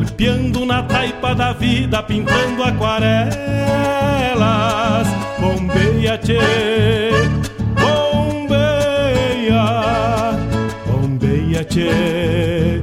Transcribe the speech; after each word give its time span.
Golpeando 0.00 0.64
na 0.64 0.82
taipa 0.82 1.34
da 1.34 1.52
vida, 1.52 2.02
pintando 2.02 2.62
aquarelas. 2.64 3.28
Bombeia, 5.38 6.16
tchê, 6.16 7.10
bombeia, 7.78 9.62
bombeia, 10.86 11.64
tchê. 11.64 12.80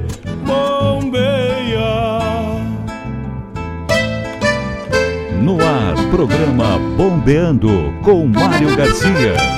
Programa 6.10 6.78
Bombeando 6.96 7.92
com 8.02 8.26
Mário 8.26 8.74
Garcia. 8.74 9.57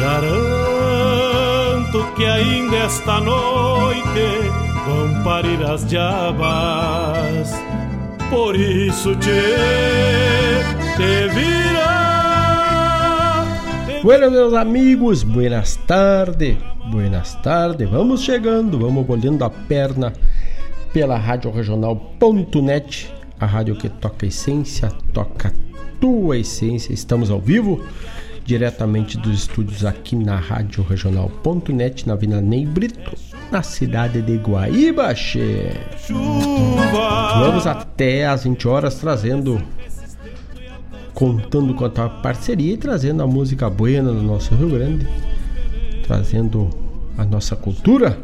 Garanto 0.00 1.98
que 2.16 2.24
ainda 2.24 2.76
esta 2.78 3.20
noite 3.20 4.50
vão 4.86 5.22
parir 5.22 5.62
as 5.62 5.86
diabas 5.86 7.50
por 8.30 8.54
isso 8.56 9.14
te, 9.16 9.42
te 10.96 11.28
virá. 11.34 11.90
Bueno, 14.02 14.30
meus 14.30 14.54
amigos, 14.54 15.24
buenas 15.24 15.76
tardes, 15.86 16.56
buenas 16.90 17.34
tardes. 17.42 17.90
Vamos 17.90 18.22
chegando, 18.22 18.78
vamos 18.78 19.04
bolhando 19.04 19.44
a 19.44 19.50
perna 19.50 20.12
pela 20.92 21.18
Rádio 21.18 21.50
Regional.net, 21.50 23.12
a 23.38 23.46
rádio 23.46 23.76
que 23.76 23.88
toca 23.88 24.26
essência, 24.26 24.90
toca 25.12 25.52
tua 26.00 26.38
essência. 26.38 26.92
Estamos 26.94 27.30
ao 27.30 27.40
vivo, 27.40 27.84
diretamente 28.50 29.16
dos 29.16 29.42
estúdios 29.42 29.84
aqui 29.84 30.16
na 30.16 30.34
Rádio 30.34 30.82
Regional.net, 30.82 32.08
na 32.08 32.16
Vila 32.16 32.40
Ney 32.40 32.66
Brito, 32.66 33.16
na 33.48 33.62
cidade 33.62 34.20
de 34.20 34.38
Guaíba, 34.38 35.14
che. 35.14 35.70
Vamos 37.38 37.64
até 37.64 38.26
às 38.26 38.42
20 38.42 38.66
horas 38.66 38.96
trazendo 38.96 39.62
contando 41.14 41.74
com 41.74 41.84
a 41.84 42.08
parceria 42.08 42.74
e 42.74 42.76
trazendo 42.76 43.22
a 43.22 43.26
música 43.26 43.70
buena 43.70 44.12
do 44.12 44.20
nosso 44.20 44.52
Rio 44.56 44.70
Grande, 44.70 45.06
trazendo 46.04 46.70
a 47.16 47.24
nossa 47.24 47.54
cultura 47.54 48.18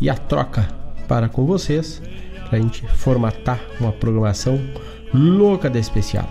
e 0.00 0.10
a 0.10 0.14
troca 0.16 0.68
para 1.06 1.28
com 1.28 1.46
vocês, 1.46 2.02
para 2.48 2.58
a 2.58 2.60
gente 2.60 2.84
formatar 2.96 3.60
uma 3.78 3.92
programação 3.92 4.58
louca 5.14 5.70
de 5.70 5.78
especial. 5.78 6.28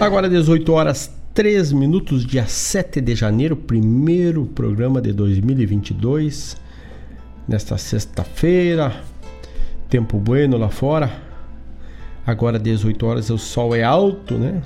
Agora 0.00 0.30
18 0.30 0.72
horas 0.72 1.14
3 1.34 1.72
minutos, 1.72 2.24
dia 2.24 2.46
7 2.46 3.02
de 3.02 3.14
janeiro, 3.14 3.54
primeiro 3.54 4.46
programa 4.46 4.98
de 4.98 5.12
2022. 5.12 6.56
Nesta 7.46 7.76
sexta-feira, 7.76 8.98
tempo 9.90 10.18
bueno 10.18 10.56
lá 10.56 10.70
fora. 10.70 11.12
Agora 12.26 12.58
18 12.58 13.06
horas, 13.06 13.28
o 13.28 13.36
sol 13.36 13.76
é 13.76 13.82
alto, 13.82 14.38
né? 14.38 14.62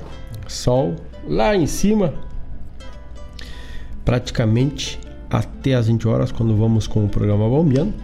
Sol 0.47 0.95
lá 1.27 1.57
em 1.57 1.67
cima. 1.67 2.15
Praticamente 4.05 5.01
até 5.29 5.75
as 5.75 5.89
20 5.89 6.07
horas, 6.07 6.31
quando 6.31 6.57
vamos 6.57 6.87
com 6.87 7.05
o 7.05 7.09
programa 7.09 7.49
bombeando. 7.49 7.95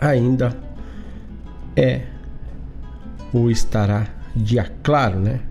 Ainda 0.00 0.52
é 1.76 2.02
ou 3.32 3.48
estará 3.48 4.08
dia 4.34 4.68
claro, 4.82 5.20
né? 5.20 5.42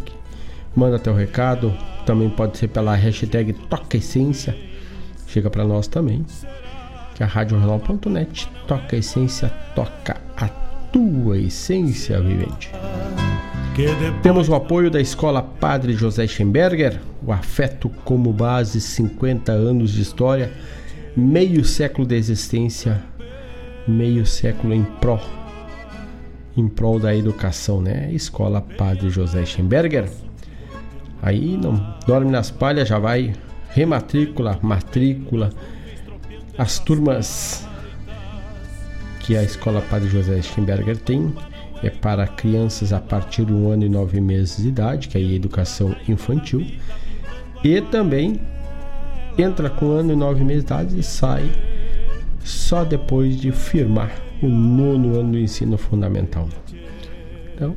manda 0.75 0.99
teu 0.99 1.15
recado, 1.15 1.73
também 2.05 2.29
pode 2.29 2.59
ser 2.59 2.67
pela 2.67 2.97
hashtag 2.97 3.53
Toca 3.53 3.97
Essência 3.97 4.56
chega 5.26 5.50
para 5.50 5.64
nós 5.64 5.87
também. 5.87 6.25
Que 7.14 7.23
a 7.23 7.26
RádioJornal.net 7.26 8.49
toca 8.67 8.96
a 8.96 8.99
essência, 8.99 9.49
toca 9.75 10.17
a 10.37 10.49
tua 10.93 11.38
essência 11.38 12.20
vivente. 12.20 12.70
Temos 14.23 14.49
o 14.49 14.55
apoio 14.55 14.90
da 14.90 15.00
Escola 15.00 15.43
Padre 15.43 15.93
José 15.93 16.26
Schemberger, 16.26 16.99
o 17.23 17.31
afeto 17.31 17.90
como 18.05 18.32
base, 18.32 18.81
50 18.81 19.52
anos 19.52 19.93
de 19.93 20.00
história, 20.00 20.50
meio 21.14 21.62
século 21.62 22.06
de 22.06 22.14
existência, 22.14 23.02
meio 23.87 24.25
século 24.25 24.72
em 24.72 24.82
prol, 24.82 25.20
em 26.56 26.67
prol 26.69 26.99
da 26.99 27.14
educação, 27.14 27.82
né? 27.82 28.11
Escola 28.12 28.62
Padre 28.62 29.11
José 29.11 29.44
Schemberger. 29.44 30.08
Aí 31.20 31.58
não 31.58 31.75
dorme 32.06 32.31
nas 32.31 32.50
palhas, 32.50 32.88
já 32.88 32.99
vai 32.99 33.34
rematrícula, 33.76 34.58
matrícula, 34.62 35.52
as 36.56 36.78
turmas 36.78 37.69
que 39.20 39.37
a 39.37 39.43
Escola 39.43 39.82
Padre 39.82 40.08
José 40.08 40.40
Schemberger 40.40 40.96
tem 40.96 41.31
é 41.82 41.90
para 41.90 42.26
crianças 42.26 42.94
a 42.94 43.00
partir 43.00 43.44
de 43.44 43.52
um 43.52 43.70
ano 43.70 43.84
e 43.84 43.88
nove 43.90 44.19
meses 44.19 44.62
de 44.62 44.69
idade, 44.69 45.08
que 45.08 45.19
é 45.19 45.20
a 45.20 45.25
educação 45.25 45.94
infantil, 46.08 46.67
e 47.62 47.78
também 47.82 48.40
entra 49.37 49.69
com 49.69 49.88
um 49.88 49.93
ano 49.93 50.14
e 50.14 50.17
nove 50.17 50.43
meses 50.43 50.64
de 50.64 50.72
idade 50.72 50.99
e 50.99 51.02
sai 51.02 51.52
só 52.43 52.82
depois 52.82 53.38
de 53.38 53.52
firmar 53.52 54.11
o 54.43 54.49
nono 54.49 55.20
ano 55.20 55.32
do 55.32 55.38
ensino 55.38 55.76
fundamental. 55.76 56.49
Então, 57.55 57.76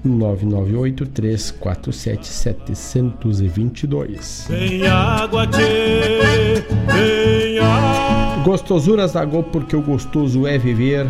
998 0.04 1.06
347 1.08 2.28
722 2.76 4.46
Tem 4.48 4.86
água, 4.86 5.48
tchê, 5.48 6.62
tem 6.92 7.58
água. 7.58 8.44
Gostosuras 8.44 9.14
da 9.14 9.26
Go, 9.26 9.42
porque 9.44 9.76
o 9.76 9.82
gostoso 9.82 10.46
é 10.46 10.60
viver. 10.60 11.08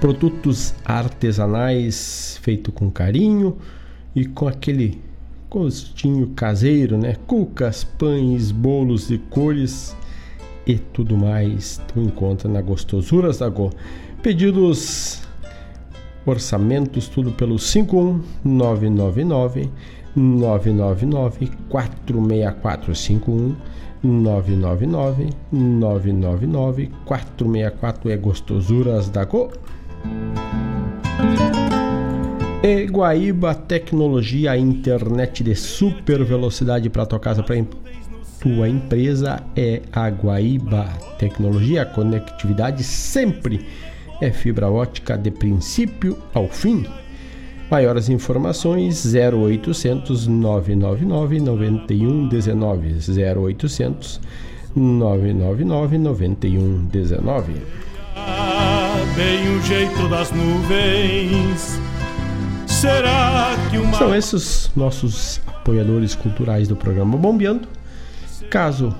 Produtos 0.00 0.74
artesanais 0.84 2.38
feito 2.40 2.72
com 2.72 2.90
carinho 2.90 3.58
e 4.14 4.24
com 4.24 4.48
aquele 4.48 5.04
gostinho 5.56 6.26
caseiro, 6.28 6.96
né? 6.98 7.16
Cucas, 7.26 7.82
pães, 7.82 8.50
bolos 8.50 9.08
de 9.08 9.16
cores 9.16 9.96
e 10.66 10.74
tudo 10.74 11.16
mais 11.16 11.80
tu 11.88 11.98
encontra 11.98 12.46
na 12.46 12.60
Gostosuras 12.60 13.38
da 13.38 13.48
Go. 13.48 13.70
Pedidos, 14.22 15.22
orçamentos, 16.26 17.08
tudo 17.08 17.32
pelo 17.32 17.58
51999 17.58 19.70
999 20.14 21.50
464 21.70 22.94
51 22.94 23.56
999 24.02 25.30
999 25.50 26.90
464 27.06 28.10
é 28.10 28.16
Gostosuras 28.18 29.08
da 29.08 29.24
Go. 29.24 29.50
E 32.62 32.86
Guaíba 32.86 33.54
Tecnologia, 33.54 34.56
internet 34.56 35.44
de 35.44 35.54
super 35.54 36.24
velocidade 36.24 36.88
para 36.88 37.06
tua 37.06 37.20
casa, 37.20 37.42
para 37.42 37.56
tua 38.40 38.68
empresa 38.68 39.42
é 39.54 39.82
a 39.92 40.08
Guaíba 40.08 40.88
Tecnologia. 41.18 41.84
Conectividade 41.84 42.82
sempre 42.82 43.66
é 44.20 44.30
fibra 44.30 44.70
ótica 44.70 45.16
de 45.16 45.30
princípio 45.30 46.18
ao 46.34 46.48
fim. 46.48 46.86
Maiores 47.70 48.08
informações 48.08 49.04
0800 49.04 50.26
999 50.26 51.40
91 51.40 52.28
19 52.28 52.94
0800 53.48 54.20
999 54.74 55.98
91 55.98 56.84
19 56.86 57.52
Bem 59.14 59.56
o 59.56 59.62
jeito 59.62 60.08
das 60.08 60.30
nuvens. 60.32 61.80
São 63.98 64.14
esses 64.14 64.70
nossos 64.76 65.40
apoiadores 65.46 66.14
culturais 66.14 66.68
do 66.68 66.76
programa 66.76 67.16
Bombeando. 67.16 67.66
Caso 68.50 68.94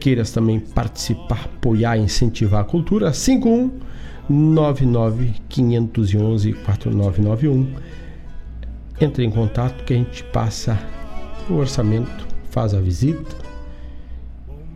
queiras 0.00 0.32
também 0.32 0.58
participar, 0.58 1.44
apoiar, 1.44 1.96
incentivar 1.96 2.62
a 2.62 2.64
cultura, 2.64 3.12
51 3.12 3.70
99 4.28 5.34
511 5.48 6.52
4991. 6.52 7.74
Entre 9.00 9.24
em 9.24 9.30
contato 9.30 9.84
que 9.84 9.94
a 9.94 9.96
gente 9.96 10.24
passa 10.24 10.78
o 11.48 11.54
orçamento, 11.54 12.26
faz 12.50 12.74
a 12.74 12.80
visita 12.80 13.36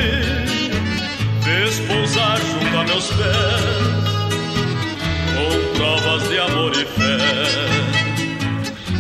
fez 1.44 1.80
pousar 1.88 2.38
junto 2.38 2.78
a 2.78 2.84
meus 2.84 3.08
pés, 3.08 4.06
com 5.36 5.78
provas 5.78 6.30
de 6.30 6.40
amor 6.40 6.72
e 6.74 6.86
fé. 6.86 7.18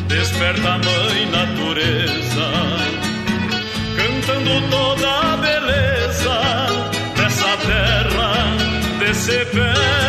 Desperta 0.07 0.69
a 0.69 0.77
mãe 0.79 1.25
natureza, 1.31 2.47
cantando 3.97 4.69
toda 4.69 5.33
a 5.33 5.37
beleza 5.37 6.41
dessa 7.15 7.57
terra 7.57 8.57
desse 8.99 9.45
pé. 9.45 10.04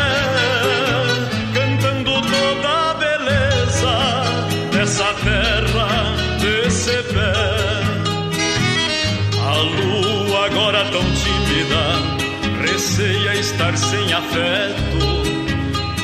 Estar 13.47 13.77
sem 13.77 14.13
afeto 14.13 15.07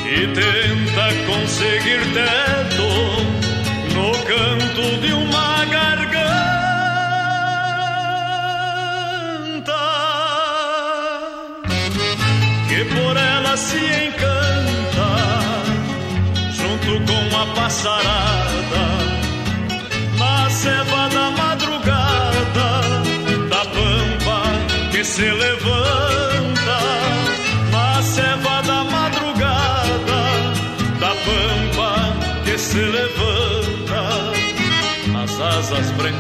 e 0.07 0.27
tenta 0.29 1.07
conseguir 1.27 2.01
teto 2.15 2.89
no 3.95 4.13
canto 4.31 4.83
de 5.01 5.13
uma 5.13 5.65
garganta. 5.65 6.13
Que 12.69 12.85
por 12.95 13.17
ela 13.17 13.57
se 13.57 13.79
encanta 14.07 15.11
junto 16.53 16.93
com 17.07 17.23
a 17.37 17.47
passarada 17.55 18.32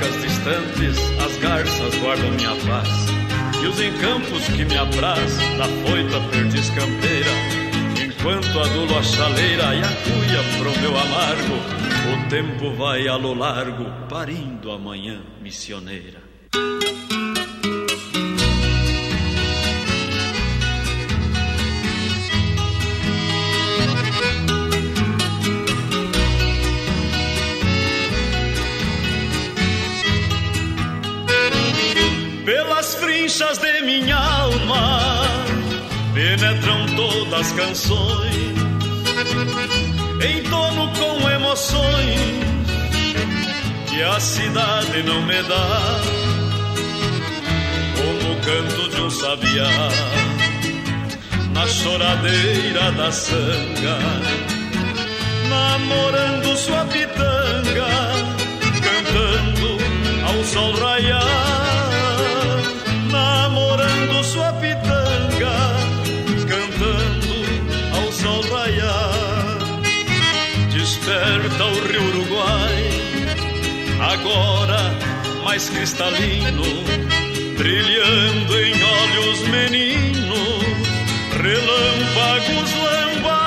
brancas 0.02 0.22
distantes 0.22 0.98
as 1.24 1.36
garças 1.38 1.94
guardam 2.00 2.30
minha 2.32 2.54
paz. 2.66 2.88
E 3.62 3.66
os 3.66 3.80
encampos 3.80 4.44
que 4.46 4.64
me 4.64 4.76
apraz 4.76 5.36
da 5.56 5.64
foita 5.86 6.20
perdiz 6.30 6.68
campeira. 6.70 7.30
Enquanto 8.04 8.58
adulo 8.58 8.98
a 8.98 9.02
chaleira 9.02 9.74
e 9.74 9.82
a 9.82 9.88
cuia 9.88 10.58
pro 10.58 10.80
meu 10.80 10.96
amargo 10.96 11.54
o 12.12 12.28
tempo 12.28 12.74
vai 12.76 13.06
a 13.06 13.16
lo 13.16 13.34
largo 13.34 13.84
parindo 14.08 14.70
a 14.70 14.78
manhã 14.78 15.22
missioneira 15.40 16.22
Pelas 32.44 32.96
frinchas 32.96 33.58
de 33.58 33.82
minha 33.82 34.16
alma 34.16 35.22
penetram 36.12 36.86
todas 36.96 37.40
as 37.40 37.52
canções, 37.52 38.34
em 40.20 40.42
tono 40.50 40.92
com 40.92 41.30
emoções 41.30 42.20
que 43.88 44.02
a 44.02 44.18
cidade 44.18 45.04
não 45.04 45.22
me 45.22 45.40
dá, 45.44 46.00
como 47.96 48.32
o 48.32 48.40
canto 48.40 48.88
de 48.88 49.00
um 49.02 49.10
sabiá 49.10 49.88
na 51.54 51.66
choradeira 51.68 52.90
da 52.90 53.12
sanga, 53.12 53.98
namorando 55.48 56.56
sua 56.56 56.84
pitanga, 56.86 57.86
cantando 58.82 59.78
ao 60.26 60.44
sol 60.44 60.72
raiar 60.74 61.71
namorando 63.12 64.24
sua 64.24 64.52
pitanga, 64.54 65.56
cantando 66.48 67.34
ao 67.96 68.10
sol 68.12 68.42
raiar. 68.50 69.58
Desperta 70.72 71.64
o 71.64 71.86
rio 71.86 72.02
Uruguai, 72.08 72.90
agora 74.12 74.80
mais 75.44 75.68
cristalino, 75.68 76.64
brilhando 77.58 78.58
em 78.58 78.72
olhos 78.82 79.40
meninos, 79.48 80.64
relâmpagos 81.36 82.72
lambari. 82.82 83.41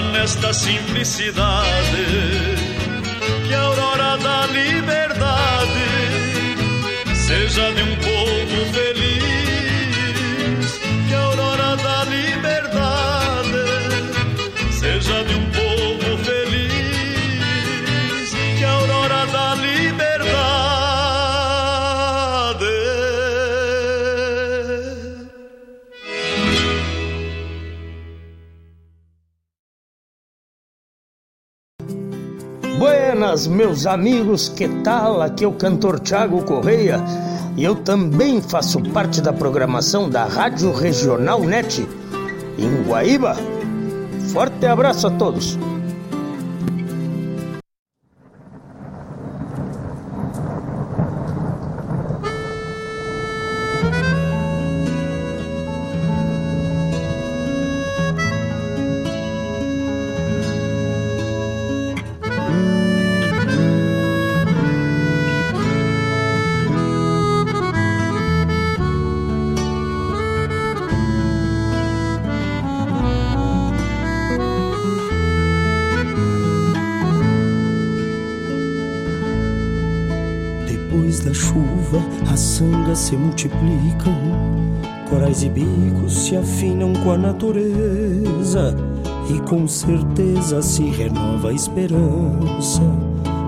Nesta 0.00 0.52
simplicidade 0.52 1.66
que 3.46 3.54
a 3.54 3.60
aurora 3.60 4.16
da 4.18 4.46
liberdade 4.46 5.80
seja 7.14 7.72
de 7.72 7.82
um 7.82 7.96
povo 7.96 8.72
feliz, 8.72 9.41
Buenas, 32.82 33.46
meus 33.46 33.86
amigos, 33.86 34.48
que 34.48 34.66
tal? 34.82 35.22
Aqui 35.22 35.44
é 35.44 35.46
o 35.46 35.52
cantor 35.52 36.00
Tiago 36.00 36.42
Correia 36.42 37.00
e 37.56 37.62
eu 37.62 37.76
também 37.76 38.42
faço 38.42 38.82
parte 38.90 39.20
da 39.20 39.32
programação 39.32 40.10
da 40.10 40.24
Rádio 40.24 40.72
Regional 40.72 41.38
Net 41.44 41.86
em 42.58 42.82
Guaíba. 42.82 43.36
Forte 44.32 44.66
abraço 44.66 45.06
a 45.06 45.12
todos. 45.12 45.56
Se 83.12 83.16
multiplicam, 83.18 84.14
corais 85.10 85.42
e 85.42 85.50
bicos 85.50 86.14
se 86.14 86.34
afinam 86.34 86.94
com 86.94 87.10
a 87.12 87.18
natureza, 87.18 88.74
e 89.28 89.38
com 89.40 89.68
certeza 89.68 90.62
se 90.62 90.84
renova 90.84 91.50
a 91.50 91.52
esperança. 91.52 92.80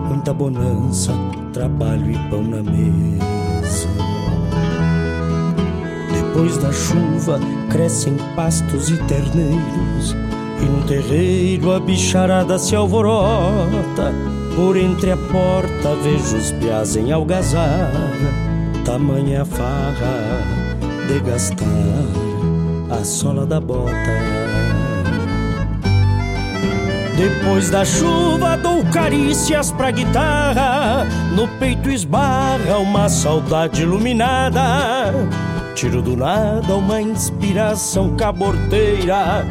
Muita 0.07 0.35
bonança, 0.35 1.13
trabalho 1.55 2.11
e 2.11 2.19
pão 2.29 2.43
na 2.43 2.63
mesa. 2.63 3.89
Depois 6.13 6.59
da 6.59 6.71
chuva, 6.71 7.41
crescem 7.71 8.17
pastos 8.37 8.91
e 8.91 8.99
terneiros, 9.05 10.15
e 10.61 10.65
no 10.67 10.87
terreiro 10.87 11.73
a 11.73 11.81
bicharada 11.81 12.59
se 12.59 12.77
alvorota. 12.77 14.13
Por 14.55 14.77
entre 14.77 15.11
a 15.11 15.17
porta 15.17 15.97
vejo 16.03 16.37
os 16.37 16.53
piás 16.53 16.97
em 16.97 17.11
algazarra, 17.11 18.44
tamanha 18.85 19.45
farra 19.45 20.43
de 21.09 21.19
gastar 21.21 21.65
a 22.91 23.03
sola 23.03 23.47
da 23.47 23.59
bota. 23.59 23.95
Depois 27.17 27.71
da 27.71 27.85
chuva 27.85 28.57
dou 28.57 28.85
carícias 28.85 29.71
pra 29.73 29.91
guitarra, 29.91 31.07
no 31.35 31.49
peito 31.59 31.89
esbarra 31.89 32.79
uma 32.79 33.09
saudade 33.09 33.83
iluminada. 33.83 35.13
Tiro 35.75 36.03
do 36.03 36.17
nada 36.17 36.75
uma 36.75 37.01
inspiração 37.01 38.15
caborteira 38.17 39.47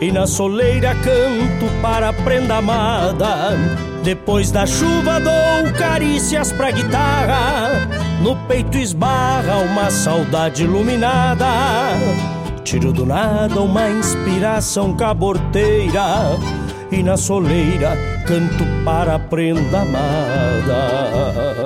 e 0.00 0.10
na 0.10 0.26
soleira 0.26 0.94
canto 0.94 1.66
para 1.82 2.08
a 2.08 2.12
prenda 2.12 2.56
amada. 2.56 3.56
Depois 4.02 4.50
da 4.50 4.64
chuva 4.64 5.20
dou 5.20 5.72
carícias 5.76 6.52
pra 6.52 6.70
guitarra, 6.70 7.88
no 8.22 8.36
peito 8.46 8.78
esbarra 8.78 9.58
uma 9.58 9.90
saudade 9.90 10.64
iluminada. 10.64 11.46
Tiro 12.64 12.92
do 12.92 13.06
nada 13.06 13.60
uma 13.60 13.88
inspiração 13.90 14.94
caborteira 14.94 16.36
e 16.90 17.02
na 17.02 17.16
soleira 17.16 17.96
canto 18.26 18.64
para 18.84 19.14
a 19.14 19.18
prenda 19.18 19.80
amada. 19.80 21.57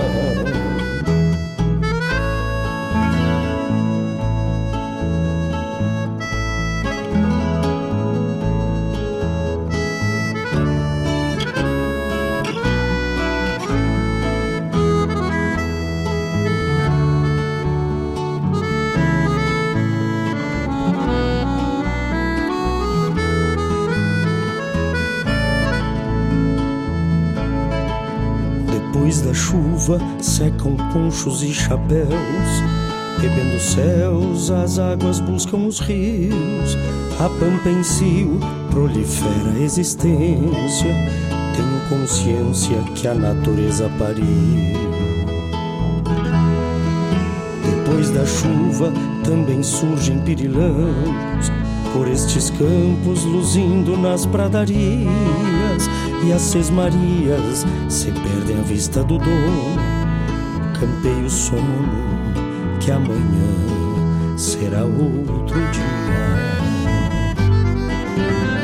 Secam 30.33 30.77
ponchos 30.93 31.43
e 31.43 31.53
chapéus. 31.53 32.09
Bebendo 33.21 33.61
céus, 33.61 34.51
as 34.51 34.79
águas 34.79 35.21
buscam 35.21 35.59
os 35.59 35.79
rios. 35.79 36.77
A 37.21 37.29
pampa 37.29 37.69
em 37.69 37.83
si 37.83 38.27
prolifera 38.71 39.51
a 39.55 39.61
existência. 39.61 40.95
Tenho 41.55 41.89
consciência 41.89 42.79
que 42.95 43.07
a 43.07 43.15
natureza 43.15 43.91
pariu. 43.99 44.25
Depois 47.63 48.11
da 48.11 48.25
chuva 48.25 48.91
também 49.25 49.63
surgem 49.63 50.19
pirilãos 50.21 51.53
por 51.93 52.09
estes 52.09 52.49
campos 52.49 53.23
luzindo 53.25 53.99
nas 53.99 54.25
pradarias 54.25 55.11
e 56.27 56.33
as 56.33 56.41
sesmarias 56.41 57.67
se 57.91 58.11
perdem 58.11 58.59
à 58.59 58.63
vista 58.63 59.05
do 59.05 59.19
dom. 59.19 60.02
Cantei 60.83 61.25
o 61.25 61.31
sono 61.31 61.89
que 62.81 62.91
amanhã 62.91 64.37
será 64.37 64.83
outro 64.83 65.61
dia. 65.71 65.85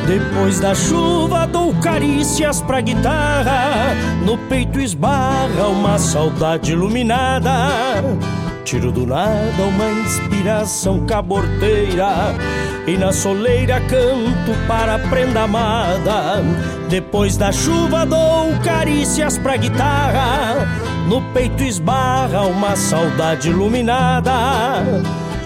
Depois 0.04 0.58
da 0.58 0.74
chuva 0.74 1.46
dou 1.46 1.72
carícias 1.74 2.60
pra 2.60 2.80
guitarra, 2.80 3.94
no 4.26 4.36
peito 4.36 4.80
esbarra 4.80 5.68
uma 5.68 5.96
saudade 5.96 6.72
iluminada. 6.72 8.02
Tiro 8.64 8.90
do 8.90 9.06
nada 9.06 9.62
uma 9.62 9.88
inspiração 9.88 11.06
caborteira 11.06 12.34
e 12.84 12.96
na 12.96 13.12
soleira 13.12 13.80
canto 13.82 14.58
para 14.66 14.96
a 14.96 14.98
prenda 14.98 15.42
amada. 15.42 16.42
Depois 16.88 17.36
da 17.36 17.52
chuva 17.52 18.04
dou 18.04 18.52
carícias 18.64 19.38
pra 19.38 19.56
guitarra, 19.56 20.66
no 21.08 21.22
peito 21.32 21.62
esbarra 21.62 22.42
uma 22.42 22.76
saudade 22.76 23.48
iluminada. 23.48 24.32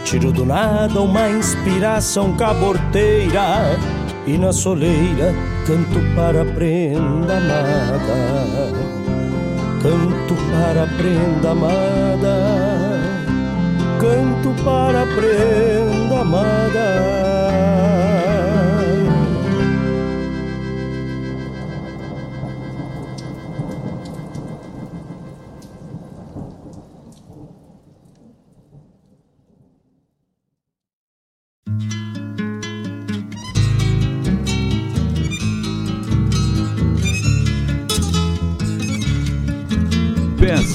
Tiro 0.05 0.33
do 0.33 0.45
nada 0.45 1.01
uma 1.01 1.31
inspiração 1.31 2.37
caborteira 2.37 3.79
e 4.27 4.37
na 4.37 4.53
soleira 4.53 5.33
canto 5.67 6.01
para 6.15 6.43
a 6.43 6.45
prenda 6.45 7.37
amada. 7.39 8.73
Canto 9.83 10.35
para 10.51 10.83
a 10.83 10.87
prenda 10.87 11.51
amada 11.51 12.83
canto 14.03 14.53
para 14.65 15.03
a 15.03 15.07
prenda 15.07 16.21
amada. 16.21 17.22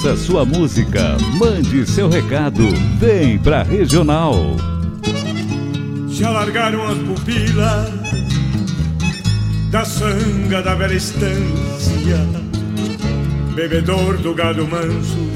Peça 0.07 0.23
sua 0.23 0.45
música, 0.45 1.17
mande 1.37 1.85
seu 1.85 2.07
recado, 2.07 2.63
vem 2.97 3.37
pra 3.37 3.61
Regional. 3.61 4.55
Se 6.09 6.23
alargaram 6.23 6.81
as 6.87 6.97
pupilas 6.99 7.91
da 9.69 9.83
sanga 9.83 10.61
da 10.61 10.75
velha 10.75 10.93
estância, 10.93 12.25
bebedor 13.53 14.17
do 14.19 14.33
gado 14.33 14.65
manso, 14.65 15.29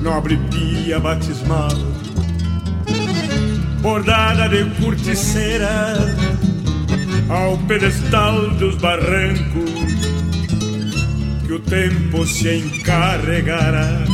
nobre 0.00 0.38
pia 0.52 1.00
batismal, 1.00 1.74
bordada 3.80 4.48
de 4.48 4.70
curticeira 4.80 5.96
ao 7.28 7.58
pedestal 7.66 8.50
dos 8.50 8.76
barrancos 8.76 9.93
o 11.54 11.60
tempo 11.60 12.26
se 12.26 12.56
encarregará 12.56 14.04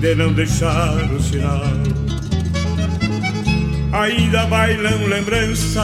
de 0.00 0.14
não 0.16 0.32
deixar 0.32 1.04
o 1.12 1.22
sinal. 1.22 1.62
Ainda 3.92 4.46
bailam 4.46 5.06
lembranças 5.06 5.78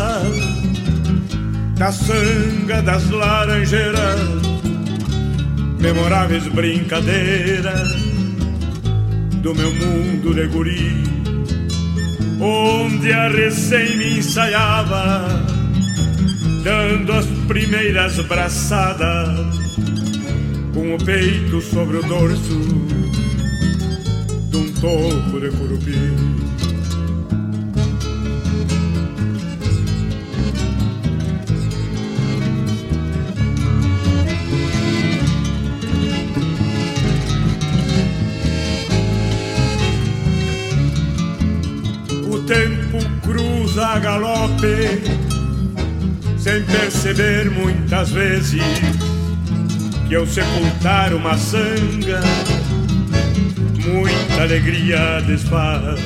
da 1.79 1.93
sanga 1.93 2.83
das 2.83 3.09
laranjeiras, 3.09 4.21
memoráveis 5.81 6.47
brincadeiras 6.49 7.93
do 9.43 9.55
meu 9.55 9.73
mundo 9.73 10.35
de 10.35 10.47
guri, 10.49 11.05
onde 12.41 13.13
a 13.13 13.29
recém 13.29 13.97
me 13.97 14.19
ensaiava, 14.19 15.25
dando 16.65 17.13
as 17.13 17.27
primeiras 17.47 18.19
braçadas 18.21 19.63
com 20.75 20.93
o 20.93 20.99
peito 20.99 21.61
sobre 21.61 21.99
o 21.99 22.03
dorso 22.03 22.61
de 24.51 24.57
um 24.57 24.73
toco 24.73 25.41
de 25.41 25.57
curupim. 25.57 26.17
O 42.29 42.39
tempo 42.41 42.99
cruza 43.23 43.87
a 43.87 43.99
galope, 44.01 45.01
sem 46.37 46.63
perceber 46.65 47.49
muitas 47.53 48.11
vezes 48.11 49.13
que 50.09 50.14
ao 50.14 50.27
sepultar 50.27 51.14
uma 51.14 51.37
sanga, 51.37 52.21
muita 53.85 54.43
alegria 54.43 55.21
desfaz. 55.27 56.01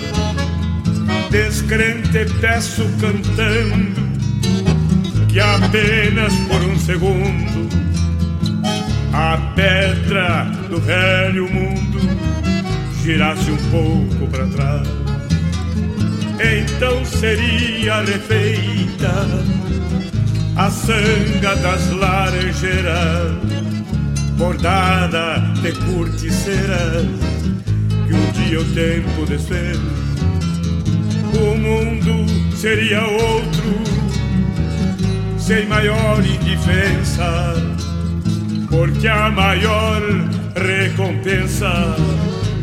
Descrente 1.30 2.26
peço 2.40 2.84
cantando 3.00 4.08
que 5.28 5.40
apenas 5.40 6.32
por 6.48 6.62
um 6.62 6.78
segundo 6.78 7.68
a 9.12 9.36
pedra 9.54 10.44
do 10.70 10.80
velho 10.80 11.48
mundo 11.52 11.98
girasse 13.02 13.50
um 13.50 13.56
pouco 13.70 14.26
para 14.30 14.46
trás. 14.46 14.88
Então 16.40 17.04
seria 17.04 18.00
refeita 18.02 19.12
a 20.56 20.70
sanga 20.70 21.56
das 21.56 21.90
laranjeiras 21.90 23.67
bordada 24.38 25.40
de 25.60 25.72
curticeiras 25.72 27.06
que 28.06 28.14
um 28.14 28.32
dia 28.32 28.60
o 28.60 28.64
tempo 28.72 29.26
desfez. 29.26 29.78
O 31.34 31.56
mundo 31.56 32.24
seria 32.56 33.04
outro, 33.04 33.82
sem 35.36 35.66
maior 35.66 36.24
indiferença, 36.24 37.54
porque 38.70 39.08
a 39.08 39.28
maior 39.28 40.00
recompensa 40.54 41.96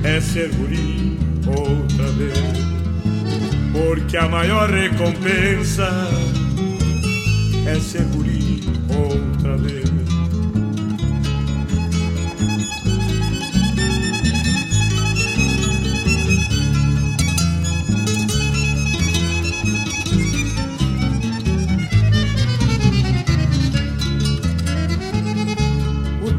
é 0.04 0.20
ser 0.22 0.50
guri 0.56 1.20
outra 1.46 2.08
vez. 2.14 2.56
Porque 3.74 4.16
a 4.16 4.30
maior 4.30 4.70
recompensa 4.70 5.90
é 7.68 7.80
ser 7.80 8.04
guri 8.06 8.64
outra 8.90 9.58
vez. 9.58 9.94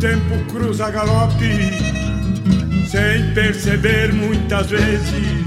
Tempo 0.06 0.38
cruza 0.52 0.88
galope, 0.88 1.50
sem 2.88 3.34
perceber 3.34 4.12
muitas 4.12 4.70
vezes 4.70 5.44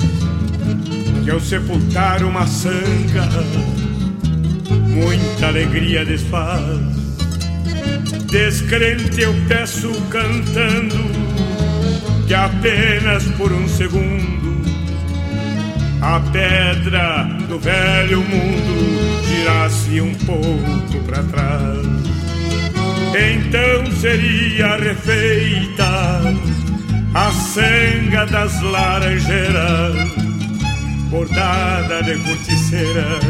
que 1.23 1.31
ao 1.31 1.39
sepultar 1.39 2.21
uma 2.25 2.45
sanga, 2.45 3.29
muita 4.69 5.47
alegria 5.47 6.03
desfaz. 6.03 6.77
Descrente 8.29 9.21
eu 9.21 9.33
peço 9.47 9.93
cantando 10.09 10.97
que 12.27 12.33
apenas 12.33 13.23
por 13.37 13.53
um 13.53 13.65
segundo 13.69 14.61
a 16.01 16.19
pedra 16.31 17.23
do 17.47 17.57
velho 17.59 18.19
mundo 18.19 19.23
girasse 19.25 20.01
um 20.01 20.13
pouco 20.15 21.03
para 21.05 21.23
trás 21.23 21.98
então 23.15 23.91
seria 23.93 24.77
refeita 24.77 26.21
a 27.13 27.31
sanga 27.31 28.25
das 28.27 28.61
laranjeiras, 28.61 29.95
bordada 31.09 32.03
de 32.03 32.17
corticeiras, 32.19 33.23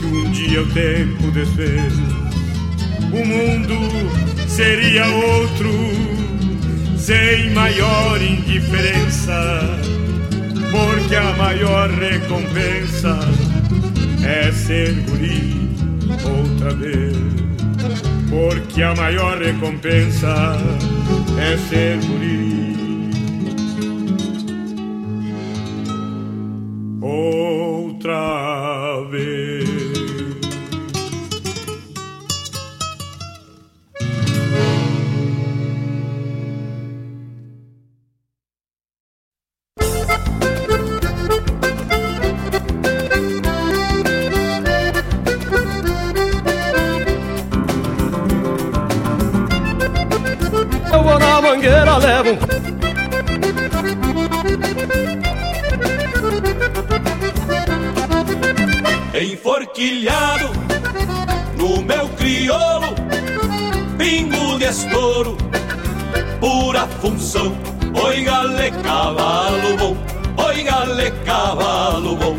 que 0.00 0.06
um 0.06 0.30
dia 0.30 0.62
o 0.62 0.66
tempo 0.68 1.30
desfez. 1.32 1.92
O 3.12 3.24
mundo 3.24 4.48
seria 4.48 5.06
outro, 5.06 5.70
sem 6.96 7.50
maior 7.50 8.20
indiferença, 8.22 9.60
porque 10.70 11.14
a 11.14 11.32
maior 11.34 11.90
recompensa 11.90 13.18
é 14.24 14.50
ser 14.50 14.94
guri 15.06 15.68
outra 16.24 16.74
vez 16.74 17.45
porque 18.28 18.82
a 18.82 18.94
maior 18.94 19.38
recompensa 19.38 20.56
é 21.38 21.56
ser 21.56 21.98
guri. 22.06 22.55
Pura 67.36 67.46
função. 67.46 67.52
Oi, 68.04 68.22
gale, 68.22 68.70
cavalo 68.82 69.76
bom, 69.78 69.96
oi, 70.44 70.62
gale, 70.62 71.10
cavalo 71.24 72.16
bom, 72.16 72.36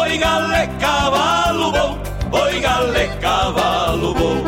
oi, 0.00 0.18
gale, 0.18 0.68
cavalo 0.78 1.72
bom, 1.72 1.98
oi, 2.32 2.60
gale, 2.60 3.08
cavalo 3.20 4.14
bom. 4.14 4.44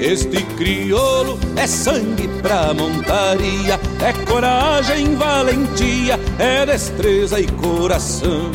Este 0.00 0.42
crioulo 0.56 1.38
é 1.56 1.66
sangue 1.66 2.28
pra 2.42 2.74
montaria, 2.74 3.80
é 4.02 4.12
coragem, 4.26 5.14
valentia, 5.14 6.18
é 6.38 6.66
destreza 6.66 7.40
e 7.40 7.46
coração. 7.46 8.50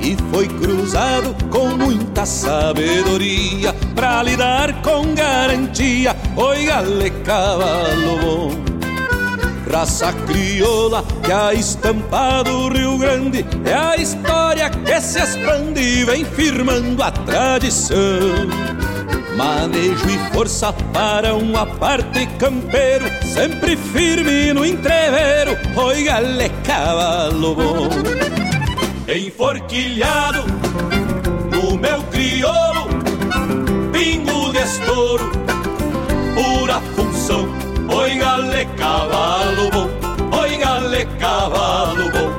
E 0.00 0.16
foi 0.32 0.48
cruzado 0.48 1.34
com 1.48 1.68
muita 1.68 2.26
sabedoria 2.26 3.72
pra 3.94 4.22
lidar 4.22 4.82
com 4.82 5.14
garantia. 5.14 6.16
Oi, 6.36 6.64
gale, 6.64 7.10
cavalo 7.24 8.18
bom. 8.20 8.71
Raça 9.72 10.12
crioula 10.12 11.02
que 11.24 11.32
a 11.32 11.54
estampa 11.54 12.44
do 12.44 12.68
Rio 12.68 12.98
Grande 12.98 13.44
é 13.64 13.72
a 13.72 13.96
história 13.96 14.68
que 14.68 15.00
se 15.00 15.18
expande 15.18 15.80
e 15.80 16.04
vem 16.04 16.26
firmando 16.26 17.02
a 17.02 17.10
tradição. 17.10 17.96
Manejo 19.34 20.10
e 20.10 20.34
força 20.34 20.74
para 20.92 21.34
um 21.34 21.56
aparte 21.56 22.26
campeiro, 22.38 23.06
sempre 23.24 23.74
firme 23.74 24.52
no 24.52 24.66
entreveiro, 24.66 25.56
oi 25.74 26.02
gale 26.04 26.50
cavalo 26.64 27.54
bom. 27.54 27.88
Enforquilhado 29.08 30.44
no 31.50 31.78
meu 31.78 32.02
crioulo, 32.04 32.88
pingo 33.90 34.52
de 34.52 34.58
estouro, 34.58 35.32
pura 36.34 36.78
função, 36.94 37.61
oi 37.92 38.12
gale 40.62 41.02
cavalo 41.20 42.06
bom, 42.14 42.31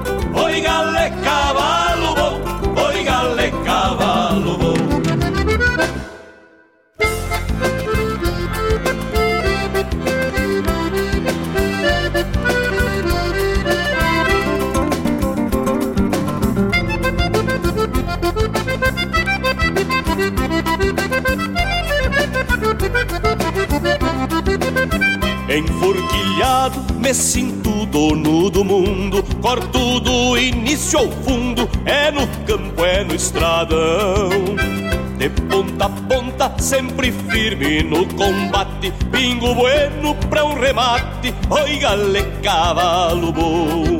Enforquilhado, 25.55 26.95
me 26.95 27.13
sinto 27.13 27.85
dono 27.85 28.49
do 28.49 28.63
mundo. 28.63 29.23
Corto 29.39 29.99
do 29.99 30.35
início 30.35 30.97
ao 30.97 31.11
fundo, 31.11 31.69
é 31.85 32.09
no 32.09 32.25
campo, 32.47 32.83
é 32.83 33.03
no 33.03 33.13
estradão. 33.13 34.29
De 35.15 35.29
ponta 35.29 35.85
a 35.85 35.89
ponta, 35.89 36.51
sempre 36.57 37.11
firme 37.29 37.83
no 37.83 38.03
combate. 38.15 38.91
Pingo 39.11 39.53
bueno 39.53 40.15
pra 40.27 40.43
um 40.43 40.55
remate, 40.59 41.31
oi 41.51 41.77
gale 41.77 42.23
cavalo 42.41 43.31
bom. 43.31 43.99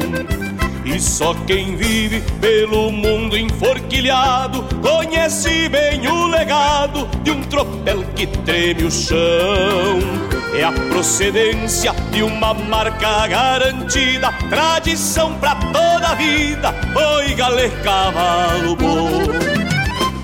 E 0.83 0.99
só 0.99 1.35
quem 1.45 1.75
vive 1.75 2.21
pelo 2.41 2.91
mundo 2.91 3.37
enforquilhado 3.37 4.65
conhece 4.81 5.69
bem 5.69 6.07
o 6.07 6.27
legado 6.29 7.07
de 7.21 7.29
um 7.29 7.41
tropel 7.43 8.03
que 8.15 8.25
treme 8.25 8.85
o 8.85 8.91
chão. 8.91 10.32
É 10.55 10.63
a 10.63 10.71
procedência 10.71 11.93
de 12.11 12.21
uma 12.21 12.53
marca 12.53 13.27
garantida, 13.27 14.31
tradição 14.49 15.33
pra 15.39 15.55
toda 15.55 16.09
a 16.09 16.13
vida. 16.13 16.73
Oi, 17.15 17.33
galê, 17.33 17.69
cavalo 17.83 18.75
bom. 18.75 19.09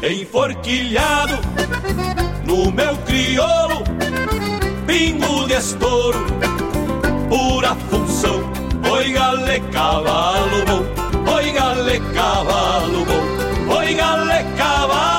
Enforquilhado 0.08 1.40
no 2.46 2.72
meu 2.72 2.96
crioulo, 2.98 3.84
pingo 4.86 5.48
de 5.48 5.56
estouro, 5.56 6.26
pura 7.28 7.76
função. 7.90 8.52
Oi, 8.92 9.12
galê, 9.12 9.60
cavalo 9.72 10.64
bom. 10.66 11.34
Oi, 11.34 11.52
galê, 11.52 12.00
cavalo 12.14 13.04
bom. 13.06 13.76
Oi, 13.76 13.94
galê, 13.96 14.44
cavalo 14.56 15.19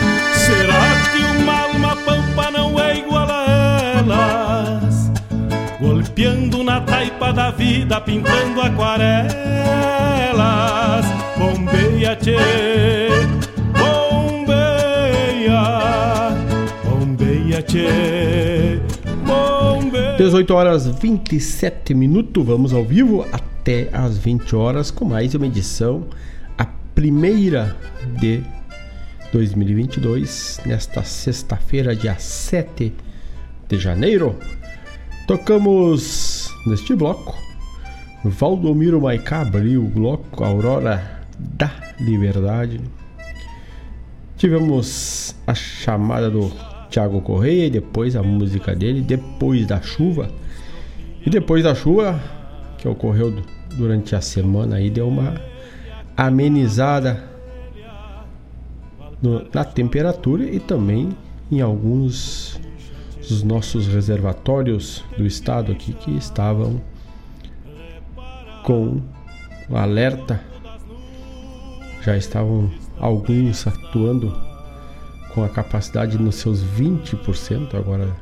Golpeando 6.21 6.63
na 6.63 6.79
taipa 6.81 7.33
da 7.33 7.49
vida, 7.49 7.99
pintando 7.99 8.61
aquarelas. 8.61 9.33
Bombeia, 11.35 12.15
tchê, 12.15 12.37
bombeia, 13.73 15.09
bombeia, 16.85 17.63
tchê, 17.63 18.79
bombeia. 19.25 20.15
18 20.17 20.53
horas 20.53 20.85
27 20.85 21.95
minutos, 21.95 22.45
vamos 22.45 22.71
ao 22.71 22.85
vivo 22.85 23.25
até 23.31 23.89
às 23.91 24.19
20 24.19 24.55
horas 24.55 24.91
com 24.91 25.05
mais 25.05 25.33
uma 25.33 25.47
edição, 25.47 26.05
a 26.55 26.67
primeira 26.93 27.75
de 28.19 28.43
2022, 29.33 30.61
nesta 30.67 31.03
sexta-feira, 31.03 31.95
dia 31.95 32.13
7 32.19 32.93
de 33.67 33.79
janeiro. 33.79 34.37
Tocamos 35.27 36.49
neste 36.65 36.95
bloco 36.95 37.51
Valdomiro 38.23 39.01
Maicá 39.01 39.41
abriu 39.41 39.83
o 39.83 39.87
bloco 39.87 40.43
Aurora 40.43 41.23
da 41.39 41.71
Liberdade. 41.99 42.79
Tivemos 44.37 45.35
a 45.47 45.55
chamada 45.55 46.29
do 46.29 46.51
Thiago 46.91 47.19
Correia 47.21 47.67
depois 47.69 48.15
a 48.15 48.21
música 48.21 48.75
dele, 48.75 49.01
Depois 49.01 49.65
da 49.65 49.81
Chuva. 49.81 50.29
E 51.25 51.31
depois 51.31 51.63
da 51.63 51.73
chuva, 51.73 52.19
que 52.77 52.87
ocorreu 52.87 53.43
durante 53.75 54.15
a 54.15 54.21
semana 54.21 54.75
aí, 54.75 54.89
deu 54.89 55.07
uma 55.07 55.41
amenizada 56.15 57.23
no, 59.21 59.47
na 59.51 59.63
temperatura 59.63 60.43
e 60.43 60.59
também 60.59 61.09
em 61.51 61.61
alguns 61.61 62.59
dos 63.27 63.43
nossos 63.43 63.87
reservatórios 63.87 65.03
do 65.17 65.25
estado 65.25 65.71
aqui 65.71 65.93
que 65.93 66.11
estavam 66.11 66.81
com 68.63 69.01
alerta. 69.71 70.41
Já 72.01 72.17
estavam 72.17 72.71
alguns 72.99 73.65
atuando 73.67 74.35
com 75.33 75.43
a 75.43 75.49
capacidade 75.49 76.17
nos 76.17 76.35
seus 76.35 76.63
20% 76.63 77.75
agora. 77.75 78.15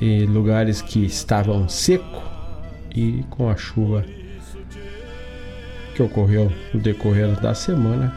E 0.00 0.24
lugares 0.26 0.80
que 0.82 1.04
estavam 1.04 1.68
seco 1.68 2.22
e 2.94 3.24
com 3.30 3.48
a 3.48 3.56
chuva 3.56 4.04
que 5.94 6.02
ocorreu 6.02 6.50
no 6.72 6.80
decorrer 6.80 7.38
da 7.40 7.54
semana 7.54 8.12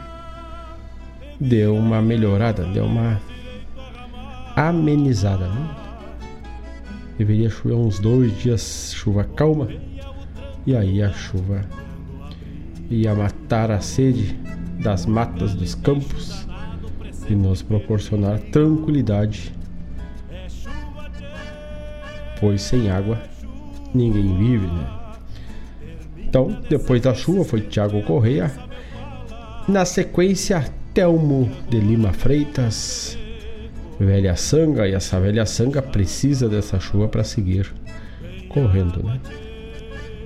deu 1.38 1.76
uma 1.76 2.00
melhorada, 2.00 2.64
deu 2.64 2.84
uma 2.86 3.20
amenizada. 4.56 5.46
Né? 5.48 5.76
Deveria 7.18 7.50
chover 7.50 7.74
uns 7.74 7.98
dois 7.98 8.36
dias, 8.38 8.92
chuva 8.94 9.24
calma, 9.24 9.68
e 10.66 10.74
aí 10.74 11.02
a 11.02 11.12
chuva 11.12 11.60
ia 12.90 13.14
matar 13.14 13.70
a 13.70 13.80
sede 13.80 14.36
das 14.82 15.06
matas 15.06 15.54
dos 15.54 15.74
campos 15.74 16.46
e 17.28 17.34
nos 17.34 17.62
proporcionar 17.62 18.38
tranquilidade, 18.52 19.52
pois 22.40 22.62
sem 22.62 22.90
água 22.90 23.20
ninguém 23.94 24.36
vive, 24.36 24.66
né? 24.66 24.86
Então, 26.18 26.60
depois 26.68 27.00
da 27.00 27.14
chuva 27.14 27.44
foi 27.44 27.62
Tiago 27.62 28.02
Correia. 28.02 28.52
Na 29.66 29.84
sequência, 29.84 30.64
Telmo 30.92 31.50
de 31.68 31.80
Lima 31.80 32.12
Freitas, 32.12 33.16
velha 33.98 34.36
sanga, 34.36 34.86
e 34.86 34.94
essa 34.94 35.18
velha 35.20 35.46
sanga 35.46 35.80
precisa 35.80 36.48
dessa 36.48 36.78
chuva 36.78 37.08
para 37.08 37.24
seguir 37.24 37.72
correndo, 38.48 39.02
né? 39.02 39.20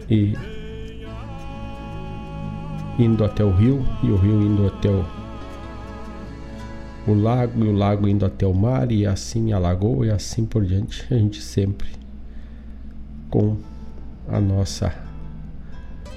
E 0.08 0.34
indo 2.98 3.24
até 3.24 3.44
o 3.44 3.50
rio, 3.50 3.84
e 4.02 4.10
o 4.10 4.16
rio 4.16 4.42
indo 4.42 4.66
até 4.66 4.90
o, 4.90 5.04
o 7.06 7.14
lago, 7.14 7.64
e 7.64 7.68
o 7.68 7.72
lago 7.72 8.08
indo 8.08 8.26
até 8.26 8.46
o 8.46 8.54
mar, 8.54 8.90
e 8.90 9.06
assim 9.06 9.52
a 9.52 9.58
lagoa, 9.58 10.06
e 10.06 10.10
assim 10.10 10.44
por 10.44 10.64
diante, 10.64 11.06
a 11.10 11.16
gente 11.16 11.40
sempre 11.40 11.88
com 13.30 13.56
a 14.28 14.40
nossa 14.40 14.92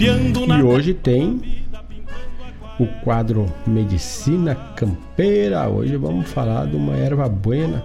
E 0.06 0.62
hoje 0.62 0.94
tem 0.94 1.64
o 2.78 2.86
quadro 3.06 3.50
Medicina 3.66 4.54
Campeira. 4.76 5.70
Hoje 5.70 5.96
vamos 5.96 6.30
falar 6.30 6.68
de 6.68 6.76
uma 6.76 6.94
erva 6.98 7.30
buena, 7.30 7.82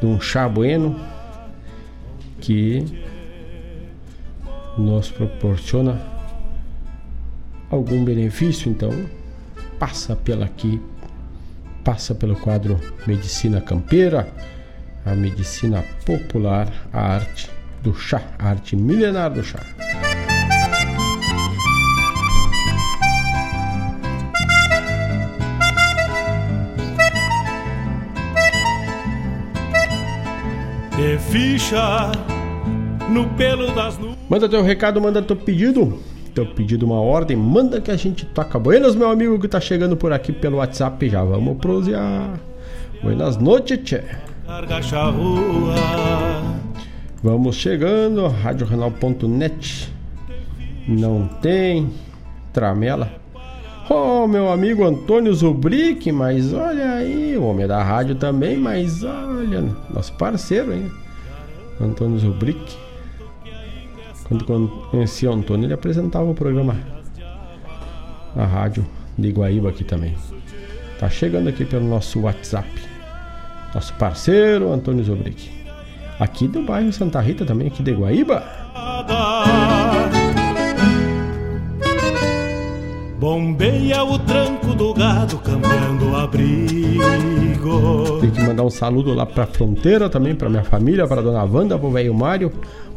de 0.00 0.06
um 0.06 0.20
chá 0.20 0.48
bueno 0.48 0.98
que 2.40 2.84
nos 4.76 5.12
proporciona 5.12 6.00
algum 7.70 8.04
benefício, 8.04 8.68
então 8.68 8.90
passa 9.78 10.16
pela 10.16 10.44
aqui, 10.44 10.80
passa 11.84 12.16
pelo 12.16 12.34
quadro 12.34 12.80
Medicina 13.06 13.60
Campeira, 13.60 14.28
a 15.06 15.14
medicina 15.14 15.84
popular, 16.04 16.68
a 16.92 17.14
arte 17.14 17.48
do 17.80 17.94
chá, 17.94 18.22
a 18.36 18.48
arte 18.48 18.74
milenar 18.74 19.32
do 19.32 19.44
chá. 19.44 19.60
Ficha 31.18 32.10
no 33.08 33.28
pelo 33.30 33.72
das 33.74 33.96
nuvens. 33.98 34.18
Manda 34.28 34.48
teu 34.48 34.62
recado, 34.62 35.00
manda 35.00 35.22
teu 35.22 35.36
pedido. 35.36 36.00
Teu 36.34 36.46
pedido, 36.46 36.86
uma 36.86 37.00
ordem, 37.00 37.36
manda 37.36 37.80
que 37.80 37.90
a 37.90 37.96
gente 37.96 38.26
toca. 38.26 38.58
Buenas, 38.58 38.94
meu 38.94 39.10
amigo 39.10 39.38
que 39.38 39.48
tá 39.48 39.60
chegando 39.60 39.96
por 39.96 40.12
aqui 40.12 40.32
pelo 40.32 40.58
WhatsApp. 40.58 41.08
Já 41.08 41.22
vamos 41.22 41.58
prosear. 41.58 42.38
Buenas 43.02 43.36
noites, 43.36 43.78
tchê. 43.84 44.02
Vamos 47.22 47.56
chegando, 47.56 48.26
radiorenal.net. 48.28 49.92
Não 50.86 51.28
tem 51.40 51.90
tramela. 52.52 53.10
Oh, 53.90 54.26
meu 54.26 54.50
amigo 54.52 54.84
Antônio 54.84 55.32
Zubrick, 55.32 56.12
mas 56.12 56.52
olha 56.52 56.92
aí, 56.92 57.36
o 57.38 57.44
homem 57.44 57.66
da 57.66 57.82
rádio 57.82 58.14
também, 58.16 58.58
mas 58.58 59.02
olha, 59.02 59.64
nosso 59.88 60.12
parceiro, 60.12 60.74
hein? 60.74 60.92
Antônio 61.80 62.18
Zubrick. 62.18 62.76
Quando 64.24 64.44
conheci 64.90 65.26
o 65.26 65.32
Antônio, 65.32 65.64
ele 65.64 65.72
apresentava 65.72 66.30
o 66.30 66.34
programa 66.34 66.76
na 68.36 68.44
rádio 68.44 68.84
de 69.16 69.28
Iguaíba 69.28 69.70
aqui 69.70 69.84
também. 69.84 70.14
Tá 70.98 71.08
chegando 71.08 71.48
aqui 71.48 71.64
pelo 71.64 71.86
nosso 71.86 72.20
WhatsApp. 72.20 72.68
Nosso 73.74 73.94
parceiro 73.94 74.70
Antônio 74.70 75.02
Zubrick. 75.02 75.50
Aqui 76.20 76.46
do 76.46 76.62
bairro 76.62 76.92
Santa 76.92 77.20
Rita 77.20 77.46
também, 77.46 77.68
aqui 77.68 77.82
de 77.82 77.92
Iguaíba. 77.92 78.44
Bombeia 83.28 84.02
o 84.04 84.18
tranco 84.18 84.74
do 84.74 84.94
gado, 84.94 85.36
cambiando 85.40 86.12
o 86.12 86.16
abrigo. 86.16 86.98
Tem 88.22 88.30
que 88.30 88.40
mandar 88.40 88.62
um 88.62 88.70
saludo 88.70 89.12
lá 89.12 89.26
pra 89.26 89.46
fronteira 89.46 90.08
também, 90.08 90.34
pra 90.34 90.48
minha 90.48 90.64
família, 90.64 91.06
pra 91.06 91.20
dona 91.20 91.44
Wanda, 91.44 91.78
pro 91.78 91.90
velho 91.90 92.14
Mário, 92.14 92.50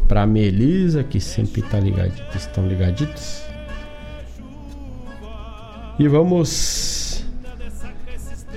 pra 0.07 0.25
Melisa, 0.25 1.03
que 1.03 1.19
sempre 1.19 1.61
tá 1.61 1.77
ligadito, 1.81 2.37
estão 2.37 2.65
ligaditos. 2.65 3.43
E 5.99 6.07
vamos 6.07 7.25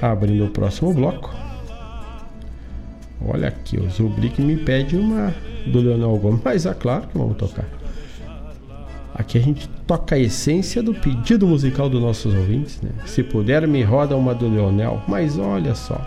abrindo 0.00 0.44
o 0.44 0.50
próximo 0.50 0.94
bloco. 0.94 1.34
Olha 3.26 3.48
aqui, 3.48 3.80
o 3.80 3.90
Zubrick 3.90 4.40
me 4.40 4.58
pede 4.58 4.96
uma 4.96 5.34
do 5.66 5.80
Leonel 5.80 6.16
Gomes, 6.18 6.40
mas 6.46 6.66
é 6.66 6.72
claro 6.72 7.08
que 7.08 7.18
vamos 7.18 7.36
tocar. 7.36 7.66
Aqui 9.14 9.38
a 9.38 9.40
gente 9.40 9.68
toca 9.86 10.16
a 10.16 10.18
essência 10.18 10.82
do 10.82 10.92
pedido 10.92 11.46
musical 11.46 11.88
dos 11.88 12.02
nossos 12.02 12.34
ouvintes, 12.34 12.80
né? 12.82 12.90
Se 13.06 13.22
puder, 13.22 13.66
me 13.68 13.80
roda 13.82 14.16
uma 14.16 14.34
do 14.34 14.48
Leonel, 14.48 15.00
mas 15.06 15.38
olha 15.38 15.74
só. 15.74 16.00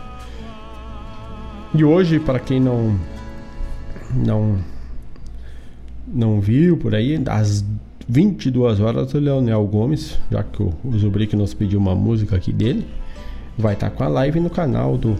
E 1.73 1.85
hoje, 1.85 2.19
para 2.19 2.39
quem 2.39 2.59
não 2.59 2.99
não 4.13 4.57
não 6.05 6.41
viu 6.41 6.77
por 6.77 6.93
aí, 6.93 7.21
às 7.27 7.63
22 8.09 8.79
horas 8.79 9.13
o 9.13 9.19
Leonel 9.19 9.65
Gomes, 9.65 10.17
já 10.29 10.43
que 10.43 10.61
o, 10.61 10.73
o 10.83 10.97
Zubrick 10.97 11.35
nos 11.35 11.53
pediu 11.53 11.79
uma 11.79 11.95
música 11.95 12.35
aqui 12.35 12.51
dele, 12.51 12.85
vai 13.57 13.73
estar 13.73 13.89
com 13.89 14.03
a 14.03 14.07
live 14.07 14.39
no 14.39 14.49
canal 14.49 14.97
do 14.97 15.15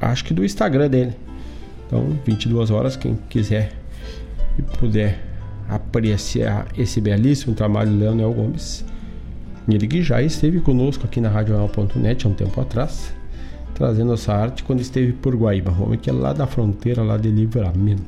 acho 0.00 0.24
que 0.24 0.34
do 0.34 0.44
Instagram 0.44 0.88
dele. 0.88 1.12
Então, 1.86 2.18
22 2.24 2.70
horas 2.70 2.96
quem 2.96 3.16
quiser 3.28 3.72
e 4.58 4.62
puder 4.62 5.31
apreciar 5.74 6.66
esse 6.76 7.00
belíssimo 7.00 7.54
trabalho 7.54 7.90
do 7.90 7.98
Leonel 7.98 8.32
Gomes. 8.32 8.84
Ele 9.68 9.86
que 9.86 10.02
já 10.02 10.20
esteve 10.20 10.60
conosco 10.60 11.04
aqui 11.04 11.20
na 11.20 11.28
RadioNet 11.28 12.26
há 12.26 12.28
um 12.28 12.34
tempo 12.34 12.60
atrás, 12.60 13.14
trazendo 13.74 14.12
essa 14.12 14.34
arte 14.34 14.64
quando 14.64 14.80
esteve 14.80 15.12
por 15.12 15.36
Guaíba, 15.36 15.72
homem 15.80 15.98
que 15.98 16.10
é 16.10 16.12
lá 16.12 16.32
da 16.32 16.46
fronteira, 16.46 17.02
lá 17.02 17.16
de 17.16 17.30
Livramento. 17.30 18.02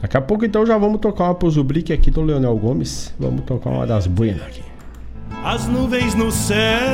Daqui 0.00 0.16
a 0.16 0.20
pouco 0.20 0.44
então 0.44 0.66
já 0.66 0.76
vamos 0.76 1.00
tocar 1.00 1.24
uma 1.24 1.34
pro 1.34 1.50
Zubrick 1.50 1.92
aqui 1.92 2.10
do 2.10 2.22
Leonel 2.22 2.56
Gomes. 2.56 3.14
Vamos 3.18 3.44
tocar 3.44 3.70
uma 3.70 3.86
das 3.86 4.06
buenas 4.06 4.42
aqui. 4.42 4.62
As 5.42 5.66
nuvens 5.66 6.14
no 6.14 6.30
céu. 6.30 6.86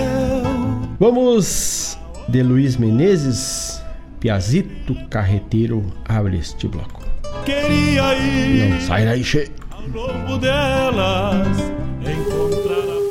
Vamos 1.01 1.99
de 2.29 2.43
Luiz 2.43 2.77
Menezes, 2.77 3.83
Piazito 4.21 4.95
Carreteiro 5.11 5.85
abre 6.05 6.39
este 6.39 6.69
bloco. 6.69 7.12
Queria 7.45 8.15
ir 8.15 8.69
Não 8.71 8.81
sai 8.81 9.05
daí, 9.05 9.23
che. 9.23 9.51
ao 9.71 9.83
lombo 9.89 10.39
delas, 10.39 11.59
encontrar 12.01 12.89
a 12.89 13.03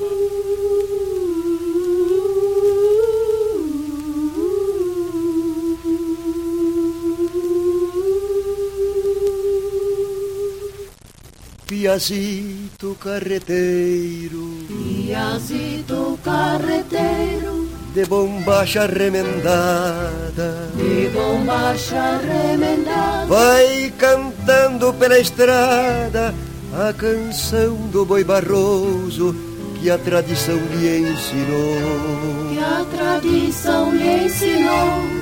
Piazito 11.68 12.96
carreteiro, 13.00 14.66
Piazito 14.68 16.20
carreteiro, 16.24 17.70
de 17.94 18.06
bombacha 18.06 18.86
remendada, 18.88 20.70
de 20.76 21.10
bombacha 21.10 22.20
remendada, 22.26 23.26
vai 23.28 23.94
cantando 23.98 24.94
pela 24.94 25.20
estrada 25.20 26.34
a 26.74 26.94
canção 26.94 27.76
do 27.92 28.06
boi 28.06 28.24
barroso 28.24 29.36
que 29.80 29.90
a 29.90 29.98
tradição 29.98 30.58
lhe 30.74 31.00
ensinou. 31.00 32.50
que 32.50 32.60
a 32.60 32.86
tradição 32.96 33.92
lhe 33.94 34.26
ensinou. 34.26 35.22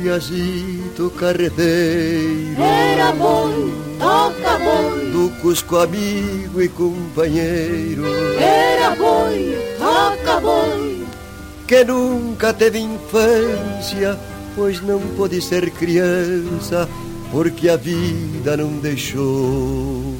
Piazito 0.00 1.10
carreteiro, 1.18 2.62
Era 2.62 3.12
boi, 3.12 3.72
toca 3.98 4.58
boi, 4.58 5.10
do 5.10 5.30
Cusco 5.40 5.78
amigo 5.78 6.62
e 6.62 6.68
companheiro, 6.68 8.04
era 8.38 8.94
boi, 8.94 9.58
que 11.66 11.84
nunca 11.84 12.52
teve 12.52 12.78
infância, 12.78 14.18
pois 14.54 14.80
não 14.80 15.00
pôde 15.16 15.40
ser 15.42 15.70
criança, 15.70 16.88
porque 17.30 17.68
a 17.68 17.76
vida 17.76 18.56
não 18.56 18.78
deixou. 18.78 20.16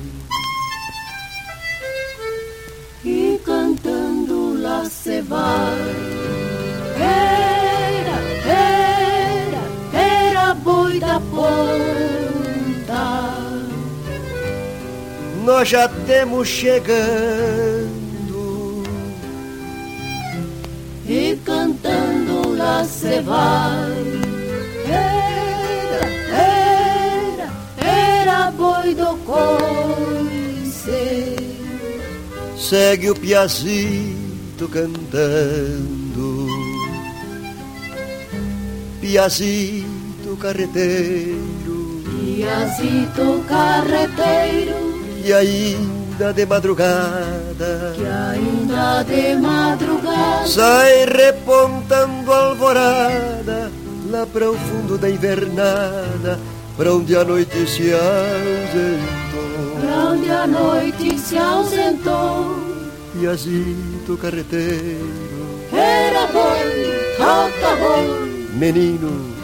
e 3.06 3.40
cantando 3.44 4.60
lá 4.60 4.84
se 4.84 5.20
vai. 5.22 5.78
Era, 6.98 8.18
era, 8.50 9.62
era 9.92 10.54
boi 10.54 10.98
da 10.98 11.20
ponta. 11.20 11.76
nós 15.44 15.68
já 15.68 15.88
temos 15.88 16.48
chegando 16.48 17.95
e 21.08 21.38
cantando 21.44 22.56
lá 22.56 22.84
se 22.84 23.20
vai. 23.20 24.20
Era, 24.86 26.06
era, 26.34 27.48
era 27.78 28.50
boi 28.50 28.94
do 28.94 29.16
coice. 29.24 30.56
Segue 32.56 33.10
o 33.10 33.14
piazito 33.14 34.68
cantando, 34.68 36.46
piazito 39.00 40.36
carreteiro, 40.40 42.02
piazito 42.34 43.44
carreteiro 43.46 44.96
e 45.24 45.32
ainda 46.16 46.32
de 46.32 46.46
madrugada, 46.46 47.92
que 47.94 48.06
ainda 48.06 49.02
de 49.02 49.36
madrugada. 49.36 50.46
Sai 50.46 51.04
repontando 51.04 52.32
alvorada 52.32 53.70
lá 54.10 54.26
para 54.26 54.50
o 54.50 54.56
fundo 54.56 54.96
da 54.96 55.10
invernada, 55.10 56.38
para 56.76 56.94
onde 56.94 57.14
a 57.14 57.22
noite 57.22 57.66
se 57.68 57.92
ausentou, 57.92 59.00
para 59.78 60.10
onde 60.10 60.30
a 60.30 60.46
noite 60.46 61.18
se 61.18 61.36
ausentou. 61.36 62.56
Piazito 63.12 64.16
carreteiro, 64.16 65.10
era 65.70 66.26
boi, 66.28 67.16
toca 67.18 67.76
boi, 67.76 68.48
menino 68.54 69.34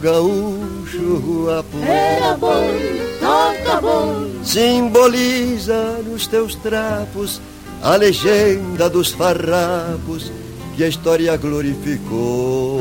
gaúcho 0.00 1.48
era 1.82 2.34
boi, 2.34 3.18
toca 3.20 3.80
boi 3.80 4.29
simboliza 4.42 5.98
nos 6.04 6.26
teus 6.26 6.54
trapos 6.54 7.40
a 7.82 7.96
legenda 7.96 8.88
dos 8.88 9.12
farrapos 9.12 10.30
que 10.76 10.84
a 10.84 10.88
história 10.88 11.36
glorificou. 11.36 12.80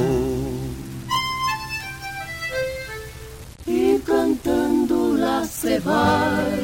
E 3.68 4.02
cantando 4.06 5.20
lá 5.20 5.46
se 5.46 5.80
vai, 5.80 6.60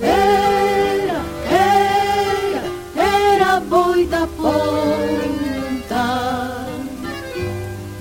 era, 0.00 1.22
era, 1.50 2.64
era 2.96 3.60
boi 3.60 4.06
da 4.06 4.26
ponta. 4.26 4.58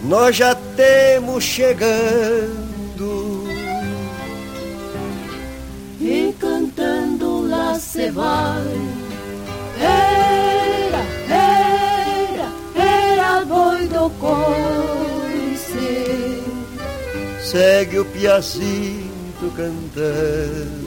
Nós 0.03 0.36
já 0.36 0.55
temos 0.76 1.43
chegando 1.43 2.66
se 7.98 8.12
vai. 8.12 8.78
Era, 9.80 11.04
era, 11.34 12.50
era 12.76 13.45
boi 13.45 13.88
do 13.88 14.10
coice. 14.20 15.64
Segue 17.41 17.98
o 18.00 18.06
piacito 18.06 19.52
cantando. 19.56 20.86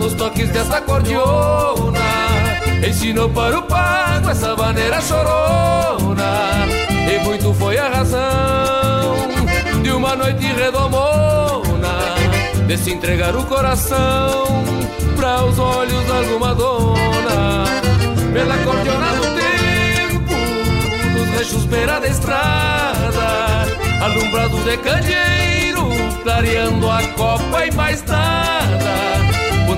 nos 0.00 0.14
toques 0.14 0.48
dessa 0.48 0.80
cordiona 0.80 2.00
Ensinou 2.88 3.28
para 3.28 3.58
o 3.58 3.62
pago 3.62 4.30
essa 4.30 4.56
maneira 4.56 5.00
chorona. 5.02 6.66
E 6.88 7.22
muito 7.24 7.52
foi 7.52 7.76
a 7.78 7.88
razão 7.90 9.28
de 9.82 9.90
uma 9.90 10.16
noite 10.16 10.46
redomona 10.46 12.14
De 12.66 12.78
se 12.78 12.90
entregar 12.92 13.36
o 13.36 13.44
coração 13.44 14.64
para 15.14 15.44
os 15.44 15.58
olhos 15.58 16.04
de 16.06 16.10
alguma 16.10 16.54
dona. 16.54 17.64
Pela 18.32 18.56
cordiona 18.58 19.12
do 19.16 19.26
tempo, 19.36 21.18
nos 21.18 21.38
rechos 21.38 21.64
beira 21.66 22.00
da 22.00 22.06
estrada 22.06 23.66
Alumbrado 24.02 24.56
de 24.64 24.76
candeeiro, 24.78 25.88
clareando 26.22 26.90
a 26.90 27.02
copa 27.16 27.66
e 27.66 27.74
mais 27.74 28.02
nada 28.04 29.29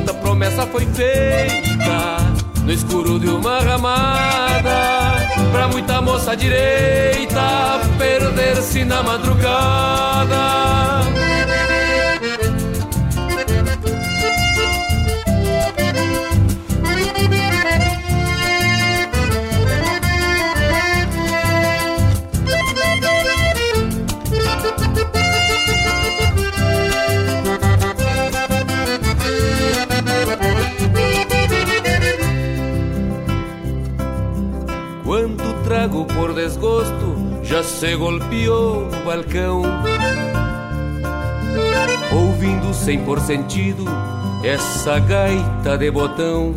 Quanta 0.02 0.14
promessa 0.14 0.66
foi 0.66 0.84
feita 0.86 2.16
no 2.64 2.72
escuro 2.72 3.20
de 3.20 3.28
uma 3.28 3.60
ramada. 3.60 5.28
Pra 5.52 5.68
muita 5.68 6.02
moça 6.02 6.36
direita 6.36 7.80
perder-se 7.96 8.84
na 8.84 9.00
madrugada 9.00 11.02
se 37.82 37.96
golpeou 37.96 38.88
no 38.92 39.04
balcão. 39.04 39.62
Ouvindo 42.12 42.72
sem 42.72 43.00
por 43.00 43.18
sentido 43.18 43.84
essa 44.44 45.00
gaita 45.00 45.76
de 45.76 45.90
botão. 45.90 46.54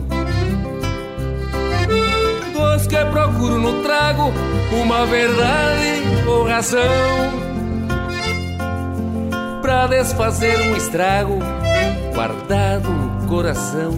Dos 2.54 2.86
que 2.86 3.04
procuro 3.06 3.58
no 3.58 3.82
trago 3.82 4.32
uma 4.72 5.08
verdade 5.08 6.04
ou 6.28 6.48
razão. 6.48 6.80
Pra 9.64 9.88
desfazer 9.88 10.60
um 10.70 10.78
estrago 10.78 11.40
guardado 12.14 12.88
no 12.88 13.28
coração. 13.28 13.94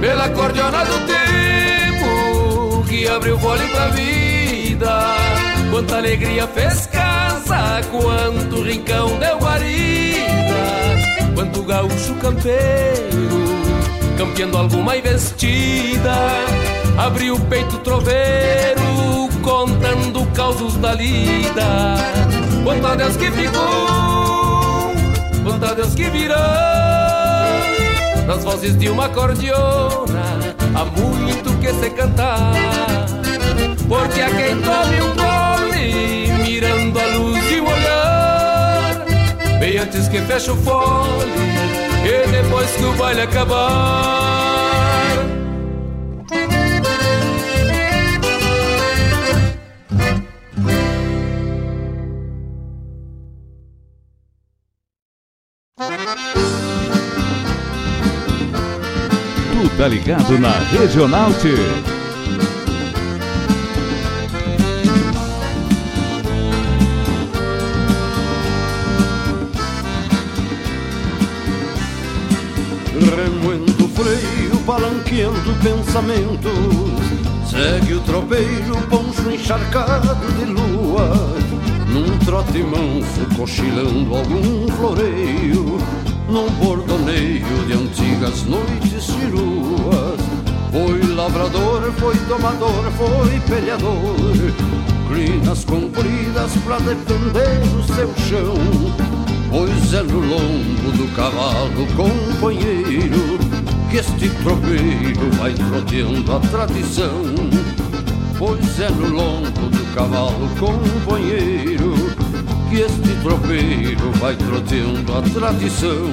Pela 0.00 0.28
cordiona 0.28 0.84
do 0.84 0.98
tempo 1.08 2.84
que 2.88 3.08
abriu 3.08 3.36
fole 3.36 3.66
pra 3.66 3.88
vida 3.88 5.21
Quanta 5.72 5.96
alegria 5.96 6.46
fez 6.48 6.86
casa, 6.86 7.80
quanto 7.90 8.62
rincão 8.62 9.18
deu 9.18 9.38
guarida 9.38 10.12
Quanto 11.34 11.62
gaúcho 11.62 12.14
campeiro, 12.16 13.30
campeando 14.18 14.58
alguma 14.58 14.98
investida. 14.98 16.14
Abriu 16.98 17.36
o 17.36 17.40
peito 17.46 17.78
troveiro, 17.78 18.82
contando 19.42 20.26
causos 20.34 20.76
da 20.76 20.92
lida. 20.92 21.96
Quanto 22.62 22.86
a 22.86 22.94
Deus 22.94 23.16
que 23.16 23.30
ficou, 23.30 24.92
quanto 25.42 25.64
a 25.64 25.72
Deus 25.72 25.94
que 25.94 26.04
virá 26.10 27.60
Nas 28.26 28.44
vozes 28.44 28.76
de 28.76 28.90
uma 28.90 29.08
cordiona, 29.08 30.22
há 30.74 30.84
muito 30.84 31.58
que 31.60 31.72
se 31.72 31.88
cantar. 31.88 32.52
Porque 33.88 34.20
a 34.20 34.30
quem 34.30 34.60
tome 34.60 35.00
um 35.00 35.31
mirando 36.62 37.00
a 37.00 37.06
luz 37.06 37.50
e 37.50 37.58
o 37.58 37.64
olhar, 37.64 39.04
bem 39.58 39.78
antes 39.78 40.06
que 40.06 40.20
feche 40.20 40.48
o 40.48 40.56
fole, 40.56 41.32
e 42.04 42.30
depois 42.30 42.70
que 42.70 42.84
o 42.84 42.92
baile 42.92 43.22
acabar. 43.22 44.22
tá 59.78 59.88
ligado 59.88 60.38
na 60.38 60.52
Regional. 60.78 61.32
Freio, 74.62 74.64
balanqueando 74.64 75.54
pensamentos. 75.62 76.52
Segue 77.48 77.94
o 77.94 78.00
tropeiro, 78.00 78.76
poncho 78.88 79.30
encharcado 79.30 80.14
de 80.36 80.44
lua. 80.46 81.12
Num 81.88 82.18
trote 82.24 82.62
manso, 82.62 83.36
cochilando 83.36 84.14
algum 84.14 84.68
floreio. 84.76 85.78
Num 86.28 86.48
bordoneio 86.64 87.66
de 87.66 87.72
antigas 87.74 88.44
noites 88.44 89.04
ciruas. 89.04 90.20
Foi 90.70 91.14
lavrador, 91.14 91.92
foi 91.98 92.16
domador, 92.26 92.90
foi 92.96 93.38
peleador, 93.40 94.16
crinas 95.10 95.64
compridas 95.66 96.52
pra 96.64 96.78
defender 96.78 97.60
o 97.78 97.82
seu 97.94 98.14
chão. 98.16 98.54
Pois 99.50 99.92
é 99.92 100.02
no 100.02 100.18
lombo 100.18 100.92
do 100.96 101.14
cavalo 101.14 101.86
companheiro 101.94 103.51
que 103.92 103.98
este 103.98 104.30
tropeiro 104.42 105.30
vai 105.38 105.52
troteando 105.52 106.34
a 106.34 106.40
tradição. 106.40 107.22
Pois 108.38 108.80
é 108.80 108.88
no 108.88 109.08
lombo 109.08 109.68
do 109.68 109.94
cavalo 109.94 110.48
companheiro 110.58 111.92
que 112.70 112.80
este 112.80 113.14
tropeiro 113.22 114.10
vai 114.12 114.34
troteando 114.34 115.14
a 115.14 115.20
tradição. 115.20 116.10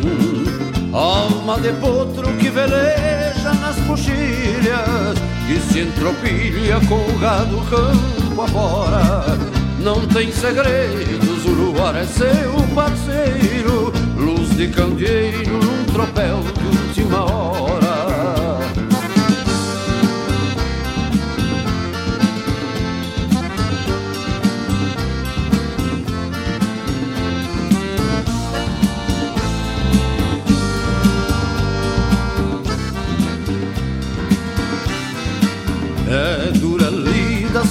Alma 0.92 1.58
de 1.62 1.72
potro 1.80 2.28
que 2.34 2.50
veleja 2.50 3.54
nas 3.62 3.78
coxilhas, 3.88 5.18
que 5.48 5.60
se 5.72 5.80
entropilha 5.80 6.82
com 6.86 6.96
o 6.96 7.18
gado 7.18 7.62
campo 7.70 8.42
afora. 8.42 9.38
Não 9.82 10.06
tem 10.06 10.30
segredos, 10.34 11.46
o 11.46 11.52
luar 11.52 11.96
é 11.96 12.06
seu 12.06 12.52
parceiro, 12.76 13.94
luz 14.18 14.50
de 14.58 14.68
candeeiro 14.68 15.79
tropel 16.00 16.40
de 16.54 16.78
última 16.78 17.26
hora. 17.26 17.60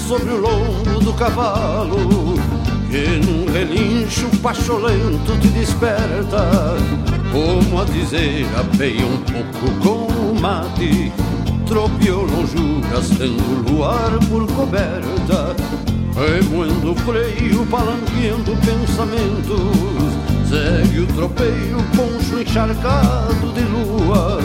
sobre 0.06 0.30
o 0.30 0.36
lombo 0.36 1.00
do 1.00 1.12
cavalo 1.14 2.34
Que 2.90 3.20
num 3.24 3.50
relincho 3.52 4.26
pacholento 4.42 5.36
te 5.38 5.48
desperta 5.48 7.07
Como 7.32 7.80
a 7.80 7.84
dizer, 7.84 8.46
apeia 8.56 9.04
um 9.04 9.18
pouco 9.18 9.80
com 9.80 10.06
o 10.12 10.40
mate. 10.40 11.12
Tropeou 11.66 12.24
lonjuras, 12.24 13.10
tendo 13.10 13.70
luar 13.70 14.10
por 14.28 14.46
coberta. 14.52 15.54
Remoendo 16.14 16.94
freio, 16.96 17.66
palanqueando 17.66 18.56
pensamentos. 18.64 20.18
Segue 20.48 21.00
o 21.00 21.06
tropeiro, 21.08 21.84
poncho 21.94 22.40
encharcado 22.40 23.52
de 23.52 23.60
lua. 23.60 24.40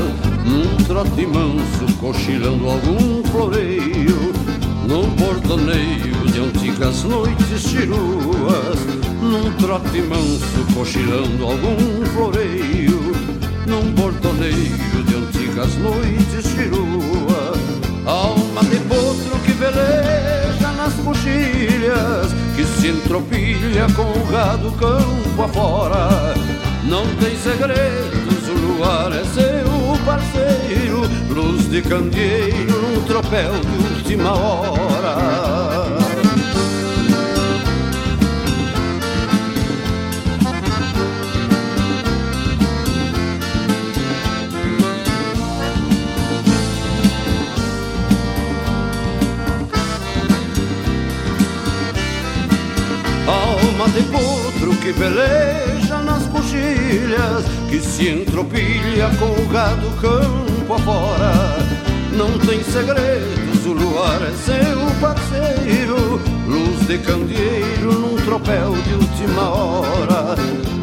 Num 0.45 0.83
trote 0.85 1.25
manso, 1.25 1.97
cochilando 2.01 2.69
algum 2.69 3.23
floreio. 3.31 4.33
Num 4.87 5.07
bordoneio 5.15 6.25
de 6.31 6.39
antigas 6.41 7.03
noites 7.03 7.61
chiruas 7.61 9.12
Num 9.23 9.51
trote 9.53 10.01
manso 10.01 10.73
cochilando 10.73 11.45
algum 11.45 12.05
floreio. 12.13 12.99
Num 13.65 13.91
bordoneio 13.93 15.03
de 15.07 15.15
antigas 15.15 15.75
noites 15.77 16.45
chiruas 16.51 17.57
Alma 18.05 18.61
de 18.65 18.75
potro 18.81 19.39
que 19.45 19.53
veleja 19.53 20.69
nas 20.75 20.93
coxilhas 20.95 22.33
Que 22.57 22.65
se 22.65 22.89
entropilha 22.89 23.87
com 23.95 24.03
o 24.03 24.25
gado 24.29 24.69
campo 24.73 25.43
afora. 25.43 26.33
Não 26.83 27.05
tem 27.15 27.37
segredos, 27.37 28.49
o 28.49 28.53
luar 28.53 29.11
é 29.13 29.23
seu 29.23 30.05
parceiro. 30.05 31.09
Luz 31.29 31.69
de 31.69 31.81
candeeiro 31.81 32.81
num 32.81 33.01
tropel 33.03 33.53
de 33.61 33.95
última 33.95 34.33
hora. 34.33 35.72
De 53.93 54.01
potro 54.03 54.75
que 54.77 54.93
peleja 54.93 55.97
nas 55.99 56.23
coxilhas, 56.27 57.45
que 57.69 57.79
se 57.79 58.09
entropilha 58.09 59.09
com 59.19 59.41
o 59.41 59.47
gado 59.47 59.89
campo 60.01 60.73
afora 60.73 61.83
não 62.17 62.37
tem 62.37 62.63
segredos, 62.63 63.65
o 63.65 63.73
luar 63.73 64.21
é 64.21 64.31
seu 64.45 65.01
parceiro, 65.01 66.21
luz 66.47 66.87
de 66.87 66.99
candeeiro 66.99 67.91
num 67.93 68.15
tropel 68.17 68.73
de 68.83 68.93
última 68.93 69.49
hora, 69.49 70.35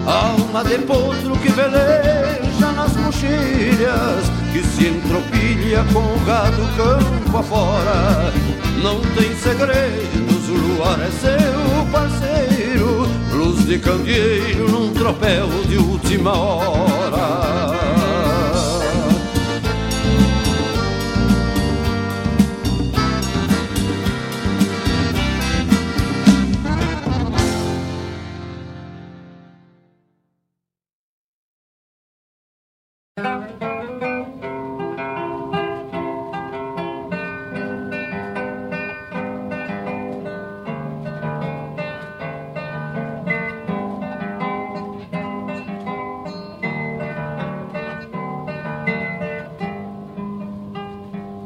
alma 0.06 0.64
de 0.64 0.78
potro 0.78 1.36
que 1.40 1.50
veleja 1.50 2.72
nas 2.72 2.92
coxilhas, 2.96 4.24
que 4.52 4.62
se 4.64 4.88
entropilha 4.88 5.84
com 5.92 6.00
o 6.00 6.24
gado 6.26 6.62
campo 6.76 7.38
afora. 7.38 8.32
Não 8.82 9.00
tem 9.14 9.32
segredos, 9.36 10.48
o 10.48 10.54
luar 10.54 10.98
é 11.00 11.11
seu 11.11 11.59
de 13.70 13.78
candeeiro 13.78 14.68
num 14.68 14.92
tropel 14.92 15.46
de 15.68 15.78
última 15.78 16.32
hora. 16.32 17.70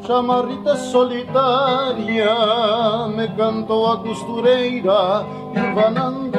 Chamarrita 0.07 0.77
solitária 0.77 2.29
me 3.09 3.27
cantou 3.37 3.91
a 3.91 3.97
costureira, 3.99 5.25
vanando 5.75 6.39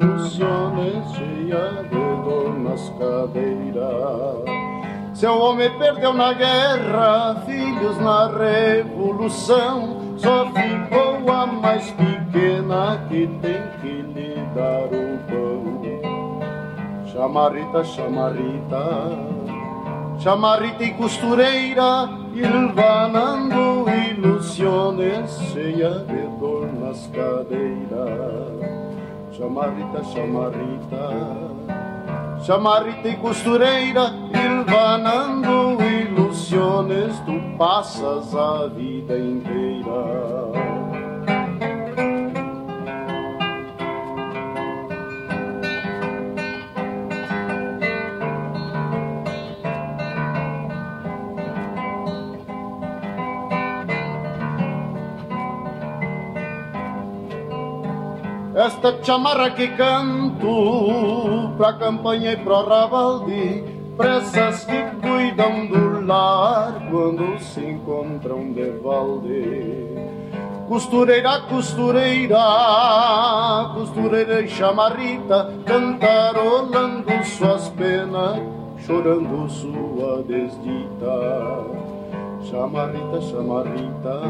ilusiones 0.00 1.12
cheia 1.12 1.84
de 1.84 2.22
dor 2.24 2.58
nas 2.58 2.88
cadeiras. 2.98 4.48
Seu 5.14 5.38
homem 5.38 5.70
perdeu 5.78 6.12
na 6.12 6.32
guerra, 6.32 7.36
filhos 7.46 7.98
na 7.98 8.26
revolução, 8.26 10.16
só 10.16 10.46
ficou 10.46 11.32
a 11.32 11.46
mais 11.46 11.90
pequena 11.92 13.04
que 13.08 13.26
tem 13.40 13.62
que 13.80 14.02
lhe 14.12 14.34
dar 14.54 14.86
o 14.86 15.18
pão. 15.28 15.68
Chamarrita, 17.06 17.84
chamarrita 17.84 19.37
chamarrita 20.28 20.84
e 20.84 20.92
costureira, 20.92 22.06
ilvanando 22.34 23.86
ilusiones, 23.88 25.38
de 25.54 26.38
dor 26.38 26.70
nas 26.70 27.06
cadeiras. 27.06 28.58
Chamarrita, 29.32 30.04
chamarrita, 30.12 31.08
chamarrita 32.44 33.08
e 33.08 33.16
costureira, 33.16 34.12
ilvanando 34.34 35.82
ilusiones, 35.82 37.18
tu 37.20 37.40
passas 37.56 38.36
a 38.36 38.66
vida 38.66 39.18
inteira. 39.18 40.67
Esta 58.68 59.02
chamarra 59.02 59.48
que 59.52 59.66
canto 59.68 61.54
pra 61.56 61.72
campanha 61.72 62.32
e 62.32 62.36
pro 62.36 62.68
rabalde, 62.68 63.64
pra 63.96 64.16
essas 64.16 64.66
que 64.66 64.82
cuidam 65.00 65.66
do 65.68 66.04
lar 66.04 66.74
quando 66.90 67.38
se 67.40 67.64
encontram 67.64 68.52
de 68.52 68.68
valde. 68.72 69.96
Costureira, 70.68 71.40
costureira, 71.48 72.44
costureira 73.74 74.42
e 74.42 74.48
chamarrita, 74.48 75.50
cantarolando 75.64 77.24
suas 77.24 77.70
penas, 77.70 78.38
chorando 78.84 79.48
sua 79.48 80.22
desdita. 80.24 81.64
Chamarrita, 82.42 83.18
chamarrita, 83.22 84.20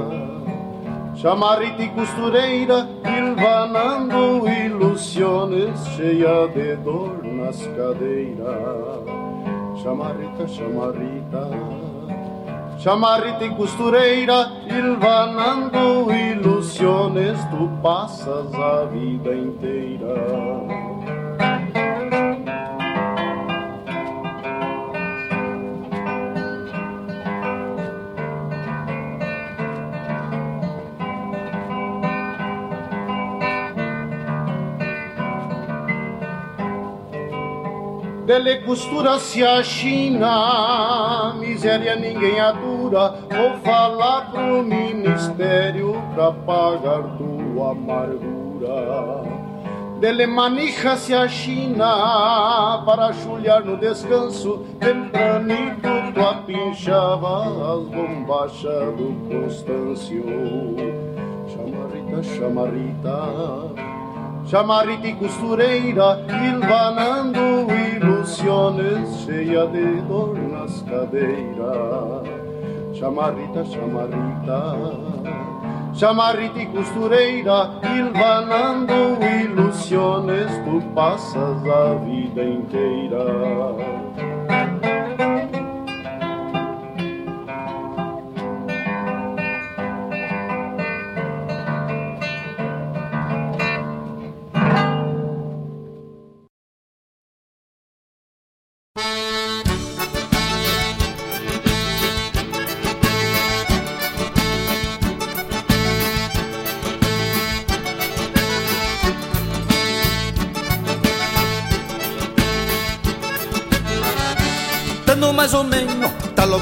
chamarrita 1.21 1.83
e 1.83 1.89
costureira, 1.89 2.89
ilvanando 3.05 4.49
ilusiones, 4.49 5.85
cheia 5.97 6.47
de 6.49 6.77
dor 6.77 7.25
nas 7.25 7.61
cadeiras. 7.67 9.03
Chamarrita, 9.83 10.47
chamarrita, 10.49 11.51
chamarrita 12.79 13.45
e 13.45 13.51
costureira, 13.51 14.53
ilvanando 14.69 16.13
ilusiones, 16.13 17.39
tu 17.47 17.69
passas 17.83 18.55
a 18.55 18.85
vida 18.85 19.35
inteira. 19.35 20.98
Dele 38.29 38.59
costura-se 38.59 39.43
a 39.43 39.63
China, 39.63 41.35
miséria 41.39 41.97
ninguém 41.97 42.39
adura. 42.39 43.15
Vou 43.27 43.59
falar 43.61 44.31
pro 44.31 44.63
ministério 44.63 45.95
pra 46.15 46.31
pagar 46.33 47.05
tua 47.17 47.71
amargura. 47.71 49.25
Dele 49.99 50.27
manija-se 50.27 51.15
a 51.15 51.27
China 51.27 52.83
para 52.85 53.15
chulhar 53.15 53.65
no 53.65 53.79
descanso. 53.79 54.59
Tempranito 54.79 55.89
tu 56.13 56.21
apinchava 56.21 57.45
as 57.45 57.89
bombachas 57.89 58.95
do 58.95 59.17
Constâncio. 59.27 60.27
Chamarrita, 61.49 62.23
chamarrita. 62.23 63.98
Chamarrita 64.49 65.07
e 65.07 65.15
costureira, 65.15 66.25
ilvanando 66.27 67.71
ilusiones, 67.71 69.21
cheia 69.21 69.67
de 69.67 70.01
dor 70.09 70.39
nas 70.39 70.81
cadeiras. 70.85 72.27
Chamarrita, 72.95 73.63
chamarrita, 73.67 74.75
chamarrita 75.93 76.61
e 76.61 76.67
costureira, 76.67 77.73
ilvanando 77.95 79.19
ilusiones, 79.23 80.51
tu 80.65 80.81
passas 80.95 81.69
a 81.69 81.95
vida 82.07 82.43
inteira. 82.43 84.38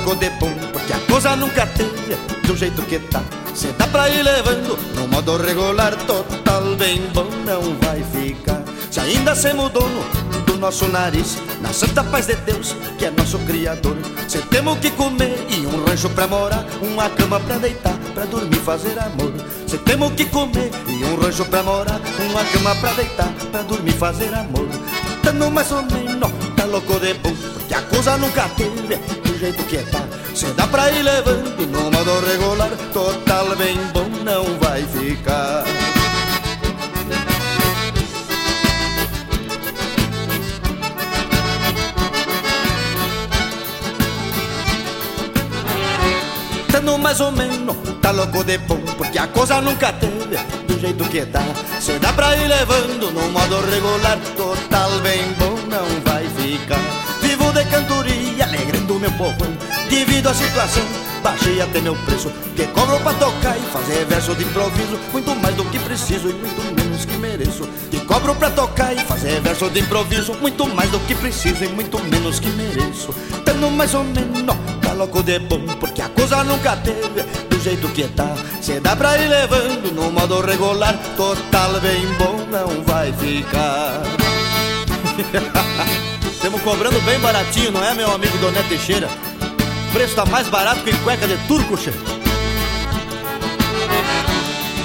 Tá 0.07 0.13
louco 0.13 0.15
de 0.17 0.31
bom, 0.31 0.53
porque 0.73 0.93
a 0.93 0.99
coisa 1.01 1.35
nunca 1.35 1.67
teve 1.67 2.15
do 2.47 2.57
jeito 2.57 2.83
que 2.83 2.99
tá. 2.99 3.23
Cê 3.55 3.69
dá 3.77 3.87
pra 3.89 4.09
ir 4.09 4.23
levando 4.23 4.79
no 4.95 5.09
modo 5.09 5.37
regular, 5.37 5.97
total 6.07 6.77
bem 6.77 7.03
bom 7.13 7.27
não 7.45 7.77
vai 7.81 8.03
ficar. 8.05 8.63
Se 8.91 9.01
ainda 9.01 9.35
se 9.35 9.53
mudou 9.53 9.89
no, 9.89 10.43
do 10.43 10.57
nosso 10.59 10.87
nariz, 10.89 11.39
na 11.61 11.73
santa 11.73 12.05
paz 12.05 12.27
de 12.27 12.37
Deus, 12.37 12.77
que 12.99 13.07
é 13.07 13.11
nosso 13.11 13.39
Criador. 13.41 13.97
Cê 14.29 14.39
temos 14.51 14.79
que 14.79 14.91
comer 14.91 15.45
e 15.49 15.67
um 15.67 15.85
rancho 15.85 16.09
pra 16.11 16.27
morar, 16.29 16.65
uma 16.81 17.11
cama 17.11 17.41
pra 17.41 17.59
deitar, 17.59 17.97
pra 18.15 18.25
dormir, 18.27 18.61
fazer 18.61 18.99
amor. 18.99 19.33
Cê 19.67 19.79
temos 19.79 20.13
que 20.13 20.27
comer 20.27 20.71
e 20.87 21.05
um 21.05 21.21
rancho 21.21 21.45
pra 21.47 21.63
morar, 21.63 22.01
uma 22.31 22.45
cama 22.45 22.75
pra 22.77 22.93
deitar, 22.93 23.33
pra 23.51 23.63
dormir, 23.63 23.93
fazer 23.93 24.33
amor. 24.35 24.69
Tando 25.23 25.51
mais 25.51 25.73
ou 25.73 25.83
menos, 25.83 26.31
tá 26.55 26.65
louco 26.65 27.01
de 27.01 27.15
bom 27.15 27.35
que 27.67 27.75
a 27.75 27.83
coisa 27.83 28.17
nunca 28.17 28.49
teve 28.51 29.26
do 29.37 29.39
jeito 29.39 29.63
que 29.65 29.79
tá. 29.91 30.03
Se 30.35 30.47
dá 30.55 30.67
pra 30.67 30.91
ir 30.91 31.03
levando 31.03 31.67
no 31.67 31.91
modo 31.91 32.27
regular, 32.27 32.71
total 32.93 33.55
bem 33.57 33.77
bom 33.93 34.09
não 34.25 34.45
vai 34.59 34.83
ficar. 34.83 35.65
Tendo 46.73 46.99
mais 46.99 47.21
ou 47.21 47.31
menos, 47.33 47.77
tá 48.01 48.13
louco 48.13 48.43
de 48.43 48.57
bom, 48.59 48.81
porque 48.97 49.19
a 49.19 49.27
coisa 49.27 49.61
nunca 49.61 49.93
teve 49.93 50.39
do 50.67 50.81
jeito 50.81 51.05
que 51.11 51.27
tá. 51.27 51.43
Se 51.79 51.99
dá 51.99 52.11
pra 52.15 52.35
ir 52.37 52.49
levando 52.49 53.13
no 53.13 53.29
modo 53.29 53.61
regular, 53.71 54.19
total 54.35 54.91
bem 55.01 55.21
bom 55.39 55.57
não 55.69 56.01
vai 56.05 56.27
ficar 56.29 56.96
de 57.57 57.65
cantoria, 57.71 58.45
alegrando 58.45 59.01
meu 59.01 59.11
povão. 59.13 59.57
Devido 59.89 60.29
à 60.29 60.35
situação, 60.35 60.83
baixei 61.23 61.61
até 61.61 61.81
meu 61.81 61.97
preço. 61.97 62.31
Que 62.55 62.67
cobro 62.67 63.01
pra 63.01 63.15
tocar 63.15 63.57
e 63.57 63.63
fazer 63.73 64.05
verso 64.05 64.35
de 64.35 64.45
improviso. 64.45 64.99
Muito 65.13 65.35
mais 65.37 65.55
do 65.55 65.65
que 65.65 65.79
preciso 65.79 66.29
e 66.29 66.35
muito 66.35 66.63
menos 66.77 67.05
que 67.05 67.17
mereço. 67.17 67.69
Que 67.91 67.99
cobro 68.01 68.35
pra 68.35 68.51
tocar 68.51 68.95
e 68.95 68.99
fazer 69.01 69.41
verso 69.41 69.71
de 69.71 69.81
improviso. 69.81 70.35
Muito 70.35 70.67
mais 70.75 70.91
do 70.91 71.01
que 71.01 71.15
preciso 71.15 71.65
e 71.65 71.69
muito 71.69 71.99
menos 72.05 72.39
que 72.39 72.49
mereço. 72.51 73.15
Tendo 73.45 73.71
mais 73.71 73.95
ou 73.95 74.05
menos, 74.05 74.45
tá 74.83 74.93
louco 74.93 75.23
de 75.23 75.39
bom, 75.39 75.61
porque 75.81 76.03
a 76.03 76.09
coisa 76.11 76.45
nunca 76.45 76.77
teve 76.77 77.23
do 77.49 77.59
jeito 77.59 77.89
que 77.89 78.05
tá. 78.09 78.35
Se 78.61 78.81
dá 78.81 78.95
pra 78.95 79.17
ir 79.19 79.29
levando 79.29 79.95
no 79.95 80.13
modo 80.13 80.41
regular, 80.43 80.95
total 81.17 81.81
bem 81.81 82.07
bom 82.19 82.47
não 82.51 82.85
vai 82.85 83.13
ficar. 83.15 84.03
Estamos 86.47 86.63
cobrando 86.63 87.01
bem 87.01 87.19
baratinho, 87.19 87.73
não 87.73 87.83
é, 87.83 87.93
meu 87.93 88.09
amigo 88.09 88.39
Doné 88.39 88.63
Teixeira? 88.69 89.09
O 89.89 89.93
preço 89.93 90.15
tá 90.15 90.25
mais 90.27 90.47
barato 90.47 90.81
que 90.85 90.97
cueca 90.99 91.27
de 91.27 91.37
turco, 91.49 91.77
che. 91.77 91.93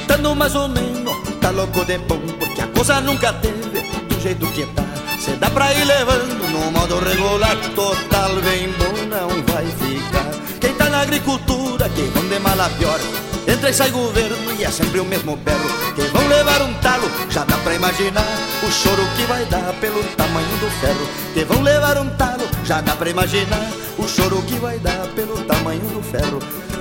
Tando 0.07 0.35
mais 0.35 0.55
ou 0.55 0.67
menos, 0.67 1.15
tá 1.39 1.51
louco 1.51 1.85
de 1.85 1.99
bom, 1.99 2.19
porque 2.39 2.61
a 2.61 2.67
coisa 2.67 2.99
nunca 3.01 3.31
teve 3.33 3.79
do 4.09 4.19
jeito 4.19 4.47
que 4.47 4.65
tá. 4.73 4.83
Cê 5.19 5.33
dá 5.33 5.51
pra 5.51 5.71
ir 5.75 5.85
levando 5.85 6.49
no 6.49 6.71
modo 6.71 6.97
regular, 6.97 7.55
total 7.75 8.31
bem 8.41 8.67
bom 8.79 9.05
não 9.05 9.29
vai 9.53 9.67
ficar. 9.67 10.31
Quem 10.59 10.73
tá 10.73 10.89
na 10.89 11.01
agricultura, 11.01 11.87
que 11.89 12.01
vão 12.01 12.27
de 12.27 12.39
mal 12.39 12.59
a 12.59 12.69
pior. 12.71 12.99
Entra 13.47 13.69
e 13.69 13.73
sai 13.75 13.91
governo 13.91 14.51
e 14.57 14.63
é 14.63 14.71
sempre 14.71 14.99
o 14.99 15.05
mesmo 15.05 15.37
berro. 15.37 15.69
Que 15.93 16.01
vão 16.07 16.27
levar 16.27 16.63
um 16.63 16.73
talo, 16.81 17.07
já 17.29 17.43
dá 17.43 17.55
pra 17.57 17.75
imaginar 17.75 18.50
o 18.63 18.71
choro 18.71 19.03
que 19.15 19.23
vai 19.23 19.45
dar 19.45 19.73
pelo 19.79 20.03
tamanho 20.15 20.57
do 20.57 20.69
ferro. 20.79 21.07
Que 21.33 21.43
vão 21.43 21.61
levar 21.61 21.97
um 21.97 22.09
talo, 22.11 22.43
já 22.63 22.81
dá 22.81 22.95
pra 22.95 23.09
imaginar 23.09 23.71
o 23.97 24.07
choro 24.07 24.41
que 24.43 24.55
vai 24.55 24.77
dar 24.79 25.07
pelo 25.15 25.43
tamanho 25.43 25.81
do 25.81 26.01
ferro. 26.03 26.39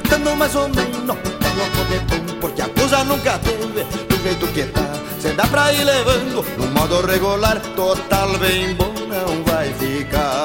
Dando 0.09 0.37
mais 0.37 0.55
ou 0.55 0.69
menos, 0.69 1.07
louco 1.07 1.85
de 1.89 1.99
pão, 2.07 2.37
porque 2.41 2.63
a 2.63 2.69
coisa 2.69 3.05
nunca 3.05 3.39
teve 3.39 3.85
do 4.09 4.23
jeito 4.23 4.47
que 4.49 4.65
tá. 4.65 5.01
Cê 5.21 5.33
dá 5.33 5.47
pra 5.47 5.73
ir 5.73 5.85
levando 5.85 6.45
no 6.57 6.67
modo 6.69 7.07
regular, 7.07 7.61
total 7.77 8.39
bem 8.39 8.75
bom 8.75 8.93
não 9.07 9.45
vai 9.45 9.73
ficar. 9.75 10.40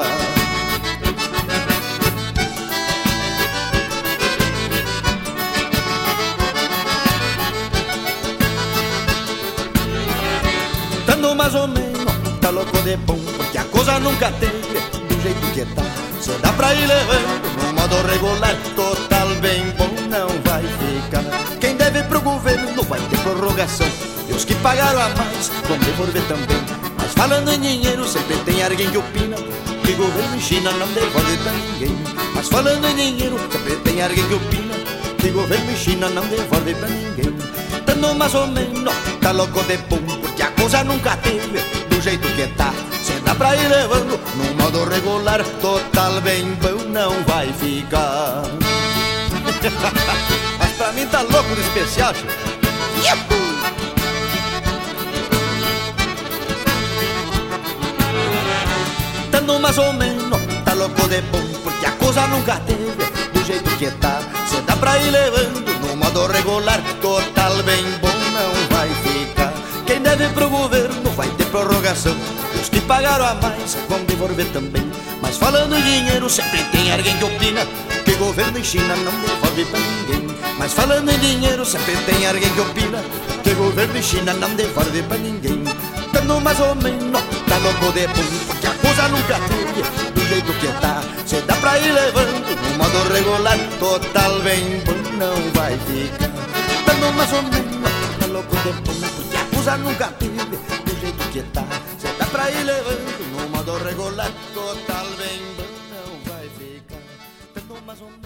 Mais 11.46 11.54
ou 11.54 11.68
menos, 11.68 12.12
tá 12.40 12.50
louco 12.50 12.76
de 12.82 12.96
bom, 12.96 13.16
porque 13.36 13.56
a 13.56 13.62
coisa 13.66 14.00
nunca 14.00 14.32
teve 14.32 14.52
do 14.52 15.22
jeito 15.22 15.52
que 15.54 15.64
tá. 15.76 15.82
Cê 16.20 16.32
dá 16.42 16.52
pra 16.54 16.74
ir 16.74 16.88
levando 16.88 17.62
no 17.62 17.72
modo 17.72 17.94
regular, 18.08 18.56
total 18.74 19.28
bem 19.40 19.62
bom 19.78 19.88
não 20.10 20.26
vai 20.42 20.64
ficar. 20.64 21.22
Quem 21.60 21.76
deve 21.76 22.02
pro 22.02 22.20
governo 22.20 22.82
vai 22.82 22.98
ter 22.98 23.18
prorrogação. 23.20 23.86
E 24.28 24.32
os 24.32 24.44
que 24.44 24.56
pagaram 24.56 25.00
a 25.00 25.08
mais 25.10 25.48
vão 25.68 25.78
devolver 25.78 26.22
também. 26.24 26.58
Mas 26.98 27.12
falando 27.12 27.52
em 27.52 27.60
dinheiro, 27.60 28.04
sempre 28.08 28.38
tem 28.38 28.64
alguém 28.64 28.90
que 28.90 28.98
opina 28.98 29.36
que 29.84 29.92
governo 29.92 30.36
em 30.36 30.40
China 30.40 30.72
não 30.72 30.88
devolve 30.88 31.36
pra 31.36 31.52
ninguém. 31.52 31.96
Mas 32.34 32.48
falando 32.48 32.84
em 32.88 32.96
dinheiro, 32.96 33.38
sempre 33.52 33.76
tem 33.84 34.02
alguém 34.02 34.26
que 34.26 34.34
opina 34.34 34.74
que 35.16 35.30
governo 35.30 35.70
em 35.70 35.76
China 35.76 36.08
não 36.08 36.26
devolve 36.26 36.74
pra 36.74 36.88
ninguém. 36.88 37.36
Dando 37.86 38.16
mais 38.16 38.34
ou 38.34 38.48
menos, 38.48 38.92
tá 39.20 39.30
louco 39.30 39.62
de 39.62 39.78
pum, 39.78 40.25
coisa 40.56 40.82
nunca 40.84 41.16
teve 41.18 41.60
do 41.88 42.00
jeito 42.00 42.26
que 42.34 42.46
tá. 42.48 42.72
Cê 43.02 43.14
dá 43.24 43.34
pra 43.34 43.54
ir 43.56 43.68
levando 43.68 44.18
no 44.36 44.54
modo 44.62 44.84
regular, 44.84 45.44
total 45.60 46.20
bem 46.22 46.44
bom 46.54 46.84
não 46.88 47.22
vai 47.24 47.52
ficar. 47.52 48.42
Mas 50.58 50.72
pra 50.72 50.92
mim 50.92 51.06
tá 51.06 51.22
louco 51.22 51.54
de 51.54 51.60
especial. 51.60 52.12
Yahoo! 53.04 53.46
Dando 59.30 59.60
mais 59.60 59.78
ou 59.78 59.92
menos, 59.92 60.40
tá 60.64 60.72
louco 60.74 61.08
de 61.08 61.20
bom, 61.22 61.46
porque 61.62 61.86
a 61.86 61.92
coisa 61.92 62.26
nunca 62.28 62.56
teve 62.66 63.04
do 63.32 63.44
jeito 63.44 63.70
que 63.76 63.90
tá. 63.92 64.20
Cê 64.50 64.60
dá 64.62 64.76
pra 64.76 64.98
ir 64.98 65.10
levando 65.10 65.80
no 65.86 65.96
modo 65.96 66.26
regular, 66.26 66.80
total 67.00 67.62
bem 67.62 67.84
bom 68.00 68.15
deve 70.06 70.28
pro 70.34 70.48
governo 70.48 71.10
vai 71.16 71.28
ter 71.30 71.46
prorrogação. 71.46 72.16
Os 72.54 72.68
que 72.68 72.80
pagaram 72.82 73.26
a 73.26 73.34
mais 73.34 73.76
vão 73.88 74.04
devolver 74.04 74.46
também. 74.52 74.86
Mas 75.20 75.36
falando 75.36 75.76
em 75.76 75.82
dinheiro, 75.82 76.30
sempre 76.30 76.62
tem 76.70 76.92
alguém 76.92 77.16
que 77.16 77.24
opina 77.24 77.66
que 78.04 78.12
governo 78.14 78.58
em 78.58 78.62
China 78.62 78.94
não 78.96 79.12
devolve 79.20 79.64
pra 79.64 79.80
ninguém. 79.80 80.36
Mas 80.58 80.72
falando 80.72 81.10
em 81.10 81.18
dinheiro, 81.18 81.64
sempre 81.64 81.96
tem 82.06 82.24
alguém 82.26 82.48
que 82.50 82.60
opina 82.60 83.02
que 83.42 83.52
governo 83.54 83.98
em 83.98 84.02
China 84.02 84.32
não 84.34 84.54
devolve 84.54 85.02
pra 85.02 85.16
ninguém. 85.18 85.64
Dando 86.12 86.40
mais 86.40 86.60
ou 86.60 86.74
menos, 86.76 87.22
tá 87.48 87.58
louco 87.58 87.92
de 87.92 88.06
pum, 88.06 88.22
porque 88.46 88.66
a 88.66 88.74
coisa 88.74 89.08
nunca 89.08 89.40
teve 89.48 89.82
do 90.12 90.28
jeito 90.28 90.52
que 90.60 90.68
tá. 90.80 91.02
Cê 91.26 91.40
dá 91.40 91.54
pra 91.56 91.78
ir 91.80 91.92
levando 91.92 92.44
no 92.62 92.78
modo 92.78 93.12
regular, 93.12 93.58
total 93.80 94.38
bem 94.40 94.82
bom 94.86 94.94
não 95.18 95.36
vai 95.52 95.76
ficar. 95.86 96.30
Dando 96.86 97.12
mais 97.16 97.32
ou 97.32 97.42
menos, 97.42 97.90
tá 98.20 98.26
louco 98.26 98.56
de 98.56 98.72
pum, 98.82 98.94
porque 99.16 99.36
a 99.36 99.45
coisa 99.66 99.78
nunca 99.78 100.06
teve 100.12 100.44
do 100.44 101.00
jeito 101.00 101.30
que 101.32 101.42
tá. 101.52 101.66
Cê 101.98 102.06
dá 102.18 102.26
pra 102.26 102.50
ir 102.52 102.62
levando 102.62 103.32
no 103.32 103.48
modo 103.48 103.76
regular, 103.78 104.30
total 104.54 105.06
bem 105.18 105.40
não 105.90 106.32
vai 106.32 106.48
ficar. 106.50 107.02
Dando 107.52 107.82
mais 107.84 108.00
ou 108.00 108.06
menos, 108.06 108.25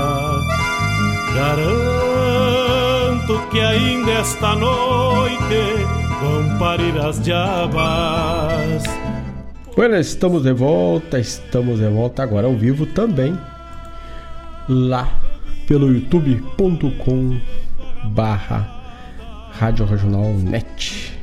Garanto 1.35 2.21
que 3.49 3.59
ainda 3.59 4.11
esta 4.11 4.55
noite 4.55 5.85
vão 6.21 6.59
parir 6.59 6.97
as 6.99 7.21
diabas. 7.21 8.83
Bueno, 9.75 9.95
estamos 9.97 10.43
de 10.43 10.53
volta, 10.53 11.17
estamos 11.19 11.79
de 11.79 11.87
volta 11.87 12.23
agora 12.23 12.47
ao 12.47 12.55
vivo 12.55 12.85
também 12.85 13.37
lá 14.67 15.09
pelo 15.67 15.91
youtube.com 15.93 17.39
barra 18.09 18.67
Rádio 19.51 19.85
Regional 19.85 20.33
Net. 20.33 21.17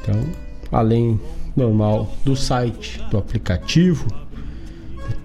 Então, 0.00 0.20
além 0.72 1.20
normal 1.54 2.10
do 2.24 2.34
site, 2.34 3.02
do 3.10 3.18
aplicativo, 3.18 4.06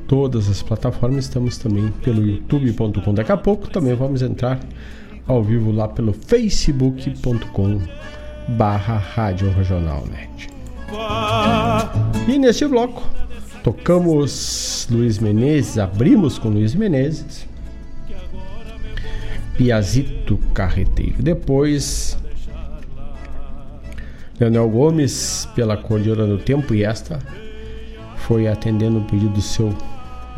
todas 0.08 0.50
as 0.50 0.62
plataformas, 0.62 1.26
estamos 1.26 1.58
também 1.58 1.92
pelo 2.04 2.26
youtube.com. 2.26 3.14
Daqui 3.14 3.32
a 3.32 3.38
pouco 3.38 3.70
também 3.70 3.96
vamos 3.96 4.22
entrar 4.22 4.60
ao 5.28 5.44
vivo 5.44 5.72
lá 5.72 5.88
pelo 5.88 6.14
facebook.com 6.14 7.82
barra 8.50 8.98
Rádio 8.98 9.50
Regional 9.52 10.04
Net. 10.08 10.50
E 12.28 12.38
neste 12.38 12.68
bloco 12.68 13.04
tocamos 13.64 14.88
Luiz 14.92 15.20
Menezes, 15.20 15.78
abrimos 15.78 16.38
com 16.38 16.50
Luiz 16.50 16.76
Menezes, 16.76 17.48
Piazito 19.58 20.38
Carreteiro. 20.54 21.22
Depois 21.22 22.18
Leonel 24.40 24.70
Gomes 24.70 25.48
pela 25.56 25.78
Cordilheira 25.78 26.28
do 26.28 26.38
Tempo 26.38 26.74
e 26.74 26.84
esta 26.84 27.20
foi 28.18 28.48
atendendo 28.48 29.00
o 29.00 29.04
pedido 29.04 29.30
do 29.30 29.42
seu 29.42 29.74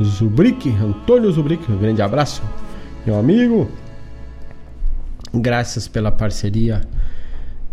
Zubrick, 0.04 0.70
Antônio 0.70 1.32
Zubrick. 1.32 1.72
Um 1.72 1.78
grande 1.78 2.02
abraço, 2.02 2.42
meu 3.06 3.18
amigo. 3.18 3.70
Graças 5.34 5.88
pela 5.88 6.12
parceria 6.12 6.82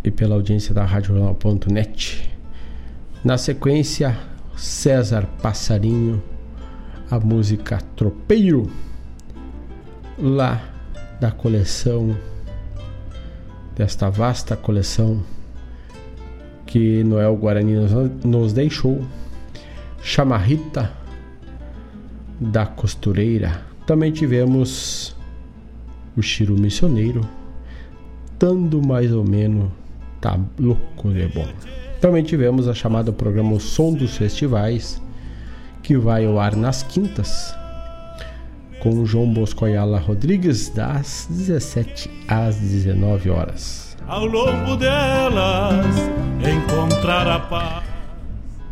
e 0.02 0.10
pela 0.10 0.34
audiência 0.34 0.74
da 0.74 0.84
RádioJornal.net. 0.84 2.30
Na 3.22 3.38
sequência, 3.38 4.16
César 4.56 5.26
Passarinho, 5.42 6.22
a 7.10 7.18
música 7.18 7.78
Tropeiro, 7.96 8.70
lá 10.18 10.62
da 11.20 11.30
coleção, 11.30 12.16
desta 13.76 14.10
vasta 14.10 14.56
coleção 14.56 15.22
que 16.66 17.04
Noel 17.04 17.36
Guarani 17.36 17.76
nos 18.24 18.52
deixou, 18.52 19.04
Chamarrita 20.02 21.03
da 22.44 22.66
Costureira. 22.66 23.62
Também 23.86 24.12
tivemos 24.12 25.16
o 26.16 26.22
Chiro 26.22 26.58
Missioneiro, 26.58 27.20
dando 28.38 28.80
mais 28.80 29.12
ou 29.12 29.24
menos 29.24 29.70
tá 30.20 30.38
louco 30.58 31.12
de 31.12 31.26
bom. 31.28 31.46
Também 32.00 32.22
tivemos 32.22 32.68
a 32.68 32.74
chamada 32.74 33.12
programa 33.12 33.52
O 33.52 33.60
Som 33.60 33.92
dos 33.92 34.16
Festivais, 34.16 35.00
que 35.82 35.96
vai 35.96 36.24
ao 36.24 36.38
ar 36.38 36.56
nas 36.56 36.82
quintas, 36.82 37.54
com 38.80 39.04
João 39.04 39.32
Bosco 39.32 39.64
Ayala 39.64 39.98
Rodrigues, 39.98 40.70
das 40.70 41.26
17 41.30 42.10
às 42.28 42.56
19 42.56 43.30
horas. 43.30 43.96
Ao 44.06 44.24
longo 44.26 44.76
delas, 44.76 45.96
encontrar 46.40 47.26
a 47.26 47.40
paz. 47.40 47.84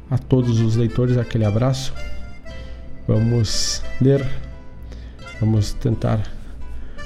a 0.09 0.17
todos 0.17 0.59
os 0.59 0.75
leitores 0.75 1.17
aquele 1.17 1.45
abraço. 1.45 1.93
Vamos 3.07 3.83
ler, 4.01 4.25
vamos 5.39 5.73
tentar 5.73 6.21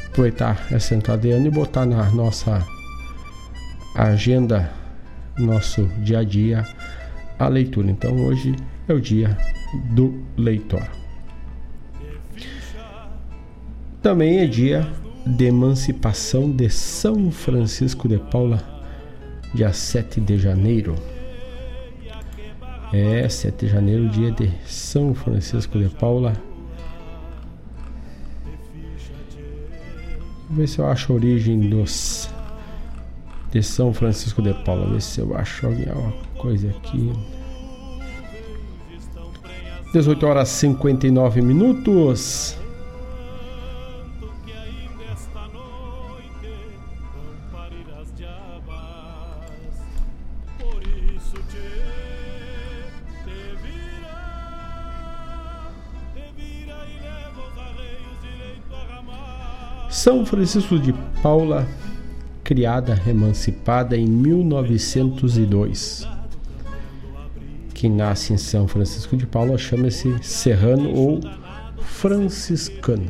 aproveitar 0.07 0.67
essa 0.71 0.95
entrada 0.95 1.21
de 1.21 1.31
ano 1.31 1.47
e 1.47 1.51
botar 1.51 1.85
na 1.85 2.09
nossa 2.11 2.65
agenda, 3.95 4.71
nosso 5.37 5.85
dia 6.03 6.19
a 6.19 6.23
dia, 6.23 6.65
a 7.37 7.47
leitura. 7.47 7.89
Então 7.91 8.15
hoje 8.25 8.55
é 8.87 8.93
o 8.93 9.01
dia 9.01 9.37
do 9.93 10.23
leitor. 10.37 10.83
Também 14.01 14.39
é 14.39 14.45
dia 14.45 14.85
de 15.25 15.45
emancipação 15.45 16.51
de 16.51 16.69
São 16.69 17.31
Francisco 17.31 18.07
de 18.07 18.17
Paula, 18.17 18.61
dia 19.53 19.71
7 19.71 20.19
de 20.19 20.37
janeiro. 20.37 20.95
É, 22.91 23.27
7 23.27 23.65
de 23.65 23.71
janeiro, 23.71 24.09
dia 24.09 24.31
de 24.31 24.51
São 24.65 25.13
Francisco 25.13 25.79
de 25.79 25.89
Paula. 25.89 26.33
Vou 30.49 30.57
ver 30.57 30.67
se 30.67 30.79
eu 30.79 30.87
acho 30.87 31.11
a 31.11 31.15
origem 31.15 31.69
dos 31.69 32.29
de 33.51 33.63
São 33.63 33.93
Francisco 33.93 34.41
de 34.41 34.53
Paula. 34.65 34.91
Ver 34.91 35.01
se 35.01 35.21
eu 35.21 35.35
acho 35.35 35.65
alguma 35.65 36.13
coisa 36.37 36.69
aqui. 36.69 37.11
18 39.93 40.25
horas 40.25 40.49
59 40.49 41.41
minutos. 41.41 42.57
São 60.03 60.25
Francisco 60.25 60.77
de 60.77 60.91
Paula, 61.21 61.65
criada, 62.43 63.01
emancipada 63.07 63.95
em 63.95 64.05
1902. 64.05 66.05
Quem 67.73 67.89
nasce 67.89 68.33
em 68.33 68.37
São 68.37 68.67
Francisco 68.67 69.15
de 69.15 69.25
Paula 69.25 69.57
chama-se 69.57 70.13
serrano 70.21 70.93
ou 70.93 71.21
franciscano. 71.83 73.05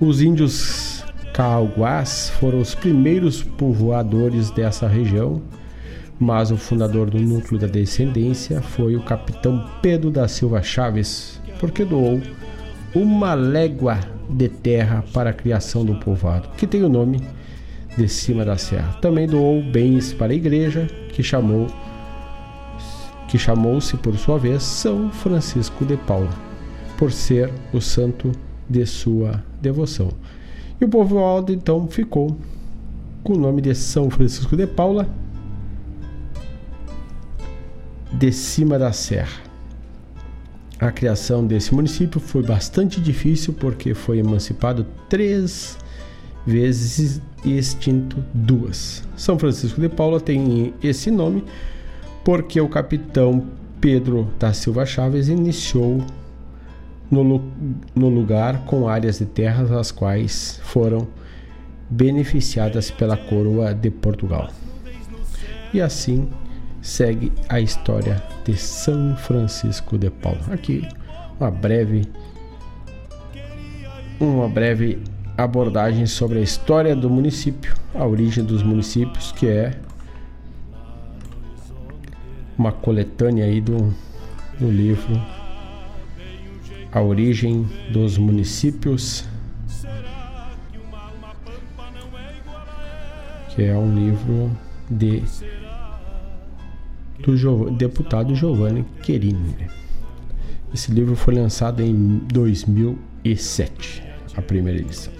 Os 0.00 0.22
índios 0.22 1.04
cauguás 1.34 2.30
foram 2.40 2.58
os 2.58 2.74
primeiros 2.74 3.42
povoadores 3.42 4.50
dessa 4.50 4.88
região, 4.88 5.42
mas 6.18 6.50
o 6.50 6.56
fundador 6.56 7.10
do 7.10 7.20
núcleo 7.20 7.60
da 7.60 7.66
descendência 7.66 8.62
foi 8.62 8.96
o 8.96 9.02
capitão 9.02 9.62
Pedro 9.82 10.10
da 10.10 10.26
Silva 10.26 10.62
Chaves, 10.62 11.38
porque 11.60 11.84
doou 11.84 12.18
uma 12.94 13.34
légua 13.34 13.98
de 14.28 14.48
terra 14.48 15.04
para 15.12 15.30
a 15.30 15.32
criação 15.32 15.84
do 15.84 15.94
povoado, 15.96 16.48
que 16.56 16.66
tem 16.66 16.82
o 16.82 16.88
nome 16.88 17.22
de 17.96 18.08
cima 18.08 18.44
da 18.44 18.56
serra. 18.56 18.96
Também 19.00 19.26
doou 19.26 19.62
bens 19.62 20.12
para 20.12 20.32
a 20.32 20.36
igreja, 20.36 20.86
que 21.12 21.22
chamou 21.22 21.66
que 23.28 23.38
chamou-se 23.38 23.96
por 23.96 24.14
sua 24.18 24.38
vez 24.38 24.62
São 24.62 25.10
Francisco 25.10 25.86
de 25.86 25.96
Paula, 25.96 26.28
por 26.98 27.10
ser 27.10 27.50
o 27.72 27.80
santo 27.80 28.30
de 28.68 28.84
sua 28.84 29.42
devoção. 29.58 30.10
E 30.78 30.84
o 30.84 30.88
povoado 30.88 31.50
então 31.50 31.86
ficou 31.88 32.36
com 33.24 33.32
o 33.32 33.38
nome 33.38 33.62
de 33.62 33.74
São 33.74 34.10
Francisco 34.10 34.54
de 34.54 34.66
Paula, 34.66 35.08
de 38.12 38.30
cima 38.32 38.78
da 38.78 38.92
serra. 38.92 39.51
A 40.82 40.90
criação 40.90 41.46
desse 41.46 41.72
município 41.72 42.18
foi 42.18 42.42
bastante 42.42 43.00
difícil 43.00 43.52
porque 43.52 43.94
foi 43.94 44.18
emancipado 44.18 44.84
três 45.08 45.78
vezes 46.44 47.22
e 47.44 47.56
extinto 47.56 48.16
duas. 48.34 49.04
São 49.16 49.38
Francisco 49.38 49.80
de 49.80 49.88
Paula 49.88 50.20
tem 50.20 50.74
esse 50.82 51.08
nome 51.08 51.44
porque 52.24 52.60
o 52.60 52.68
capitão 52.68 53.46
Pedro 53.80 54.28
da 54.40 54.52
Silva 54.52 54.84
Chaves 54.84 55.28
iniciou 55.28 56.04
no, 57.08 57.40
no 57.94 58.08
lugar 58.08 58.64
com 58.64 58.88
áreas 58.88 59.20
de 59.20 59.26
terras 59.26 59.70
as 59.70 59.92
quais 59.92 60.58
foram 60.64 61.06
beneficiadas 61.88 62.90
pela 62.90 63.16
coroa 63.16 63.72
de 63.72 63.88
Portugal. 63.88 64.50
E 65.72 65.80
assim 65.80 66.28
segue 66.82 67.32
a 67.48 67.60
história 67.60 68.20
de 68.44 68.56
São 68.56 69.16
Francisco 69.16 69.96
de 69.96 70.10
Paula. 70.10 70.40
Aqui 70.50 70.86
uma 71.38 71.50
breve 71.50 72.02
uma 74.20 74.48
breve 74.48 74.98
abordagem 75.36 76.06
sobre 76.06 76.38
a 76.38 76.42
história 76.42 76.94
do 76.94 77.08
município, 77.08 77.74
a 77.94 78.06
origem 78.06 78.44
dos 78.44 78.62
municípios, 78.62 79.32
que 79.32 79.48
é 79.48 79.78
uma 82.56 82.70
coletânea 82.70 83.44
aí 83.44 83.60
do, 83.60 83.92
do 84.58 84.70
livro 84.70 85.20
A 86.92 87.00
Origem 87.00 87.68
dos 87.90 88.18
Municípios, 88.18 89.24
que 93.54 93.64
é 93.64 93.76
um 93.76 93.94
livro 93.94 94.56
de 94.88 95.22
do 97.22 97.70
deputado 97.70 98.34
Giovanni 98.34 98.84
Querini. 99.02 99.68
Esse 100.74 100.90
livro 100.90 101.14
foi 101.14 101.34
lançado 101.34 101.82
em 101.82 102.20
2007, 102.32 104.02
a 104.36 104.42
primeira 104.42 104.80
edição. 104.80 105.12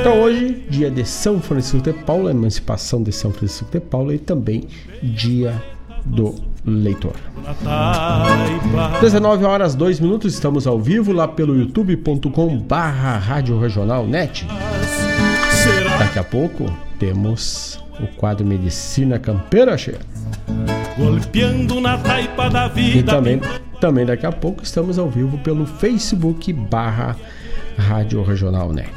Então 0.00 0.20
hoje, 0.20 0.64
dia 0.68 0.90
de 0.90 1.04
São 1.04 1.40
Francisco 1.40 1.80
de 1.80 1.92
Paula, 1.92 2.30
emancipação 2.30 3.02
de 3.02 3.10
São 3.12 3.32
Francisco 3.32 3.70
de 3.70 3.80
Paula 3.80 4.14
e 4.14 4.18
também 4.18 4.68
dia 5.02 5.62
do 6.04 6.34
leitor. 6.64 7.14
19 9.00 9.44
horas 9.44 9.74
2 9.74 10.00
minutos, 10.00 10.34
estamos 10.34 10.66
ao 10.66 10.78
vivo 10.78 11.12
lá 11.12 11.26
pelo 11.26 11.56
youtube.com 11.56 12.58
barra. 12.58 13.42
Daqui 15.98 16.18
a 16.18 16.24
pouco 16.24 16.70
temos 17.00 17.82
o 17.98 18.06
quadro 18.18 18.46
Medicina 18.46 19.18
Campeira 19.18 19.76
cheia. 19.76 19.98
Golpeando 20.98 21.80
na 21.80 21.96
taipa 21.96 22.50
da 22.50 22.68
vida. 22.68 22.98
E 22.98 23.02
também, 23.02 23.40
também 23.80 24.04
daqui 24.04 24.26
a 24.26 24.30
pouco 24.30 24.62
estamos 24.62 24.98
ao 24.98 25.08
vivo 25.08 25.38
pelo 25.38 25.64
Facebook 25.64 26.52
barra 26.52 27.16
Rádio 27.78 28.22
Regional 28.22 28.70
Net. 28.70 28.90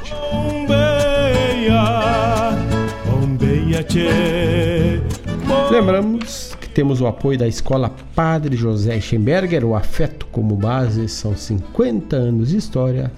Lembramos 5.70 6.54
que 6.60 6.68
temos 6.68 7.00
o 7.00 7.06
apoio 7.06 7.38
da 7.38 7.48
Escola 7.48 7.90
Padre 8.14 8.54
José 8.54 9.00
Schemberger, 9.00 9.64
o 9.64 9.74
afeto 9.74 10.26
como 10.26 10.54
base, 10.56 11.08
são 11.08 11.34
50 11.34 12.14
anos 12.14 12.50
de 12.50 12.58
história. 12.58 13.10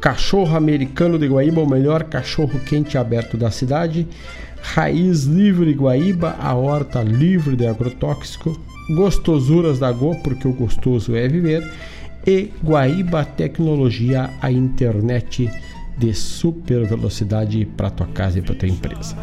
Cachorro 0.00 0.56
americano 0.56 1.18
de 1.18 1.26
Guaíba, 1.26 1.60
o 1.60 1.68
melhor 1.68 2.04
cachorro 2.04 2.58
quente 2.60 2.96
aberto 2.96 3.36
da 3.36 3.50
cidade. 3.50 4.08
Raiz 4.62 5.24
Livre 5.24 5.72
Guaíba, 5.72 6.36
a 6.40 6.54
horta 6.54 7.02
livre 7.02 7.56
de 7.56 7.66
agrotóxico. 7.66 8.58
Gostosuras 8.94 9.78
da 9.78 9.92
Go, 9.92 10.16
porque 10.22 10.48
o 10.48 10.52
gostoso 10.52 11.14
é 11.14 11.28
viver 11.28 11.62
e 12.26 12.50
Guaíba 12.62 13.24
Tecnologia, 13.24 14.30
a 14.40 14.50
internet 14.50 15.50
de 15.96 16.14
super 16.14 16.86
velocidade 16.86 17.64
para 17.64 17.90
tua 17.90 18.06
casa 18.08 18.38
e 18.38 18.42
para 18.42 18.54
tua 18.54 18.68
empresa. 18.68 19.16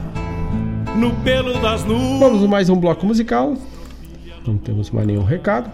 No 0.95 1.11
pelo 1.23 1.59
das 1.59 1.83
nuvens. 1.83 2.19
Vamos 2.19 2.49
mais 2.49 2.69
um 2.69 2.79
bloco 2.79 3.05
musical. 3.05 3.55
Não 4.45 4.57
temos 4.57 4.89
mais 4.89 5.05
nenhum 5.05 5.23
recado. 5.23 5.69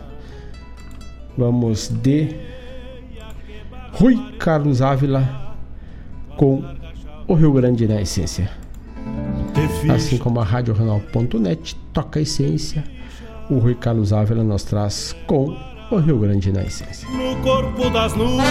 Vamos 1.38 1.90
de 1.90 2.36
Rui 3.94 4.18
Carlos 4.40 4.82
Ávila 4.82 5.56
com 6.36 6.64
o 7.28 7.34
Rio 7.36 7.54
Grande 7.54 7.88
na 7.88 8.02
essência. 8.02 8.50
Assim 9.94 10.18
como 10.18 10.40
a 10.40 10.44
Rádio 10.44 10.74
Renal.net 10.74 11.76
toca 11.94 12.20
a 12.20 12.22
essência, 12.24 12.84
o 13.50 13.60
Rui 13.60 13.76
Carlos 13.76 14.12
Ávila 14.12 14.44
nos 14.44 14.64
traz 14.64 15.16
com 15.28 15.56
o 15.92 15.98
Rio 15.98 16.20
Grande 16.20 16.52
na 16.52 16.64
essência. 16.64 17.08
No 17.10 17.36
corpo 17.44 17.90
das 17.92 18.16
nuvens. 18.16 18.44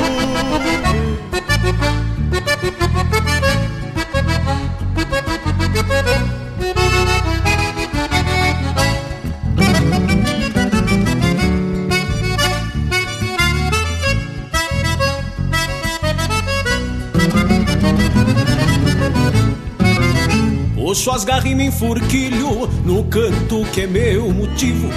Puxo 20.92 21.10
as 21.10 21.24
garras 21.24 21.50
e 21.50 21.54
me 21.54 21.64
enfurquilho 21.68 22.68
no 22.84 23.02
canto 23.04 23.64
que 23.72 23.80
é 23.80 23.86
meu 23.86 24.30
motivo 24.30 24.90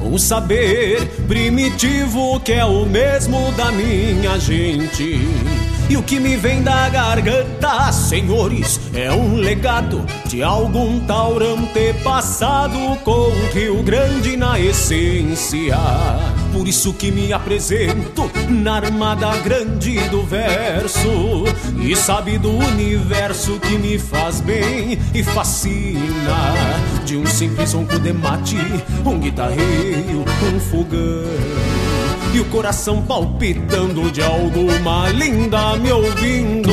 um 0.00 0.16
saber 0.16 1.04
primitivo 1.26 2.38
que 2.38 2.52
é 2.52 2.64
o 2.64 2.86
mesmo 2.86 3.50
da 3.56 3.72
minha 3.72 4.38
gente. 4.38 5.59
E 5.90 5.96
o 5.96 6.04
que 6.04 6.20
me 6.20 6.36
vem 6.36 6.62
da 6.62 6.88
garganta, 6.88 7.90
senhores, 7.90 8.80
é 8.94 9.10
um 9.10 9.34
legado 9.34 10.06
de 10.24 10.40
algum 10.40 11.00
taurante 11.00 11.92
passado 12.04 12.96
com 13.02 13.28
Rio 13.52 13.82
Grande 13.82 14.36
na 14.36 14.60
essência. 14.60 15.76
Por 16.52 16.68
isso 16.68 16.94
que 16.94 17.10
me 17.10 17.32
apresento 17.32 18.30
na 18.48 18.76
armada 18.76 19.36
grande 19.38 20.00
do 20.10 20.22
verso 20.22 21.44
E 21.80 21.94
sabe 21.96 22.38
do 22.38 22.50
universo 22.50 23.58
que 23.60 23.78
me 23.78 23.98
faz 23.98 24.40
bem 24.40 24.98
e 25.14 25.22
fascina 25.22 26.52
De 27.04 27.16
um 27.16 27.24
simples 27.24 27.72
ronco 27.72 27.98
de 28.00 28.12
mate, 28.12 28.56
um 29.04 29.18
guitarreiro, 29.18 30.24
um 30.54 30.60
fogão 30.60 31.69
e 32.32 32.40
o 32.40 32.44
coração 32.46 33.02
palpitando 33.02 34.10
de 34.10 34.22
alguma 34.22 35.08
linda 35.10 35.76
me 35.76 35.90
ouvindo. 35.90 36.70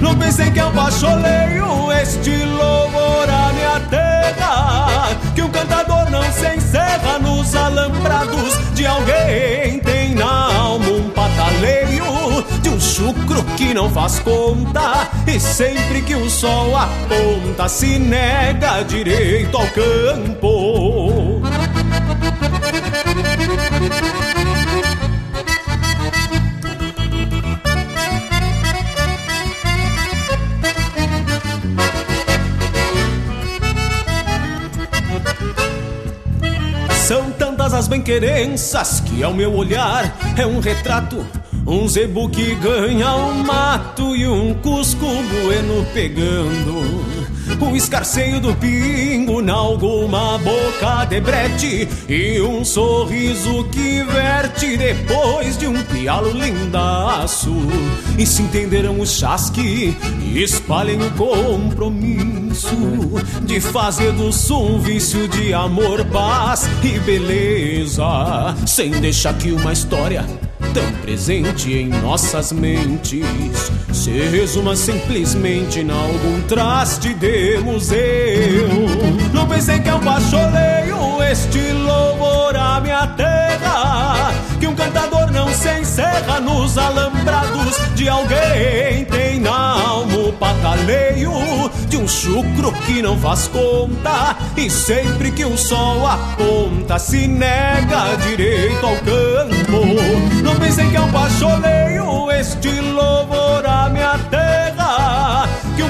Não 0.00 0.16
pensei 0.16 0.50
que 0.50 0.58
eu 0.58 0.70
baixoleio 0.70 1.92
este 2.00 2.30
louvor 2.30 3.28
à 3.28 3.52
minha 3.52 3.80
terra, 3.90 5.10
que 5.34 5.42
um 5.42 5.50
cantador 5.50 6.10
não 6.10 6.22
se 6.32 6.56
encerra 6.56 7.18
nos 7.18 7.54
alambrados 7.54 8.58
de 8.74 8.86
alguém. 8.86 9.78
Tem 9.80 10.14
na 10.14 10.54
alma 10.54 10.88
um 10.88 11.10
pataleio 11.10 12.44
de 12.62 12.68
um 12.70 12.80
chucro 12.80 13.42
que 13.56 13.74
não 13.74 13.90
faz 13.90 14.18
conta, 14.20 15.08
e 15.26 15.38
sempre 15.38 16.02
que 16.02 16.14
o 16.14 16.30
sol 16.30 16.74
aponta 16.76 17.68
se 17.68 17.98
nega 17.98 18.82
direito 18.82 19.56
ao 19.56 19.66
campo. 19.68 21.42
São 37.12 37.30
tantas 37.30 37.74
as 37.74 37.88
bem-querenças 37.88 39.00
que 39.00 39.22
ao 39.22 39.34
meu 39.34 39.54
olhar 39.54 40.16
é 40.34 40.46
um 40.46 40.60
retrato. 40.60 41.26
Um 41.66 41.86
zebu 41.86 42.26
que 42.30 42.54
ganha 42.54 43.14
um 43.14 43.34
mato 43.44 44.16
e 44.16 44.26
um 44.26 44.54
cusco 44.54 45.04
bueno 45.44 45.86
pegando 45.92 47.21
o 47.70 47.76
escarceio 47.76 48.40
do 48.40 48.54
pingo 48.54 49.40
na 49.40 49.54
alguma 49.54 50.38
boca 50.38 51.04
de 51.04 51.20
brete 51.20 51.88
e 52.08 52.40
um 52.40 52.64
sorriso 52.64 53.64
que 53.64 54.02
verte 54.02 54.76
depois 54.76 55.56
de 55.56 55.66
um 55.66 55.82
pialo 55.84 56.30
lindaço. 56.30 57.54
E 58.18 58.26
se 58.26 58.42
entenderão 58.42 59.00
o 59.00 59.06
chasque 59.06 59.96
e 60.20 60.42
espalhem 60.42 61.00
o 61.02 61.10
compromisso 61.12 62.76
de 63.44 63.60
fazer 63.60 64.12
do 64.12 64.32
som 64.32 64.62
um 64.72 64.78
vício 64.78 65.28
de 65.28 65.54
amor, 65.54 66.04
paz 66.06 66.68
e 66.82 66.98
beleza, 67.00 68.54
sem 68.66 68.90
deixar 68.90 69.34
que 69.34 69.52
uma 69.52 69.72
história 69.72 70.24
tão 70.74 70.92
presente 71.02 71.72
em 71.72 71.88
nossas 71.88 72.52
mentes 72.52 73.70
se 73.92 74.10
resuma 74.10 74.74
simplesmente 74.74 75.80
em 75.80 75.90
algum 75.90 76.40
traste 76.42 77.14
de 77.14 77.58
museu. 77.58 78.68
Não 79.32 79.46
pensei 79.46 79.78
que 79.80 79.88
eu 79.88 79.98
baixoleio 80.00 81.22
este 81.30 81.72
louvor 81.72 82.56
à 82.56 82.80
minha 82.80 83.06
terra, 83.08 84.32
que 84.58 84.66
um 84.66 84.74
cantador 84.74 85.30
não 85.30 85.48
se 85.54 85.80
encerra 85.80 86.40
nos 86.40 86.76
alambrados 86.76 87.76
de 87.94 88.08
alguém. 88.08 89.04
Tem 89.04 89.31
pataleio 90.32 91.32
de 91.88 91.96
um 91.96 92.08
chucro 92.08 92.72
que 92.86 93.02
não 93.02 93.18
faz 93.18 93.48
conta 93.48 94.36
e 94.56 94.70
sempre 94.70 95.30
que 95.30 95.44
o 95.44 95.56
sol 95.56 96.06
aponta 96.06 96.98
se 96.98 97.26
nega 97.26 98.16
direito 98.26 98.84
ao 98.84 98.96
campo. 98.96 100.42
Não 100.42 100.56
pensem 100.56 100.90
que 100.90 100.96
é 100.96 101.00
um 101.00 101.10
pacholeio 101.10 102.30
este 102.32 102.80
louvor 102.80 103.64
à 103.66 103.88
minha 103.88 104.18
terra 104.30 104.51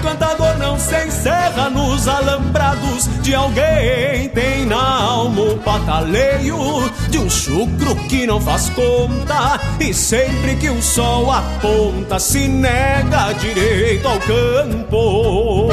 cantador 0.03 0.59
não 0.59 0.79
se 0.79 1.07
encerra 1.07 1.71
nos 1.71 2.09
alambrados 2.09 3.09
de 3.23 3.35
alguém 3.35 4.29
tem 4.31 4.67
na 4.67 5.01
alma 5.01 5.41
o 5.41 5.59
pataleio 5.59 6.91
de 7.09 7.19
um 7.19 7.31
chucro 7.31 7.95
que 8.09 8.27
não 8.27 8.41
faz 8.41 8.69
conta 8.71 9.61
e 9.79 9.95
sempre 9.95 10.57
que 10.57 10.69
o 10.69 10.83
sol 10.83 11.31
aponta 11.31 12.19
se 12.19 12.49
nega 12.49 13.33
direito 13.35 14.09
ao 14.09 14.19
campo. 14.19 15.69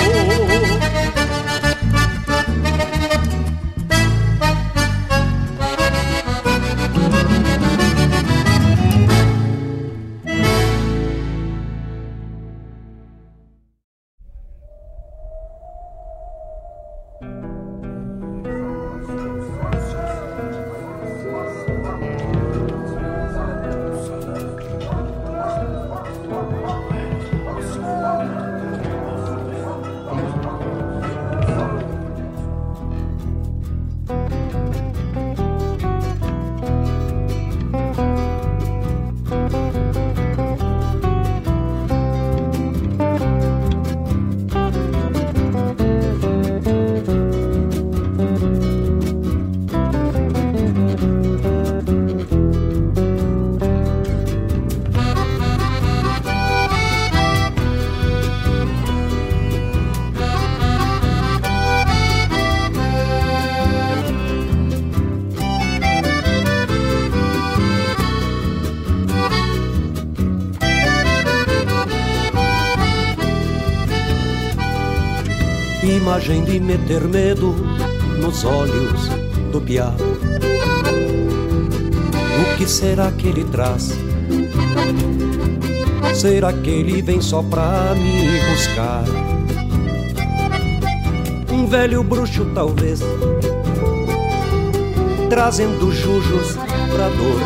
Imagem 76.19 76.43
de 76.43 76.59
meter 76.59 77.07
medo 77.07 77.55
nos 78.21 78.43
olhos 78.43 79.07
do 79.53 79.61
piá. 79.61 79.93
O 82.41 82.57
que 82.57 82.67
será 82.67 83.09
que 83.11 83.27
ele 83.27 83.45
traz? 83.45 83.93
Será 86.13 86.51
que 86.51 86.69
ele 86.69 87.01
vem 87.01 87.21
só 87.21 87.41
pra 87.41 87.95
me 87.95 88.37
buscar? 88.51 89.05
Um 91.53 91.65
velho 91.65 92.03
bruxo, 92.03 92.45
talvez, 92.53 92.99
trazendo 95.29 95.89
jujos 95.89 96.57
pra 96.93 97.07
dor. 97.09 97.39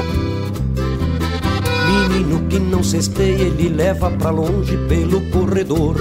Menino 2.10 2.48
que 2.48 2.58
não 2.58 2.82
cesteia, 2.84 3.44
ele 3.44 3.70
leva 3.70 4.10
pra 4.10 4.32
longe 4.32 4.76
pelo 4.88 5.22
corredor. 5.30 5.96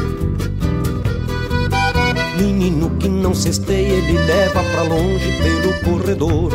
Menino 2.42 2.90
que 2.98 3.08
não 3.08 3.32
cesteia, 3.32 3.86
ele 3.86 4.18
leva 4.18 4.64
pra 4.64 4.82
longe 4.82 5.30
pelo 5.40 5.72
corredor. 5.84 6.52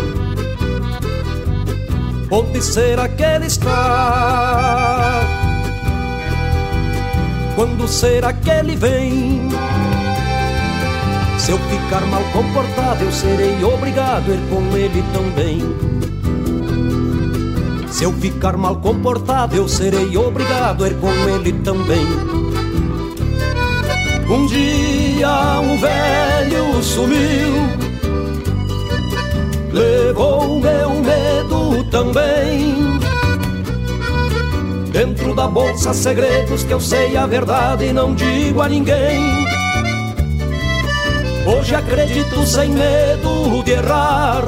Onde 2.29 2.61
será 2.61 3.07
que 3.07 3.23
ele 3.23 3.45
está? 3.45 5.21
Quando 7.55 7.87
será 7.87 8.33
que 8.33 8.49
ele 8.49 8.75
vem? 8.75 9.49
Se 11.39 11.51
eu 11.51 11.57
ficar 11.57 12.05
mal 12.07 12.23
comportado, 12.33 13.05
eu 13.05 13.11
serei 13.13 13.63
obrigado 13.63 14.29
a 14.29 14.35
ir 14.35 14.41
com 14.49 14.75
ele 14.75 15.01
também. 15.13 15.61
Se 17.89 18.03
eu 18.03 18.11
ficar 18.11 18.57
mal 18.57 18.75
comportado, 18.75 19.55
eu 19.55 19.69
serei 19.69 20.17
obrigado 20.17 20.83
a 20.83 20.89
ir 20.89 20.95
com 20.95 21.13
ele 21.29 21.53
também. 21.63 22.05
Um 24.29 24.45
dia 24.45 24.76
um 25.25 25.77
velho 25.77 26.83
sumiu, 26.83 27.53
levou 29.71 30.59
meu 30.59 30.89
medo 31.01 31.83
também. 31.89 32.99
Dentro 34.91 35.35
da 35.35 35.47
bolsa 35.47 35.93
segredos 35.93 36.63
que 36.63 36.73
eu 36.73 36.79
sei 36.79 37.17
a 37.17 37.25
verdade 37.25 37.85
e 37.85 37.93
não 37.93 38.13
digo 38.13 38.61
a 38.61 38.69
ninguém. 38.69 39.47
Hoje 41.47 41.75
acredito 41.75 42.45
sem 42.45 42.69
medo 42.69 43.63
de 43.63 43.71
errar 43.71 44.43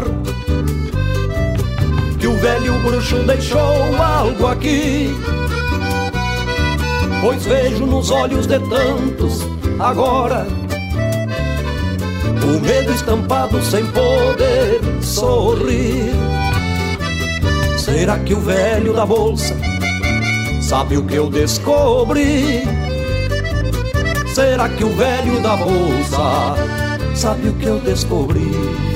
que 2.19 2.27
o 2.27 2.37
velho 2.37 2.73
bruxo 2.79 3.17
deixou 3.23 3.59
algo 3.97 4.47
aqui. 4.47 5.15
Pois 7.21 7.45
vejo 7.45 7.85
nos 7.85 8.11
olhos 8.11 8.45
de 8.45 8.59
tantos 8.59 9.47
agora 9.79 10.58
o 12.49 12.61
medo 12.61 12.91
estampado 12.91 13.61
sem 13.61 13.85
poder 13.87 14.81
sorrir. 15.01 16.13
Será 17.77 18.17
que 18.19 18.33
o 18.33 18.39
velho 18.39 18.93
da 18.93 19.05
bolsa 19.05 19.55
sabe 20.61 20.97
o 20.97 21.03
que 21.03 21.15
eu 21.15 21.29
descobri? 21.29 22.63
Será 24.33 24.69
que 24.69 24.83
o 24.83 24.95
velho 24.95 25.41
da 25.41 25.55
bolsa 25.57 26.55
sabe 27.15 27.49
o 27.49 27.53
que 27.53 27.65
eu 27.65 27.79
descobri? 27.79 28.88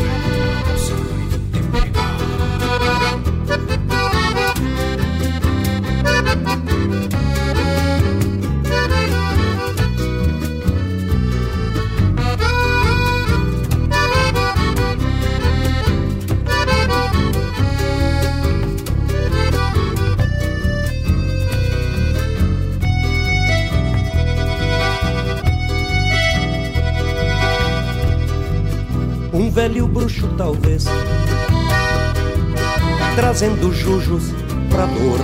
Trazendo 33.43 33.73
jujos 33.73 34.23
pra 34.69 34.85
dor. 34.85 35.19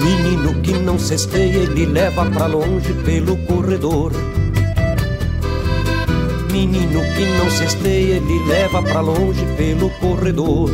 Menino 0.00 0.54
que 0.62 0.72
não 0.74 0.96
cesteia, 0.96 1.58
ele 1.58 1.86
leva 1.86 2.24
pra 2.26 2.46
longe 2.46 2.92
pelo 3.04 3.36
corredor. 3.46 4.12
Menino 6.52 7.00
que 7.16 7.26
não 7.36 7.50
cesteia, 7.50 8.14
ele 8.14 8.46
leva 8.46 8.80
pra 8.80 9.00
longe 9.00 9.44
pelo 9.56 9.90
corredor. 9.98 10.70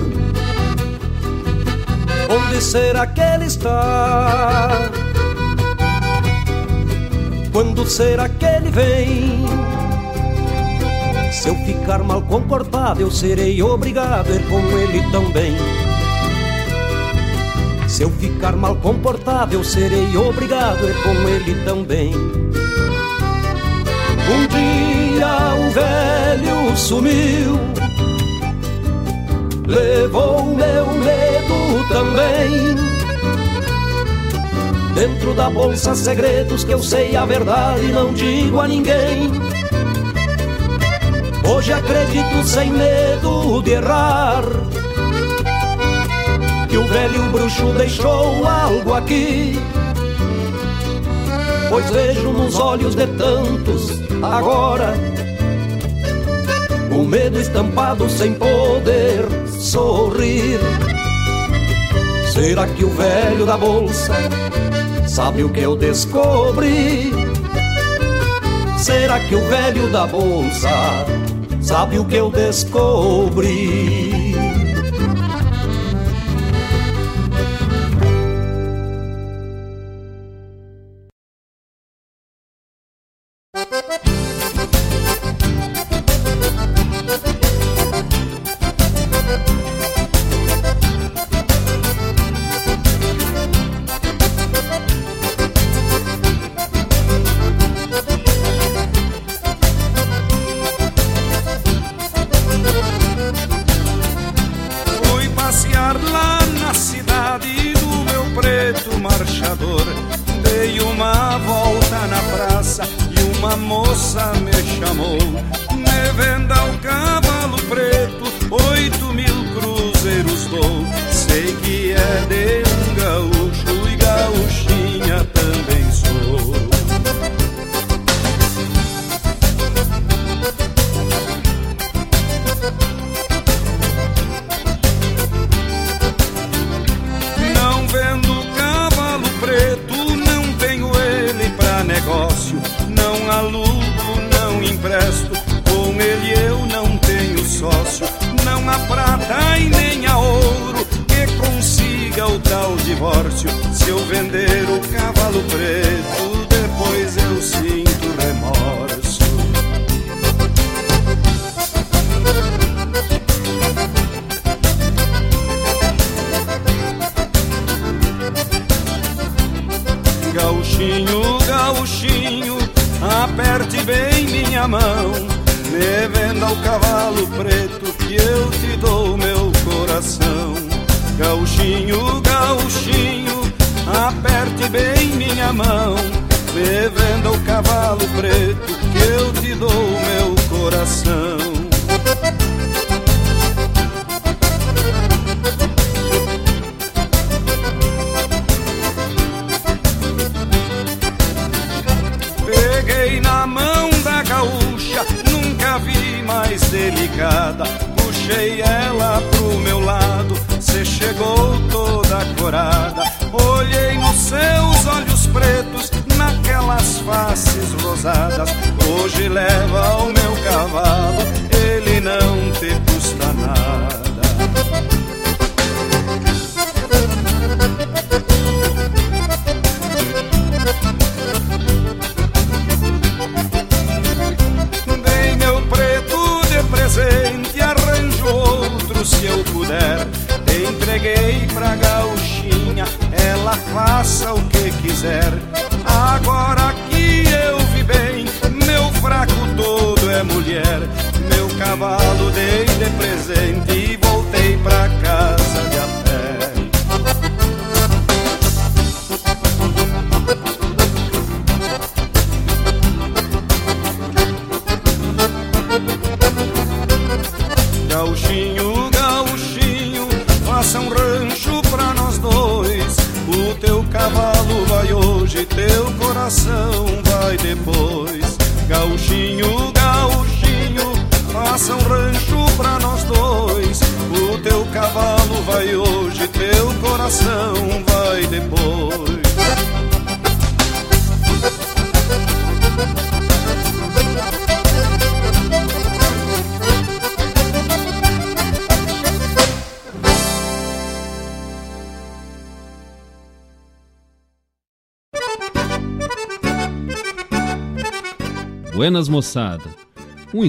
Onde 2.29 2.63
será 2.63 3.07
que 3.07 3.21
ele 3.23 3.47
está? 3.47 4.91
Quando 7.51 7.87
será 7.87 8.29
que 8.29 8.45
ele 8.45 8.71
vem? 8.71 9.76
Se 11.47 11.51
eu 11.51 11.59
ficar 11.59 12.03
mal 12.03 12.21
comportado, 12.23 13.01
eu 13.01 13.09
serei 13.09 13.63
obrigado 13.63 14.33
a 14.33 14.35
ir 14.35 14.45
com 14.49 14.59
ele 14.79 15.01
também. 15.13 15.55
Se 17.87 18.03
eu 18.03 18.11
ficar 18.11 18.57
mal 18.57 18.75
comportado, 18.75 19.55
eu 19.55 19.63
serei 19.63 20.17
obrigado 20.17 20.85
a 20.85 20.91
ir 20.91 21.03
com 21.05 21.29
ele 21.29 21.55
também. 21.65 22.13
Um 24.27 24.47
dia 24.49 25.55
o 25.55 25.71
velho 25.71 26.77
sumiu, 26.77 27.61
levou 29.69 30.47
meu 30.47 30.87
medo 30.95 31.89
também. 31.89 32.75
Dentro 34.97 35.33
da 35.33 35.49
bolsa 35.49 35.95
segredos 35.95 36.65
que 36.65 36.75
eu 36.75 36.83
sei 36.83 37.15
a 37.15 37.25
verdade 37.25 37.93
não 37.93 38.13
digo 38.13 38.61
a 38.61 38.67
ninguém. 38.67 39.46
Hoje 41.49 41.73
acredito 41.73 42.45
sem 42.45 42.71
medo 42.73 43.63
de 43.63 43.73
errar 43.73 44.43
que 46.69 46.77
o 46.77 46.85
velho 46.85 47.23
bruxo 47.31 47.73
deixou 47.75 48.47
algo 48.47 48.95
aqui. 48.95 49.59
Pois 51.69 51.89
vejo 51.91 52.33
nos 52.33 52.59
olhos 52.59 52.95
de 52.95 53.07
tantos 53.07 53.91
agora 54.23 54.95
o 56.91 57.05
medo 57.05 57.39
estampado 57.39 58.09
sem 58.09 58.35
poder 58.35 59.25
sorrir. 59.49 60.59
Será 62.33 62.67
que 62.67 62.85
o 62.85 62.91
velho 62.91 63.47
da 63.47 63.57
bolsa 63.57 64.15
sabe 65.07 65.45
o 65.45 65.49
que 65.49 65.61
eu 65.61 65.77
descobri? 65.77 67.13
Será 68.79 69.19
que 69.21 69.35
o 69.35 69.49
velho 69.49 69.91
da 69.91 70.07
bolsa 70.07 70.71
sabe 71.67 71.99
o 71.99 72.05
que 72.05 72.15
eu 72.15 72.31
descobri? 72.31 74.16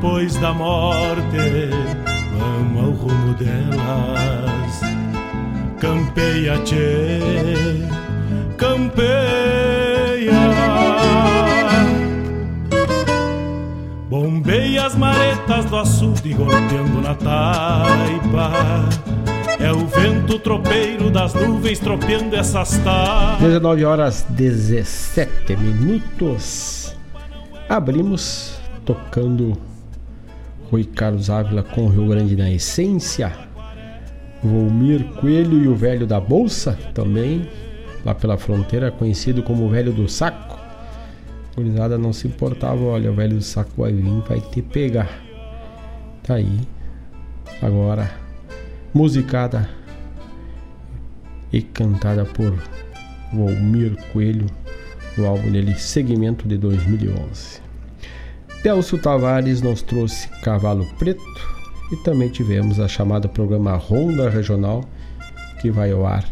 Depois 0.00 0.34
da 0.36 0.54
morte 0.54 1.68
vamos 2.32 2.84
ao 2.84 2.90
rumo 2.92 3.34
delas? 3.34 4.80
Campeia, 5.78 6.56
tchê, 6.64 7.20
campeia. 8.56 10.32
Bombeia 14.08 14.86
as 14.86 14.96
maretas 14.96 15.66
do 15.66 15.76
açude 15.76 16.32
golpeando 16.32 17.02
na 17.02 17.14
taipa. 17.14 18.88
É 19.58 19.70
o 19.70 19.86
vento 19.86 20.38
tropeiro 20.38 21.10
das 21.10 21.34
nuvens 21.34 21.78
tropeando 21.78 22.36
essas 22.36 22.78
taipas. 22.78 23.40
19 23.40 23.84
horas 23.84 24.24
17 24.30 25.56
minutos. 25.56 26.96
Abrimos 27.68 28.58
tocando 28.86 29.69
Rui 30.70 30.84
Carlos 30.84 31.28
Ávila 31.28 31.62
com 31.62 31.86
o 31.86 31.88
Rio 31.88 32.06
Grande 32.06 32.36
na 32.36 32.50
essência. 32.50 33.32
Volmir 34.42 35.04
Coelho 35.14 35.62
e 35.62 35.68
o 35.68 35.74
Velho 35.74 36.06
da 36.06 36.20
Bolsa, 36.20 36.78
também 36.94 37.46
lá 38.04 38.14
pela 38.14 38.38
fronteira, 38.38 38.90
conhecido 38.90 39.42
como 39.42 39.66
o 39.66 39.68
Velho 39.68 39.92
do 39.92 40.08
Saco. 40.08 40.58
Gurizada 41.56 41.98
não 41.98 42.12
se 42.12 42.26
importava, 42.26 42.82
olha, 42.82 43.10
o 43.10 43.14
Velho 43.14 43.36
do 43.36 43.42
Saco 43.42 43.82
vai 43.82 43.92
vir, 43.92 44.22
vai 44.28 44.40
te 44.40 44.62
pegar. 44.62 45.10
Tá 46.22 46.34
aí. 46.34 46.60
Agora, 47.60 48.10
musicada 48.94 49.68
e 51.52 51.60
cantada 51.60 52.24
por 52.24 52.54
Volmir 53.32 53.96
Coelho 54.12 54.46
no 55.16 55.26
álbum 55.26 55.50
dele 55.50 55.74
Segmento 55.74 56.48
de 56.48 56.56
2011. 56.56 57.69
Delcio 58.62 58.98
Tavares 58.98 59.62
nos 59.62 59.80
trouxe 59.80 60.28
Cavalo 60.42 60.86
Preto 60.98 61.22
e 61.90 61.96
também 61.96 62.28
tivemos 62.28 62.78
a 62.78 62.86
chamada 62.86 63.26
programa 63.26 63.74
Ronda 63.76 64.28
Regional 64.28 64.84
que 65.60 65.70
vai 65.70 65.90
ao 65.92 66.06
ar 66.06 66.24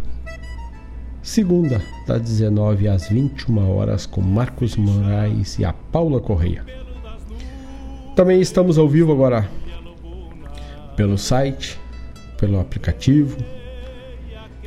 segunda 1.22 1.80
das 2.06 2.20
19 2.22 2.86
às 2.86 3.08
21 3.08 3.70
horas 3.70 4.04
com 4.04 4.20
Marcos 4.20 4.76
Moraes 4.76 5.58
e 5.58 5.64
a 5.64 5.72
Paula 5.72 6.20
Correia. 6.20 6.64
Também 8.14 8.40
estamos 8.40 8.78
ao 8.78 8.88
vivo 8.88 9.12
agora 9.12 9.48
pelo 10.96 11.16
site, 11.16 11.78
pelo 12.36 12.60
aplicativo, 12.60 13.38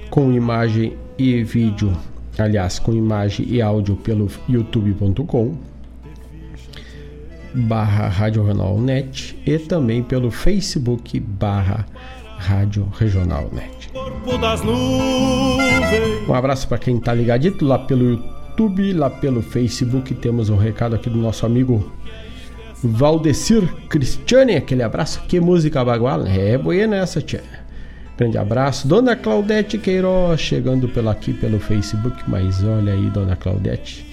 com 0.09 0.31
imagem 0.31 0.97
e 1.17 1.43
vídeo 1.43 1.95
aliás, 2.37 2.79
com 2.79 2.93
imagem 2.93 3.45
e 3.47 3.61
áudio 3.61 3.95
pelo 3.97 4.27
youtube.com 4.49 5.70
barra 7.53 8.07
Rádio 8.07 8.43
Regional 8.43 8.79
Net 8.79 9.37
e 9.45 9.57
também 9.57 10.01
pelo 10.03 10.31
Facebook 10.31 11.19
barra 11.19 11.85
Rádio 12.37 12.87
Regional 12.97 13.49
Net. 13.51 13.91
Um 16.27 16.33
abraço 16.33 16.67
para 16.67 16.77
quem 16.77 16.99
tá 16.99 17.13
ligadito 17.13 17.65
lá 17.65 17.77
pelo 17.77 18.03
YouTube, 18.03 18.93
lá 18.93 19.09
pelo 19.09 19.41
Facebook. 19.41 20.13
Temos 20.15 20.49
um 20.49 20.57
recado 20.57 20.95
aqui 20.95 21.09
do 21.09 21.17
nosso 21.17 21.45
amigo 21.45 21.91
Valdecir 22.83 23.63
Cristiane. 23.87 24.55
Aquele 24.55 24.83
abraço. 24.83 25.21
Que 25.27 25.39
música 25.39 25.83
baguala. 25.83 26.29
É 26.29 26.57
boa 26.57 26.87
nessa, 26.87 27.21
tia. 27.21 27.43
Grande 28.17 28.37
abraço. 28.37 28.87
Dona 28.87 29.15
Claudete 29.15 29.77
Queiroz 29.77 30.39
chegando 30.39 30.87
pela 30.87 31.11
aqui 31.11 31.33
pelo 31.33 31.59
Facebook. 31.59 32.23
Mas 32.27 32.63
olha 32.63 32.93
aí, 32.93 33.09
Dona 33.09 33.35
Claudete. 33.35 34.10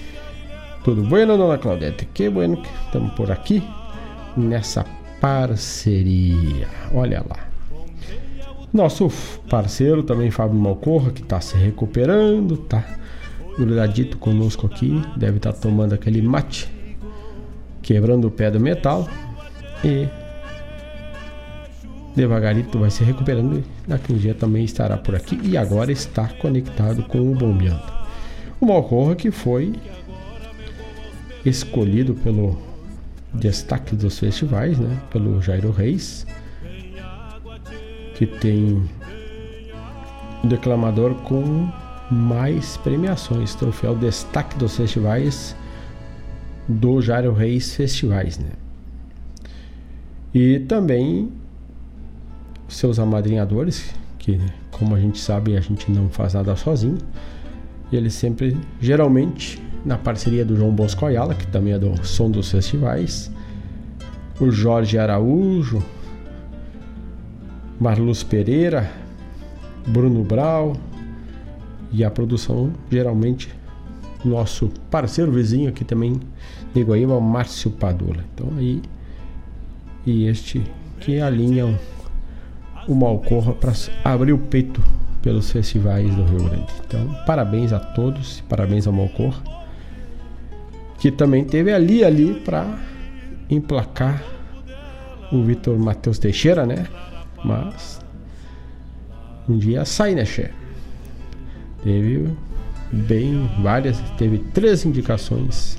Tudo 0.89 1.03
bueno, 1.03 1.37
Dona 1.37 1.59
Claudete? 1.59 2.07
Que 2.07 2.29
bueno 2.29 2.63
que 2.63 2.69
estamos 2.87 3.11
por 3.11 3.31
aqui 3.31 3.61
nessa 4.35 4.83
parceria. 5.21 6.67
Olha 6.91 7.23
lá. 7.29 7.47
Nosso 8.73 9.07
parceiro 9.47 10.01
também, 10.01 10.31
Fábio 10.31 10.59
Malcorra, 10.59 11.11
que 11.11 11.21
está 11.21 11.39
se 11.41 11.55
recuperando, 11.57 12.57
tá 12.57 12.83
grudadito 13.55 14.17
conosco 14.17 14.65
aqui. 14.65 14.99
Deve 15.15 15.37
estar 15.37 15.53
tá 15.53 15.59
tomando 15.59 15.93
aquele 15.93 16.23
mate, 16.23 16.67
quebrando 17.83 18.25
o 18.25 18.31
pé 18.31 18.49
do 18.49 18.59
metal. 18.59 19.07
E 19.85 20.07
devagarito 22.15 22.79
vai 22.79 22.89
se 22.89 23.03
recuperando. 23.03 23.63
Daqui 23.87 24.11
um 24.11 24.17
dia 24.17 24.33
também 24.33 24.63
estará 24.63 24.97
por 24.97 25.13
aqui 25.13 25.39
e 25.43 25.55
agora 25.55 25.91
está 25.91 26.29
conectado 26.39 27.03
com 27.03 27.31
o 27.31 27.35
Bombeando. 27.35 27.99
O 28.59 28.65
Malcorra 28.65 29.15
que 29.15 29.29
foi 29.29 29.75
escolhido 31.45 32.13
pelo 32.15 32.57
destaque 33.33 33.95
dos 33.95 34.19
festivais, 34.19 34.77
né? 34.77 34.99
Pelo 35.11 35.41
Jairo 35.41 35.71
Reis, 35.71 36.25
que 38.15 38.25
tem 38.25 38.83
o 40.43 40.47
declamador 40.47 41.15
com 41.15 41.69
mais 42.11 42.77
premiações, 42.77 43.53
troféu 43.55 43.95
destaque 43.95 44.57
dos 44.57 44.75
festivais 44.75 45.55
do 46.67 47.01
Jairo 47.01 47.33
Reis 47.33 47.75
Festivais, 47.75 48.37
né? 48.37 48.51
E 50.33 50.59
também 50.59 51.31
seus 52.67 52.99
amadrinhadores, 52.99 53.93
que 54.17 54.39
como 54.71 54.95
a 54.95 54.99
gente 54.99 55.19
sabe, 55.19 55.57
a 55.57 55.61
gente 55.61 55.91
não 55.91 56.09
faz 56.09 56.33
nada 56.33 56.55
sozinho. 56.55 56.97
E 57.91 57.97
eles 57.97 58.13
sempre, 58.13 58.55
geralmente, 58.79 59.61
na 59.85 59.97
parceria 59.97 60.43
do 60.43 60.55
João 60.55 60.71
Bosco 60.71 61.05
Ayala, 61.05 61.33
que 61.33 61.47
também 61.47 61.73
é 61.73 61.79
do 61.79 62.05
Som 62.05 62.29
dos 62.29 62.51
Festivais, 62.51 63.31
o 64.39 64.51
Jorge 64.51 64.97
Araújo, 64.97 65.83
Marluz 67.79 68.23
Pereira, 68.23 68.91
Bruno 69.87 70.23
Brau 70.23 70.75
e 71.91 72.03
a 72.03 72.11
produção 72.11 72.71
geralmente 72.91 73.49
nosso 74.23 74.69
parceiro 74.91 75.31
vizinho 75.31 75.69
aqui 75.69 75.85
também 75.85 76.19
de 76.73 76.83
Guaíba, 76.83 77.19
Márcio 77.19 77.71
Padula. 77.71 78.23
Então 78.33 78.51
aí 78.57 78.81
e 80.05 80.25
este 80.25 80.61
que 80.99 81.19
alinham 81.19 81.77
o 82.87 82.95
Malcorra 82.95 83.53
para 83.53 83.73
abrir 84.03 84.33
o 84.33 84.37
peito 84.37 84.81
pelos 85.21 85.51
festivais 85.51 86.13
do 86.15 86.23
Rio 86.23 86.43
Grande. 86.43 86.67
Então, 86.85 87.15
parabéns 87.25 87.71
a 87.73 87.79
todos, 87.79 88.41
parabéns 88.49 88.87
ao 88.87 88.93
Malcorra, 88.93 89.41
que 90.99 91.11
também 91.11 91.45
teve 91.45 91.73
ali 91.73 92.03
ali 92.03 92.33
para 92.41 92.77
emplacar 93.49 94.21
o 95.31 95.41
Vitor 95.43 95.77
Matheus 95.79 96.19
Teixeira, 96.19 96.65
né? 96.65 96.87
Mas 97.43 98.01
um 99.47 99.57
dia 99.57 99.85
sai, 99.85 100.13
né, 100.13 100.25
Che? 100.25 100.51
Teve 101.83 102.29
bem 102.91 103.49
várias, 103.61 103.99
teve 104.17 104.39
três 104.53 104.85
indicações 104.85 105.77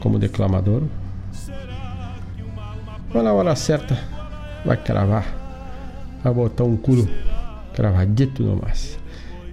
como 0.00 0.18
declamador. 0.18 0.82
Mas 3.14 3.24
na 3.24 3.32
hora 3.32 3.54
certa 3.54 3.96
vai 4.64 4.76
cravar, 4.76 5.24
vai 6.24 6.34
botar 6.34 6.64
um 6.64 6.76
culo 6.76 7.08
cravadito 7.72 8.42
no 8.42 8.56
mais. 8.56 8.98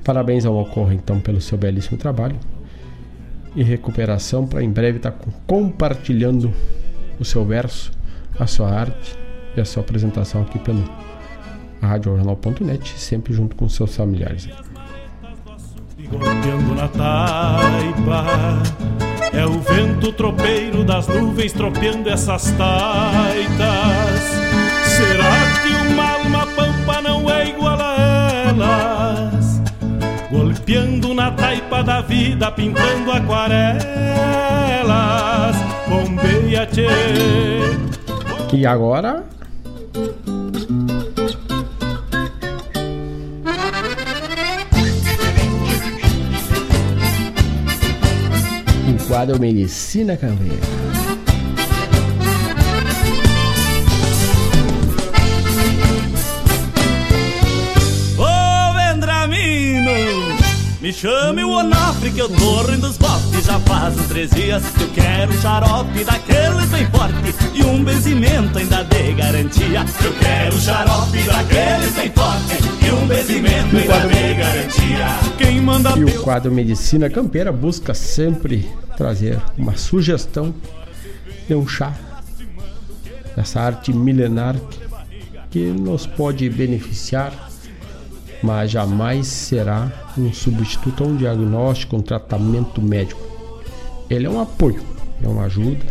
Parabéns 0.03 0.45
ao 0.45 0.57
Ocorre 0.57 0.95
então 0.95 1.19
pelo 1.19 1.39
seu 1.39 1.57
belíssimo 1.57 1.97
trabalho 1.97 2.35
e 3.55 3.63
recuperação 3.63 4.47
para 4.47 4.63
em 4.63 4.69
breve 4.69 4.97
estar 4.97 5.11
tá 5.11 5.25
compartilhando 5.45 6.53
o 7.19 7.25
seu 7.25 7.45
verso, 7.45 7.91
a 8.39 8.47
sua 8.47 8.69
arte 8.69 9.15
e 9.55 9.61
a 9.61 9.65
sua 9.65 9.81
apresentação 9.81 10.41
aqui 10.41 10.59
pelo 10.59 10.83
radiojornal.net, 11.81 12.97
sempre 12.97 13.33
junto 13.33 13.55
com 13.55 13.67
seus 13.69 13.95
familiares. 13.95 14.49
É 19.31 19.45
o 19.45 19.59
vento 19.59 20.11
tropeiro 20.13 20.83
das 20.83 21.07
nuvens 21.07 21.53
tropeando 21.53 22.09
essas 22.09 22.51
taitas 22.51 24.43
Será 24.95 25.33
que 25.63 25.73
uma 25.91 26.11
alma 26.11 26.47
pampa 26.55 27.01
não 27.01 27.27
é 27.27 27.49
igual 27.49 27.79
a 27.79 28.31
elas? 28.47 29.61
Golpeando 30.29 31.15
na 31.15 31.31
taipa 31.53 31.83
da 31.83 32.01
vida, 32.01 32.51
pintando 32.51 33.11
aquarelas. 33.11 33.83
Bombeia, 35.87 36.65
tchê. 36.65 36.87
E 38.51 38.65
agora? 38.65 39.23
Quadro 49.07 49.39
Medicina 49.39 50.17
Campeira. 50.17 50.82
Me 60.83 60.91
chame 60.91 61.45
o 61.45 61.51
Onofre 61.51 62.11
que 62.11 62.19
eu 62.19 62.27
tô 62.27 62.63
rindo 62.63 62.87
dos 62.87 62.97
bofes. 62.97 63.45
Já 63.45 63.57
faz 63.61 63.97
uns 63.97 64.07
três 64.09 64.29
dias 64.31 64.61
que 64.67 64.81
eu 64.81 64.89
quero 64.89 65.31
um 65.31 65.41
xarope 65.41 66.03
daquele 66.03 66.65
bem 66.67 66.85
forte. 66.87 67.57
E 67.57 67.63
um 67.63 67.81
benzimento 67.81 68.57
ainda 68.57 68.83
de 68.83 69.13
garantia. 69.13 69.85
Eu 70.03 70.13
quero 70.19 70.53
um 70.53 70.59
xarope 70.59 71.23
daquele 71.23 71.89
bem 71.95 72.11
forte. 72.11 72.85
E 72.85 72.91
um 72.91 73.07
benzimento 73.07 73.77
ainda 73.77 74.07
de 74.09 74.33
garantia. 74.33 75.35
Quem 75.37 75.61
manda 75.61 75.97
E 75.97 76.03
o 76.03 76.21
quadro 76.21 76.51
Medicina 76.51 77.09
Campeira 77.09 77.53
busca 77.53 77.93
sempre 77.93 78.69
trazer 78.97 79.41
uma 79.57 79.77
sugestão 79.77 80.53
de 81.47 81.55
um 81.55 81.65
chá 81.65 81.93
dessa 83.37 83.61
arte 83.61 83.93
milenar 83.93 84.57
que 85.49 85.59
nos 85.59 86.05
pode 86.05 86.49
beneficiar, 86.49 87.52
mas 88.43 88.69
jamais 88.69 89.25
será 89.27 89.91
um 90.17 90.31
substituto 90.31 91.03
a 91.03 91.07
um 91.07 91.15
diagnóstico, 91.15 91.95
um 91.95 92.01
tratamento 92.01 92.81
médico. 92.81 93.21
Ele 94.09 94.25
é 94.25 94.29
um 94.29 94.39
apoio, 94.39 94.83
é 95.23 95.27
uma 95.27 95.45
ajuda. 95.45 95.85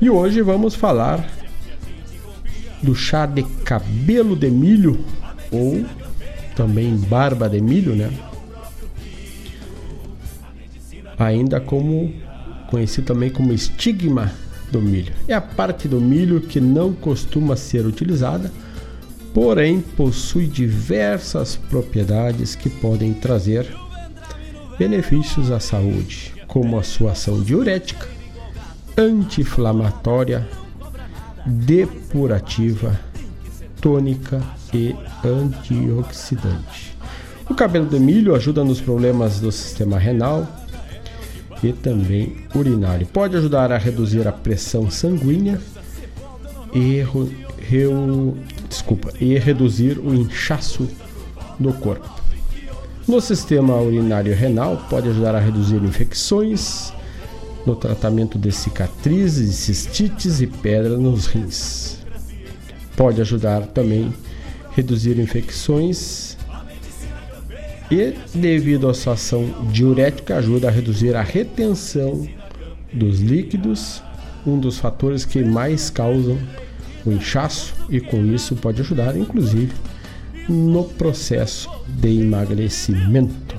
E 0.00 0.08
hoje 0.08 0.40
vamos 0.40 0.74
falar 0.74 1.28
do 2.82 2.94
chá 2.94 3.26
de 3.26 3.42
cabelo 3.42 4.36
de 4.36 4.50
milho 4.50 5.04
ou 5.50 5.84
também 6.54 6.96
barba 6.96 7.48
de 7.48 7.60
milho, 7.60 7.96
né? 7.96 8.10
ainda 11.18 11.60
como 11.60 12.12
conhecido 12.68 13.06
também 13.06 13.30
como 13.30 13.52
estigma 13.52 14.32
do 14.70 14.80
milho. 14.80 15.12
É 15.28 15.34
a 15.34 15.40
parte 15.40 15.86
do 15.86 16.00
milho 16.00 16.40
que 16.40 16.60
não 16.60 16.92
costuma 16.92 17.56
ser 17.56 17.86
utilizada, 17.86 18.50
porém 19.34 19.80
possui 19.80 20.46
diversas 20.46 21.56
propriedades 21.56 22.54
que 22.54 22.70
podem 22.70 23.12
trazer 23.12 23.66
benefícios 24.78 25.50
à 25.50 25.60
saúde, 25.60 26.32
como 26.46 26.78
a 26.78 26.82
sua 26.82 27.12
ação 27.12 27.42
diurética, 27.42 28.08
anti-inflamatória, 28.96 30.48
depurativa, 31.44 32.98
tônica 33.80 34.40
e 34.72 34.94
antioxidante. 35.24 36.96
O 37.50 37.54
cabelo 37.54 37.86
de 37.86 37.98
milho 37.98 38.34
ajuda 38.34 38.64
nos 38.64 38.80
problemas 38.80 39.40
do 39.40 39.52
sistema 39.52 39.98
renal, 39.98 40.46
e 41.62 41.72
também 41.72 42.36
urinário. 42.54 43.06
Pode 43.06 43.36
ajudar 43.36 43.72
a 43.72 43.78
reduzir 43.78 44.28
a 44.28 44.32
pressão 44.32 44.90
sanguínea 44.90 45.58
e, 46.74 47.02
desculpa, 48.74 49.12
e 49.20 49.38
reduzir 49.38 49.98
o 49.98 50.12
inchaço 50.14 50.88
do 51.58 51.72
corpo. 51.72 52.08
No 53.06 53.20
sistema 53.20 53.80
urinário 53.80 54.34
renal, 54.34 54.84
pode 54.90 55.08
ajudar 55.08 55.34
a 55.34 55.38
reduzir 55.38 55.76
infecções, 55.76 56.92
no 57.64 57.74
tratamento 57.74 58.38
de 58.38 58.52
cicatrizes, 58.52 59.54
cistites 59.54 60.40
e 60.40 60.46
pedra 60.46 60.98
nos 60.98 61.26
rins. 61.26 61.98
Pode 62.96 63.20
ajudar 63.20 63.62
também 63.68 64.12
a 64.70 64.74
reduzir 64.74 65.18
infecções 65.18 66.36
e, 67.90 68.14
devido 68.34 68.88
à 68.88 68.94
sua 68.94 69.14
ação 69.14 69.44
diurética, 69.70 70.36
ajuda 70.36 70.68
a 70.68 70.70
reduzir 70.70 71.14
a 71.14 71.22
retenção 71.22 72.26
dos 72.92 73.20
líquidos, 73.20 74.02
um 74.46 74.58
dos 74.58 74.78
fatores 74.78 75.24
que 75.24 75.42
mais 75.42 75.88
causam 75.88 76.38
o 77.06 77.12
inchaço, 77.12 77.74
e 77.88 78.00
com 78.00 78.24
isso 78.24 78.56
pode 78.56 78.80
ajudar, 78.80 79.16
inclusive, 79.16 79.72
no 80.48 80.84
processo 80.84 81.70
de 81.88 82.20
emagrecimento. 82.20 83.56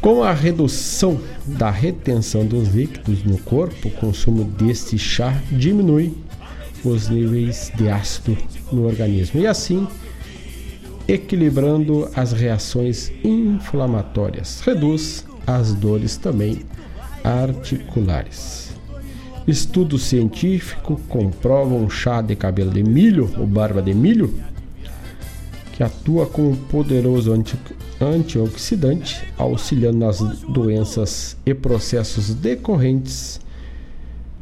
Com 0.00 0.22
a 0.22 0.32
redução 0.32 1.20
da 1.46 1.70
retenção 1.70 2.46
dos 2.46 2.68
líquidos 2.68 3.24
no 3.24 3.38
corpo, 3.38 3.88
o 3.88 3.90
consumo 3.90 4.44
deste 4.44 4.96
chá 4.98 5.40
diminui 5.50 6.14
os 6.84 7.08
níveis 7.08 7.72
de 7.74 7.88
ácido 7.88 8.36
no 8.70 8.86
organismo 8.86 9.40
e 9.40 9.46
assim 9.46 9.86
equilibrando 11.08 12.08
as 12.14 12.32
reações 12.32 13.12
inflamatórias. 13.24 14.60
Reduz 14.60 15.24
as 15.46 15.72
dores 15.72 16.16
também 16.16 16.62
articulares. 17.26 18.72
Estudo 19.48 19.98
científico 19.98 21.00
comprova 21.08 21.74
um 21.74 21.90
chá 21.90 22.22
de 22.22 22.36
cabelo 22.36 22.70
de 22.70 22.84
milho 22.84 23.28
ou 23.36 23.46
barba 23.46 23.82
de 23.82 23.92
milho 23.92 24.32
que 25.72 25.82
atua 25.82 26.26
como 26.26 26.56
poderoso 26.56 27.32
anti 27.32 27.58
antioxidante, 28.00 29.26
auxiliando 29.38 29.98
nas 29.98 30.18
doenças 30.18 31.36
e 31.46 31.54
processos 31.54 32.34
decorrentes 32.34 33.40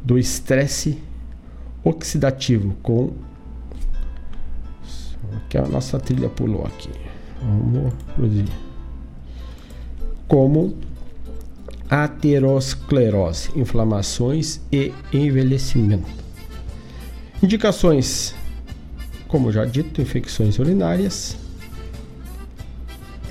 do 0.03 0.17
estresse 0.17 0.97
oxidativo 1.83 2.75
com 2.83 3.13
que 5.49 5.57
a 5.57 5.65
nossa 5.65 5.97
trilha 5.99 6.29
pulou 6.29 6.65
aqui. 6.65 6.89
Vamos 7.41 7.93
produzir. 8.15 8.45
Como 10.27 10.75
aterosclerose, 11.89 13.49
inflamações 13.55 14.59
e 14.71 14.93
envelhecimento. 15.13 16.07
Indicações, 17.41 18.33
como 19.27 19.51
já 19.51 19.65
dito, 19.65 20.01
infecções 20.01 20.57
urinárias. 20.57 21.37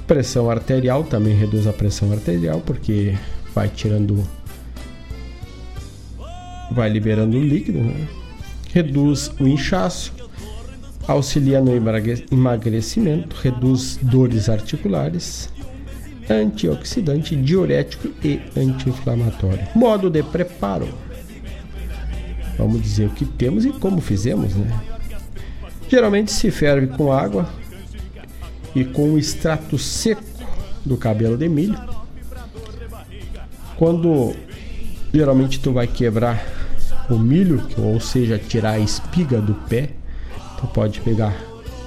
Pressão 0.07 0.51
arterial 0.51 1.03
também 1.05 1.35
reduz 1.35 1.67
a 1.67 1.73
pressão 1.73 2.13
arterial 2.13 2.61
porque 2.61 3.17
vai 3.55 3.69
tirando 3.69 4.23
vai 6.71 6.89
liberando 6.89 7.39
líquido, 7.39 7.79
né? 7.79 8.09
reduz 8.73 9.31
o 9.39 9.47
inchaço 9.47 10.13
auxilia 11.07 11.61
no 11.61 11.73
emagrecimento, 12.31 13.37
reduz 13.37 13.99
dores 14.01 14.49
articulares, 14.49 15.51
antioxidante, 16.29 17.37
diurético 17.37 18.09
e 18.23 18.41
anti-inflamatório. 18.57 19.67
Modo 19.75 20.09
de 20.09 20.23
preparo. 20.23 20.89
Vamos 22.57 22.81
dizer 22.81 23.07
o 23.07 23.11
que 23.11 23.25
temos 23.25 23.65
e 23.65 23.71
como 23.73 24.01
fizemos, 24.01 24.55
né? 24.55 24.81
Geralmente 25.89 26.33
se 26.33 26.51
ferve 26.51 26.87
com 26.89 27.13
água 27.13 27.49
e 28.75 28.85
com 28.85 29.13
o 29.13 29.19
extrato 29.19 29.79
seco 29.79 30.23
do 30.85 30.97
cabelo 30.97 31.37
de 31.37 31.49
milho. 31.49 31.79
Quando 33.77 34.35
geralmente 35.13 35.61
tu 35.61 35.73
vai 35.73 35.87
quebrar 35.87 36.45
o 37.11 37.19
milho, 37.19 37.67
ou 37.77 38.01
seja, 38.01 38.39
tirar 38.39 38.73
a 38.73 38.79
espiga 38.79 39.41
do 39.41 39.55
pé, 39.55 39.91
tu 40.59 40.67
pode 40.69 41.01
pegar 41.01 41.35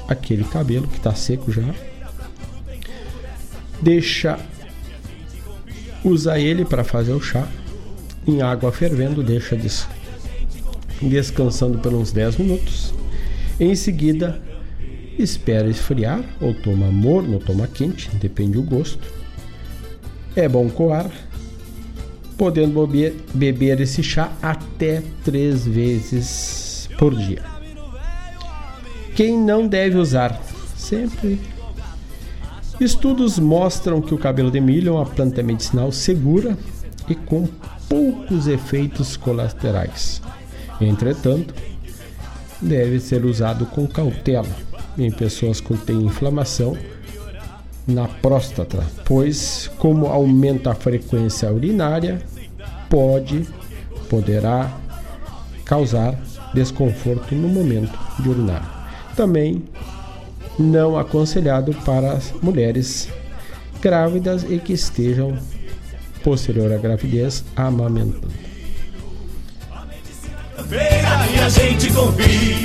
aquele 0.08 0.44
cabelo 0.44 0.88
que 0.88 0.98
está 0.98 1.14
seco 1.16 1.52
já, 1.52 1.74
deixa 3.82 4.40
usa 6.04 6.40
ele 6.40 6.64
para 6.64 6.84
fazer 6.84 7.14
o 7.14 7.22
chá 7.22 7.48
em 8.28 8.42
água 8.42 8.72
fervendo, 8.72 9.24
deixa 9.24 9.56
des, 9.56 9.88
descansando 11.02 11.80
por 11.80 11.94
uns 11.94 12.12
10 12.12 12.38
minutos. 12.38 12.94
Em 13.60 13.74
seguida, 13.76 14.42
espera 15.18 15.70
esfriar 15.70 16.24
ou 16.42 16.54
toma 16.54 16.92
morno 16.92 17.36
ou 17.36 17.40
toma 17.40 17.68
quente, 17.68 18.10
depende 18.16 18.54
do 18.54 18.64
gosto. 18.64 19.08
É 20.36 20.48
bom 20.48 20.70
coar, 20.70 21.10
podendo 22.38 22.86
beber, 22.86 23.16
beber 23.34 23.80
esse 23.80 24.04
chá 24.04 24.32
até 24.42 25.02
três 25.24 25.66
vezes 25.66 26.90
por 27.00 27.16
dia. 27.16 27.42
Quem 29.16 29.40
não 29.40 29.68
deve 29.68 29.98
usar? 29.98 30.40
Sempre. 30.76 31.40
Estudos 32.80 33.40
mostram 33.40 34.02
que 34.02 34.14
o 34.14 34.18
cabelo 34.18 34.52
de 34.52 34.62
milho 34.62 34.90
é 34.90 34.92
uma 34.92 35.06
planta 35.06 35.42
medicinal 35.42 35.92
segura 35.92 36.56
e 37.10 37.16
com 37.16 37.48
poucos 37.90 38.48
efeitos 38.48 39.18
colaterais. 39.18 40.22
Entretanto, 40.80 41.56
deve 42.62 43.00
ser 43.00 43.26
usado 43.26 43.66
com 43.66 43.88
cautela 43.88 44.48
em 44.98 45.12
pessoas 45.12 45.60
que 45.60 45.76
têm 45.78 46.04
inflamação 46.04 46.78
na 47.88 48.08
próstata, 48.08 48.84
pois 49.06 49.72
como 49.78 50.08
aumenta 50.08 50.72
a 50.72 50.76
frequência 50.76 51.52
urinária, 51.52 52.22
pode 52.90 53.48
poderá 54.08 54.72
causar 55.66 56.16
desconforto 56.54 57.34
no 57.34 57.48
momento 57.48 57.98
de 58.20 58.30
urinar. 58.30 58.90
Também 59.16 59.64
não 60.58 60.98
aconselhado 60.98 61.74
para 61.86 62.20
mulheres 62.42 63.10
grávidas 63.82 64.44
e 64.50 64.58
que 64.58 64.74
estejam 64.74 65.38
posterior 66.24 66.72
à 66.74 66.78
gravidez 66.78 67.44
amamentando. 67.56 68.48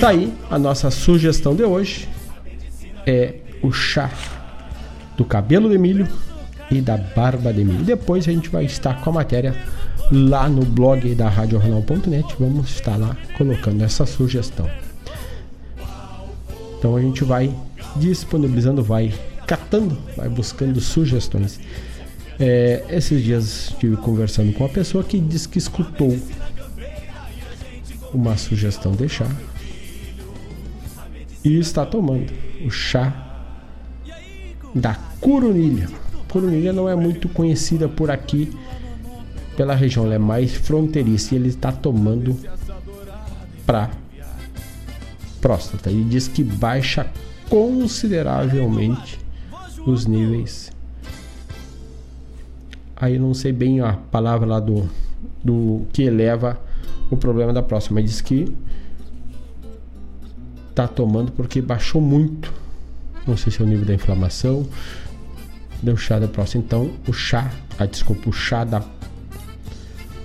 Tá 0.01 0.09
aí 0.09 0.33
a 0.51 0.59
nossa 0.59 0.91
sugestão 0.91 1.55
de 1.55 1.63
hoje 1.63 2.09
é 3.07 3.37
o 3.63 3.71
chá 3.71 4.11
do 5.17 5.25
cabelo 5.25 5.69
de 5.71 5.79
milho 5.79 6.09
e 6.71 6.81
da 6.81 6.97
barba 6.97 7.53
de 7.53 7.65
milho. 7.65 7.85
Depois 7.85 8.27
a 8.27 8.33
gente 8.33 8.49
vai 8.49 8.65
estar 8.65 9.01
com 9.01 9.11
a 9.11 9.13
matéria 9.13 9.55
lá 10.11 10.49
no 10.49 10.65
blog 10.65 11.15
da 11.15 11.29
RadioJornal.net. 11.29 12.35
Vamos 12.41 12.71
estar 12.71 12.97
lá 12.97 13.17
colocando 13.37 13.85
essa 13.85 14.05
sugestão. 14.05 14.69
Então 16.79 16.97
a 16.97 17.01
gente 17.01 17.23
vai 17.23 17.55
disponibilizando, 17.97 18.83
vai 18.83 19.13
catando, 19.47 19.97
vai 20.17 20.29
buscando 20.29 20.81
sugestões. 20.81 21.61
É, 22.39 22.85
esses 22.89 23.23
dias 23.23 23.71
estive 23.71 23.97
conversando 23.97 24.53
com 24.53 24.65
uma 24.65 24.69
pessoa 24.69 25.05
que 25.05 25.19
disse 25.21 25.49
que 25.49 25.59
escutou 25.59 26.19
uma 28.13 28.37
sugestão 28.37 28.93
de 28.93 29.09
chá 29.09 29.29
e 31.45 31.59
está 31.59 31.85
tomando 31.85 32.33
o 32.65 32.71
chá 32.71 33.13
da 34.75 34.95
curunilha. 35.21 35.89
Curunilha 36.29 36.73
não 36.73 36.89
é 36.89 36.97
muito 36.97 37.29
conhecida 37.29 37.89
por 37.89 38.11
aqui 38.11 38.51
pela 39.57 39.75
região, 39.75 40.07
ela 40.07 40.15
é 40.15 40.19
mais 40.19 40.55
fronteiriça 40.55 41.35
e 41.35 41.39
ele 41.39 41.49
está 41.49 41.71
tomando 41.71 42.37
para 43.67 43.91
próstata. 45.41 45.91
Ele 45.91 46.05
diz 46.05 46.27
que 46.29 46.43
baixa 46.43 47.07
consideravelmente 47.53 49.21
os 49.87 50.07
níveis. 50.07 50.73
Aí 52.97 53.19
não 53.19 53.35
sei 53.35 53.53
bem 53.53 53.83
a 53.83 53.93
palavra 53.93 54.47
lá 54.47 54.59
do, 54.59 54.89
do 55.45 55.83
que 55.93 56.03
eleva 56.03 56.59
o 57.11 57.17
problema 57.17 57.53
da 57.53 57.63
próstata, 57.63 57.95
mas 57.95 58.05
diz 58.05 58.21
que 58.23 58.57
tá 60.75 60.89
tomando 60.89 61.31
porque 61.33 61.61
baixou 61.61 62.01
muito. 62.01 62.51
Não 63.27 63.37
sei 63.37 63.53
se 63.53 63.61
é 63.61 63.65
o 63.67 63.69
nível 63.69 63.85
da 63.85 63.93
inflamação. 63.93 64.67
Deu 65.83 65.95
chá 65.95 66.19
da 66.19 66.29
próstata. 66.29 66.65
Então, 66.65 66.91
o 67.07 67.13
chá, 67.13 67.53
a 67.79 67.85
desculpa, 67.85 68.31
o 68.31 68.33
chá 68.33 68.65
da, 68.65 68.83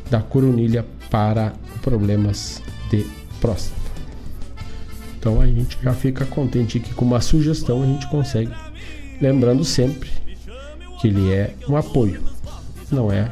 da 0.10 0.22
coronilha 0.22 0.86
para 1.10 1.52
problemas 1.82 2.64
de 2.90 3.06
próstata. 3.41 3.77
Então 5.19 5.41
a 5.41 5.48
gente 5.48 5.77
já 5.81 5.94
fica 5.94 6.26
contente 6.26 6.80
que 6.80 6.94
com 6.94 7.06
uma 7.06 7.22
sugestão 7.22 7.81
a 7.81 7.85
gente 7.85 8.07
consegue. 8.07 8.52
Lembrando 9.19 9.64
sempre 9.64 10.10
que 11.02 11.07
ele 11.07 11.31
é 11.34 11.53
um 11.68 11.76
apoio, 11.76 12.23
não 12.91 13.11
é, 13.11 13.31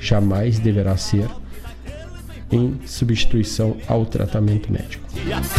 jamais 0.00 0.58
deverá 0.58 0.96
ser 0.96 1.28
em 2.52 2.80
substituição 2.84 3.76
ao 3.86 4.04
tratamento 4.04 4.72
médico. 4.72 5.04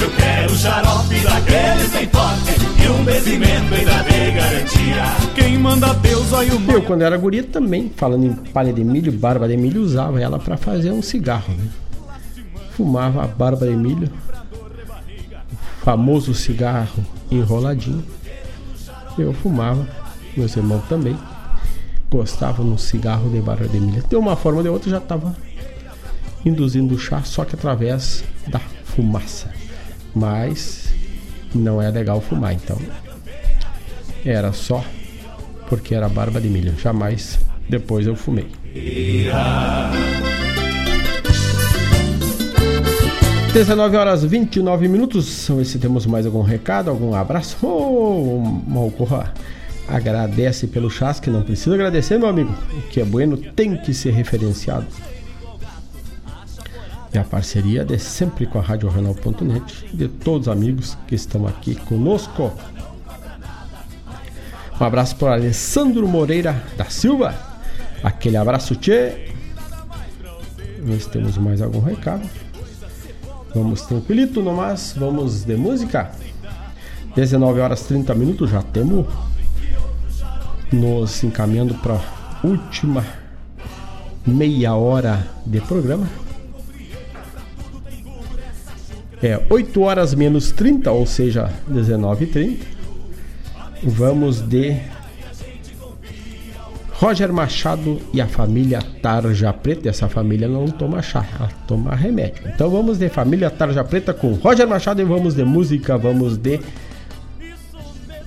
Eu 0.02 0.12
quero 0.12 0.56
xarope 0.56 1.20
daquele 1.22 1.88
sem 1.90 2.08
forte 2.08 2.84
e 2.84 2.90
um 2.90 3.04
benzimento 3.06 3.74
ainda 3.74 4.04
de 4.04 4.32
garantia. 4.32 5.04
Quem 5.36 5.58
manda 5.58 5.94
Deus 5.94 6.34
olha 6.34 6.54
o 6.54 6.72
Eu, 6.72 6.82
quando 6.82 7.04
era 7.04 7.18
guria, 7.18 7.44
também, 7.44 7.92
falando 7.96 8.26
em 8.26 8.34
palha 8.34 8.74
de 8.74 8.84
milho, 8.84 9.12
barba 9.12 9.48
de 9.48 9.56
milho, 9.56 9.82
usava 9.82 10.20
ela 10.20 10.38
para 10.38 10.58
fazer 10.58 10.92
um 10.92 11.02
cigarro. 11.02 11.54
Né? 11.54 11.66
Fumava 12.72 13.24
a 13.24 13.28
barba 13.28 13.66
de 13.66 13.76
milho, 13.76 14.10
famoso 15.84 16.34
cigarro 16.34 17.06
enroladinho. 17.30 18.04
Eu 19.18 19.34
fumava, 19.34 19.88
meus 20.36 20.56
irmãos 20.56 20.84
também 20.88 21.18
gostavam 22.10 22.66
no 22.66 22.78
cigarro 22.78 23.30
de 23.30 23.40
barba 23.40 23.68
de 23.68 23.80
milho. 23.80 24.04
De 24.08 24.16
uma 24.16 24.36
forma 24.36 24.60
ou 24.60 24.64
de 24.64 24.70
outra 24.70 24.90
já 24.90 24.98
estava 24.98 25.36
induzindo 26.46 26.96
o 26.96 27.00
chá, 27.00 27.22
só 27.24 27.46
que 27.46 27.56
através 27.56 28.24
da 28.48 28.60
fumaça. 28.84 29.50
Mas 30.14 30.94
não 31.54 31.82
é 31.82 31.90
legal 31.90 32.20
fumar, 32.20 32.54
então 32.54 32.78
era 34.26 34.52
só 34.52 34.84
porque 35.68 35.96
era 35.96 36.10
barba 36.10 36.42
de 36.42 36.50
milho. 36.50 36.78
Jamais 36.78 37.40
depois 37.70 38.06
eu 38.06 38.16
fumei. 38.16 38.50
19 43.54 43.98
horas 43.98 44.24
29 44.24 44.88
minutos. 44.88 45.46
Vamos 45.50 45.64
ver 45.64 45.70
se 45.70 45.78
temos 45.78 46.06
mais 46.06 46.26
algum 46.26 46.42
recado, 46.42 46.90
algum 46.90 47.14
abraço. 47.14 47.58
Oh, 47.62 48.40
Malcorra 48.66 49.34
agradece 49.90 50.68
pelo 50.68 50.90
chás, 50.90 51.20
que 51.20 51.30
não 51.30 51.42
precisa 51.44 51.74
agradecer, 51.76 52.18
meu 52.18 52.30
amigo. 52.30 52.56
O 52.72 52.82
que 52.84 53.02
é 53.02 53.04
bueno 53.04 53.36
tem 53.36 53.76
que 53.76 53.94
ser 53.94 54.14
referenciado. 54.14 54.88
E 57.14 57.18
a 57.18 57.26
parceria 57.26 57.84
de 57.84 58.00
sempre 58.00 58.46
com 58.46 58.58
a 58.58 58.62
Rádio 58.62 58.88
Renal.net, 58.88 59.86
de 59.94 60.08
todos 60.08 60.48
os 60.48 60.54
amigos 60.54 60.98
que 61.06 61.16
estão 61.16 61.46
aqui 61.46 61.76
conosco. 61.76 62.54
Um 64.80 64.84
abraço 64.86 65.18
para 65.18 65.34
Alessandro 65.34 66.08
Moreira 66.08 66.64
da 66.78 66.86
Silva. 66.86 67.36
Aquele 68.02 68.38
abraço, 68.38 68.78
tchê. 68.78 69.28
Vamos 70.80 71.06
temos 71.08 71.38
mais 71.38 71.62
algum 71.62 71.82
recado. 71.82 72.28
Vamos 73.54 73.82
tranquilito 73.82 74.42
nomás, 74.42 74.96
vamos 74.98 75.44
de 75.44 75.58
música. 75.58 76.12
19 77.16 77.60
horas 77.60 77.84
30 77.84 78.16
minutos, 78.16 78.50
já 78.50 78.62
temos 78.62 79.06
nos 80.72 81.22
encaminhando 81.24 81.76
para 81.76 82.00
última 82.44 83.06
meia 84.26 84.74
hora 84.76 85.28
de 85.46 85.60
programa. 85.60 86.08
É 89.22 89.40
8 89.50 89.82
horas 89.82 90.16
menos 90.16 90.52
30, 90.52 90.90
ou 90.92 91.06
seja, 91.06 91.52
19 91.68 92.26
h 92.26 92.34
30. 92.34 92.66
Vamos 93.84 94.42
de 94.42 94.80
Roger 97.02 97.34
Machado 97.34 98.00
e 98.14 98.22
a 98.22 98.28
família 98.28 98.80
Tarja 99.02 99.52
Preta. 99.52 99.90
Essa 99.90 100.08
família 100.08 100.48
não 100.48 100.68
toma 100.68 101.02
chá, 101.02 101.26
ela 101.36 101.50
toma 101.68 101.96
remédio. 101.96 102.44
Então 102.46 102.70
vamos 102.70 103.00
de 103.00 103.10
família 103.10 103.50
Tarja 103.50 103.84
Preta 103.84 104.14
com 104.14 104.34
Roger 104.34 104.68
Machado 104.68 105.02
e 105.02 105.04
vamos 105.04 105.34
de 105.34 105.44
música, 105.44 105.98
vamos 105.98 106.38
de 106.38 106.60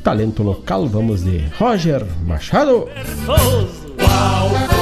talento 0.02 0.42
local, 0.42 0.88
vamos 0.88 1.22
de 1.22 1.44
Roger 1.56 2.04
Machado. 2.26 2.88
Então, 3.22 4.73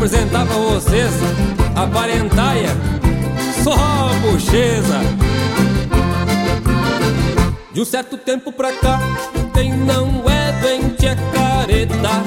apresentar 0.00 0.46
pra 0.46 0.56
vocês 0.56 1.12
a 1.76 1.86
parentaia, 1.86 2.70
só 3.62 3.76
bocheza. 4.22 4.98
De 7.70 7.82
um 7.82 7.84
certo 7.84 8.16
tempo 8.16 8.50
pra 8.50 8.72
cá, 8.72 8.98
quem 9.52 9.74
não 9.74 10.24
é 10.26 10.52
doente 10.52 11.06
é 11.06 11.14
careta. 11.34 12.22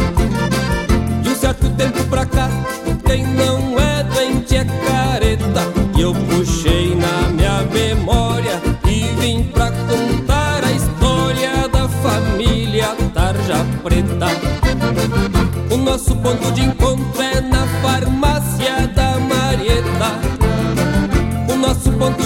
De 1.23 1.29
um 1.29 1.35
certo 1.35 1.67
tempo 1.71 2.03
pra 2.03 2.27
cá, 2.27 2.47
quem 3.07 3.25
não 3.25 3.79
é 3.79 4.03
doente 4.03 4.55
é 4.55 4.65
careta. 4.65 5.63
E 5.97 6.01
eu 6.01 6.13
puxei 6.13 6.95
na 6.95 7.29
minha 7.29 7.63
memória 7.73 8.61
e 8.87 9.19
vim 9.19 9.45
pra 9.45 9.71
contar 9.71 10.63
a 10.63 10.71
história 10.71 11.67
da 11.69 11.89
família 11.89 12.95
Tarja 13.15 13.65
Preta. 13.81 14.27
O 15.71 15.77
nosso 15.77 16.15
ponto 16.17 16.51
de 16.51 16.61
encontro 16.61 17.19
é 17.19 17.41
na 17.41 17.62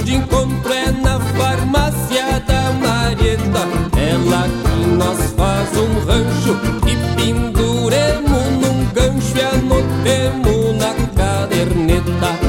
de 0.07 0.15
encontro 0.15 0.71
é 0.71 0.89
na 0.89 1.19
farmácia 1.19 2.39
da 2.47 2.71
Marieta. 2.71 3.67
Ela 3.99 4.47
que 4.47 4.87
nós 4.95 5.33
faz 5.33 5.69
um 5.75 5.99
rancho 6.05 6.57
e 6.87 6.95
penduremos 7.17 8.45
num 8.61 8.85
gancho 8.93 9.35
e 9.35 9.41
anotemos 9.41 10.77
na 10.77 10.93
caderneta. 11.13 12.39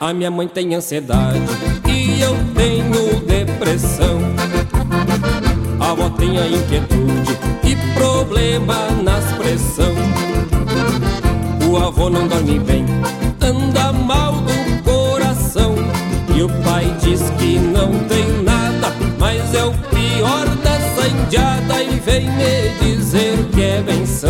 A 0.00 0.12
minha 0.12 0.32
mãe 0.32 0.48
tem 0.48 0.74
ansiedade 0.74 1.38
e 1.88 2.20
eu 2.20 2.36
tenho 2.56 3.20
depressão. 3.20 4.18
A 5.78 5.90
avó 5.92 6.10
tem 6.10 6.38
a 6.38 6.46
inquietude 6.48 7.38
e 7.62 7.76
problema 7.94 8.90
nas 9.00 9.30
pressão. 9.34 9.94
O 11.70 11.76
avô 11.76 12.10
não 12.10 12.26
dorme 12.26 12.58
bem, 12.58 12.84
anda. 13.40 13.91
O 16.42 16.48
pai 16.64 16.84
diz 17.00 17.20
que 17.38 17.56
não 17.56 17.92
tem 18.08 18.42
nada, 18.42 18.92
mas 19.16 19.54
é 19.54 19.62
o 19.62 19.72
pior 19.72 20.44
dessa 20.56 21.06
indiada 21.06 21.80
e 21.84 22.00
vem 22.00 22.28
me 22.30 22.68
dizer 22.80 23.38
que 23.54 23.62
é 23.62 23.80
benção. 23.80 24.28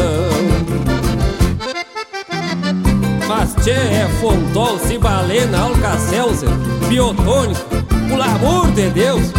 Mas 3.26 3.54
tchê, 3.64 3.70
é 3.70 4.06
Fontol, 4.20 4.78
Cibalena, 4.80 5.58
Alcacelser, 5.60 6.50
Biotônico, 6.86 7.62
pelo 8.06 8.22
amor 8.22 8.70
de 8.72 8.90
Deus! 8.90 9.32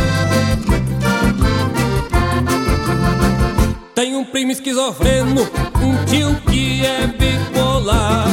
Tem 3.94 4.16
um 4.16 4.26
primo 4.26 4.52
esquizofreno, 4.52 5.48
um 5.80 6.06
tio 6.06 6.36
que 6.50 6.84
é 6.84 7.06
bipolar. 7.06 8.28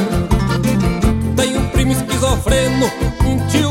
Tem 1.37 1.59
um 1.59 1.69
primo 1.69 1.93
esquizofreno, 1.93 2.91
um 3.27 3.47
tio 3.49 3.70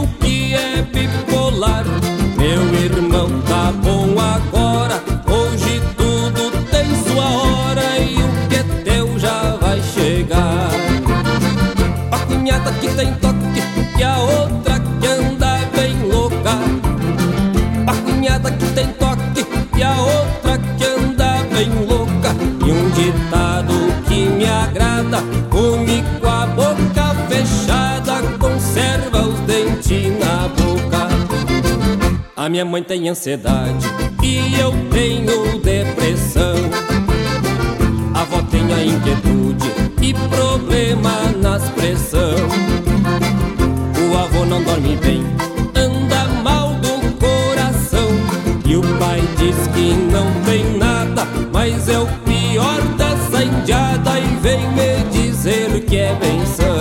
é 0.54 0.82
bipolar. 0.82 1.86
Meu 2.38 2.74
irmão 2.76 3.42
tá 3.48 3.72
bom 3.84 4.16
agora, 4.20 5.04
hoje 5.28 5.82
tudo 5.98 6.52
tem 6.72 6.86
sua 7.04 7.26
hora 7.26 8.00
e 8.00 8.16
o 8.16 8.48
que 8.48 8.56
é 8.56 8.64
teu 8.84 9.20
já 9.20 9.58
vai 9.58 9.82
chegar. 9.82 10.70
A 12.12 12.18
cunhada 12.26 12.72
que 12.74 12.88
tem 12.90 13.14
Minha 32.50 32.66
mãe 32.66 32.82
tem 32.82 33.08
ansiedade 33.08 33.86
e 34.24 34.60
eu 34.60 34.72
tenho 34.92 35.60
depressão. 35.60 36.56
A 38.16 38.22
avó 38.22 38.42
tem 38.50 38.74
a 38.74 38.84
inquietude 38.84 39.72
e 40.02 40.16
problema 40.16 41.12
nas 41.40 41.70
pressão. 41.70 42.34
O 44.12 44.18
avô 44.18 44.46
não 44.46 44.64
dorme 44.64 44.96
bem, 44.96 45.24
anda 45.76 46.26
mal 46.42 46.74
do 46.74 47.16
coração. 47.20 48.10
E 48.66 48.76
o 48.76 48.82
pai 48.98 49.22
diz 49.38 49.68
que 49.68 49.94
não 50.12 50.26
tem 50.44 50.76
nada, 50.76 51.28
mas 51.54 51.88
é 51.88 52.00
o 52.00 52.08
pior 52.26 52.82
dessa 52.98 53.44
indiada 53.44 54.20
e 54.20 54.36
vem 54.42 54.68
me 54.72 55.04
dizer 55.12 55.86
que 55.86 55.98
é 55.98 56.16
benção. 56.16 56.79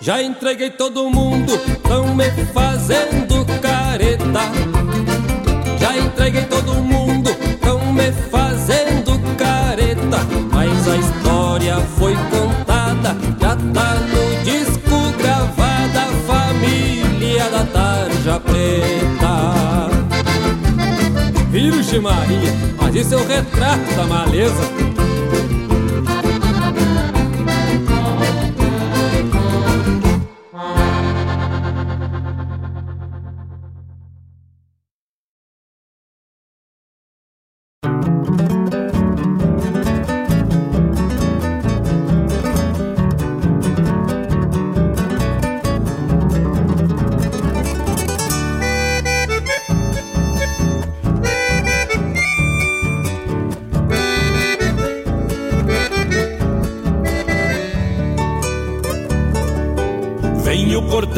Já 0.00 0.22
entreguei 0.22 0.70
todo 0.70 1.10
mundo, 1.10 1.58
tão 1.82 2.14
me 2.14 2.30
fazendo 2.54 3.44
careta. 3.60 4.75
Maria, 22.00 22.52
mas 22.76 22.94
isso 22.94 23.14
é 23.14 23.16
o 23.16 23.26
retrato 23.26 23.94
da 23.94 24.06
maleza. 24.06 24.95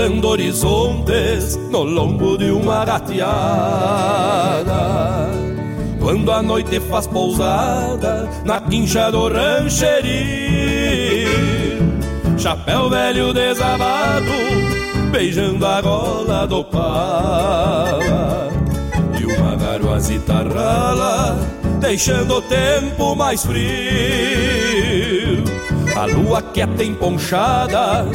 Venho 0.09 0.23
cortando 0.23 0.25
horizontes 0.29 1.57
no 1.71 1.83
lombo 1.83 2.39
de 2.39 2.51
uma 2.51 2.83
gateada. 2.85 3.29
Quando 6.01 6.33
a 6.33 6.43
noite 6.43 6.81
faz 6.81 7.07
pousada 7.07 8.27
na 8.45 8.59
quincha 8.59 9.11
do 9.11 9.29
rancheril, 9.29 10.09
chapéu 12.39 12.89
velho 12.89 13.35
desabado, 13.35 14.33
beijando 15.13 15.67
a 15.67 15.83
gola 15.83 16.47
do 16.47 16.65
pala. 16.65 18.49
E 19.21 19.27
uma 19.27 19.57
garoazita 19.57 20.43
rala, 20.43 21.39
deixando 21.81 22.37
o 22.37 22.43
tempo 22.43 23.15
mais 23.15 23.45
frio. 23.45 23.69
A 25.95 26.07
lua 26.07 26.41
quieta 26.41 26.83
emponchada 26.83 28.07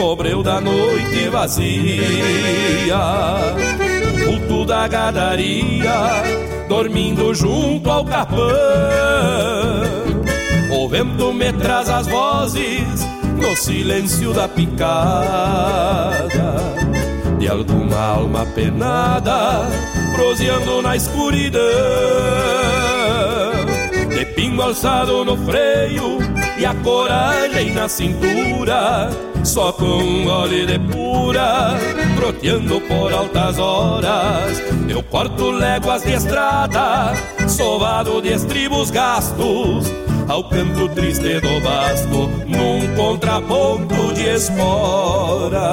no 0.00 0.16
breu 0.16 0.42
da 0.42 0.60
noite 0.62 1.28
vazia 1.28 2.96
O 4.14 4.24
culto 4.24 4.64
da 4.64 4.88
gadaria 4.88 6.22
dormindo 6.68 7.34
junto 7.34 7.90
ao 7.90 8.02
capão 8.04 8.38
O 10.72 10.88
vento 10.88 11.34
me 11.34 11.52
traz 11.52 11.90
as 11.90 12.06
vozes 12.06 13.06
no 13.36 13.54
silêncio 13.54 14.32
da 14.32 14.48
picada 14.48 15.60
de 17.38 17.48
alguma 17.48 17.96
alma 17.98 18.44
penada, 18.54 19.66
proseando 20.14 20.82
na 20.82 20.94
escuridão. 20.94 21.62
De 24.10 24.26
pingo 24.26 24.60
alçado 24.60 25.24
no 25.24 25.38
freio 25.38 26.18
e 26.58 26.66
a 26.66 26.74
coragem 26.74 27.72
na 27.72 27.88
cintura, 27.88 29.08
só 29.44 29.72
com 29.72 30.24
gole 30.24 30.66
de 30.66 30.78
pura, 30.78 31.78
troteando 32.16 32.80
por 32.82 33.12
altas 33.12 33.58
horas. 33.58 34.62
Eu 34.88 35.02
corto 35.02 35.50
léguas 35.50 36.02
de 36.02 36.12
estrada, 36.12 37.14
sovado 37.48 38.20
de 38.20 38.32
estribos 38.32 38.90
gastos, 38.90 39.90
ao 40.28 40.44
canto 40.44 40.88
triste 40.90 41.40
do 41.40 41.60
basto, 41.60 42.28
num 42.46 42.94
contraponto 42.96 44.12
de 44.14 44.28
esporas. 44.28 45.70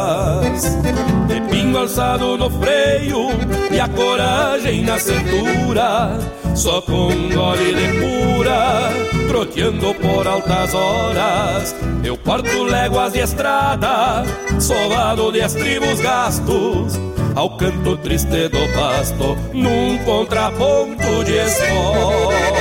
De 1.27 1.41
pingo 1.49 1.79
alçado 1.79 2.37
no 2.37 2.49
freio 2.49 3.27
e 3.71 3.79
a 3.79 3.87
coragem 3.89 4.83
na 4.83 4.97
cintura, 4.97 6.17
só 6.55 6.81
com 6.81 7.09
gole 7.29 7.73
de 7.73 7.87
pura, 7.99 8.89
troteando 9.57 9.93
por 9.95 10.27
altas 10.27 10.73
horas. 10.73 11.75
Eu 12.03 12.15
corto 12.17 12.63
léguas 12.63 13.13
de 13.13 13.19
estrada, 13.19 14.23
sovado 14.59 15.31
de 15.31 15.39
estribos 15.39 15.99
gastos, 15.99 16.99
ao 17.35 17.57
canto 17.57 17.97
triste 17.97 18.47
do 18.49 18.73
pasto, 18.73 19.35
num 19.53 19.97
contraponto 20.05 21.23
de 21.25 21.37
esporas. 21.37 22.56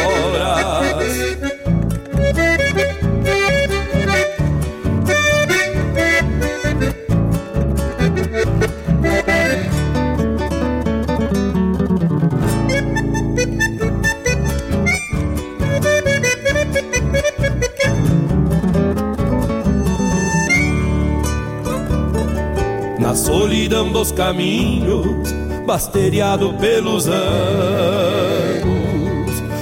Dos 23.85 24.11
caminhos, 24.11 25.31
basteriado 25.67 26.55
pelos 26.55 27.07
anos, 27.07 28.65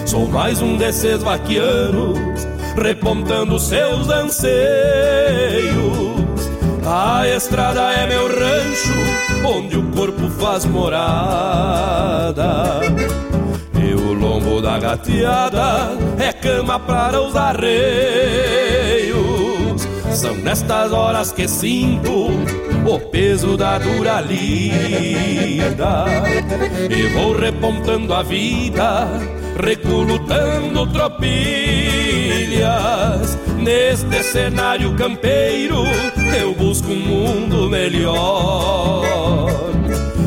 sou 0.07 0.29
mais 0.29 0.63
um 0.63 0.77
desses 0.77 1.21
vaquianos, 1.21 2.17
repontando 2.81 3.59
seus 3.59 4.09
anseios. 4.09 4.55
A 6.87 7.27
estrada 7.27 7.93
é 7.93 8.07
meu 8.07 8.29
rancho, 8.29 8.95
onde 9.45 9.77
o 9.77 9.83
corpo 9.91 10.31
faz 10.31 10.65
morada. 10.65 12.45
E 13.77 13.95
o 13.95 14.13
lombo 14.13 14.63
da 14.63 14.79
gateada 14.79 15.91
é 16.19 16.33
cama 16.33 16.79
para 16.79 17.21
os 17.21 17.35
arreios. 17.35 17.75
São 20.13 20.37
nestas 20.37 20.93
horas 20.93 21.33
que 21.33 21.49
sinto 21.49 22.29
o 22.87 22.99
peso 22.99 23.57
da 23.57 23.79
dura 23.79 24.21
lida. 24.21 26.05
E 26.91 27.09
vou 27.09 27.37
repontando 27.37 28.13
a 28.13 28.23
vida, 28.23 29.09
recolutando 29.59 30.87
tropilhas. 30.89 31.25
Neste 33.59 34.23
cenário 34.23 34.95
campeiro, 34.95 35.85
eu 36.39 36.55
busco 36.55 36.93
um 36.93 37.01
mundo 37.01 37.71
melhor. 37.71 39.49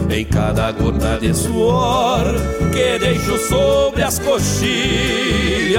Em 0.09 0.25
cada 0.25 0.71
gota 0.71 1.19
de 1.19 1.33
suor 1.33 2.23
que 2.71 2.97
deixo 2.97 3.37
sobre 3.37 4.01
as 4.01 4.17
coxilhas, 4.17 5.77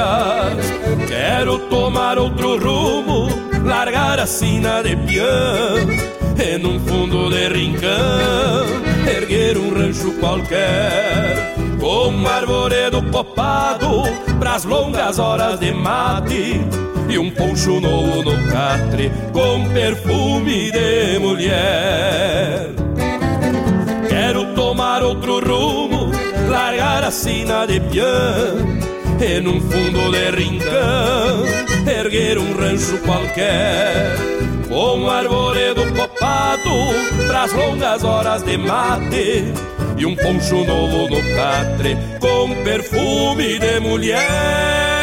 quero 1.09 1.59
tomar 1.71 2.19
outro 2.19 2.57
rumo, 2.59 3.29
largar 3.65 4.21
a 4.21 4.27
sina 4.27 4.83
de 4.83 4.95
peão 4.95 6.18
e 6.39 6.57
num 6.57 6.79
fundo 6.81 7.31
de 7.31 7.49
rincão 7.49 8.67
erguer 9.07 9.59
um 9.59 9.75
rancho 9.75 10.13
qualquer 10.21 11.55
com 11.81 12.09
um 12.09 12.27
arvoredo 12.27 13.03
copado 13.11 14.03
pras 14.39 14.65
longas 14.65 15.19
horas 15.19 15.59
de 15.59 15.73
mate 15.73 16.61
e 17.09 17.19
um 17.19 17.31
poncho 17.31 17.81
novo 17.81 18.23
no 18.23 18.53
catre 18.53 19.11
com 19.33 19.69
perfume 19.73 20.71
de 20.71 21.19
mulher. 21.19 22.71
Quero 24.09 24.55
tomar 24.55 25.03
outro 25.03 25.41
rumo, 25.41 26.13
largar 26.49 27.03
a 27.03 27.11
sina 27.11 27.67
de 27.67 27.81
peão 27.81 28.79
e 29.21 29.41
num 29.41 29.61
fundo 29.61 30.11
de 30.13 30.31
rincão 30.31 31.68
erguer 31.89 32.39
um 32.39 32.55
rancho 32.55 32.99
qualquer 32.99 34.17
com 34.69 35.09
arvoredo 35.09 35.83
copado 35.95 36.71
pras 37.27 37.53
longas 37.53 38.05
horas 38.05 38.43
de 38.43 38.57
mate 38.59 39.45
e 39.97 40.07
um 40.07 40.15
poncho 40.15 40.65
novo 40.65 41.09
no 41.09 41.35
catre 41.35 41.97
com 42.21 42.55
perfume 42.63 43.59
de 43.59 43.81
mulher. 43.81 44.98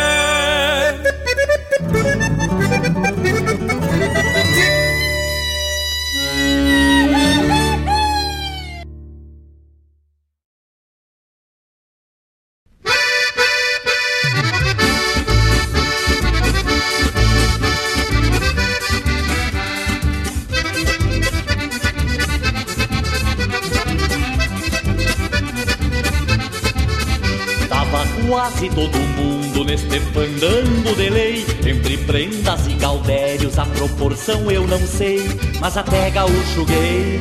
A 34.26 34.31
proporção 34.31 34.52
eu 34.52 34.68
não 34.68 34.80
sei 34.80 35.19
Mas 35.60 35.77
até 35.77 36.10
gaúcho 36.10 36.65
gay. 36.65 37.19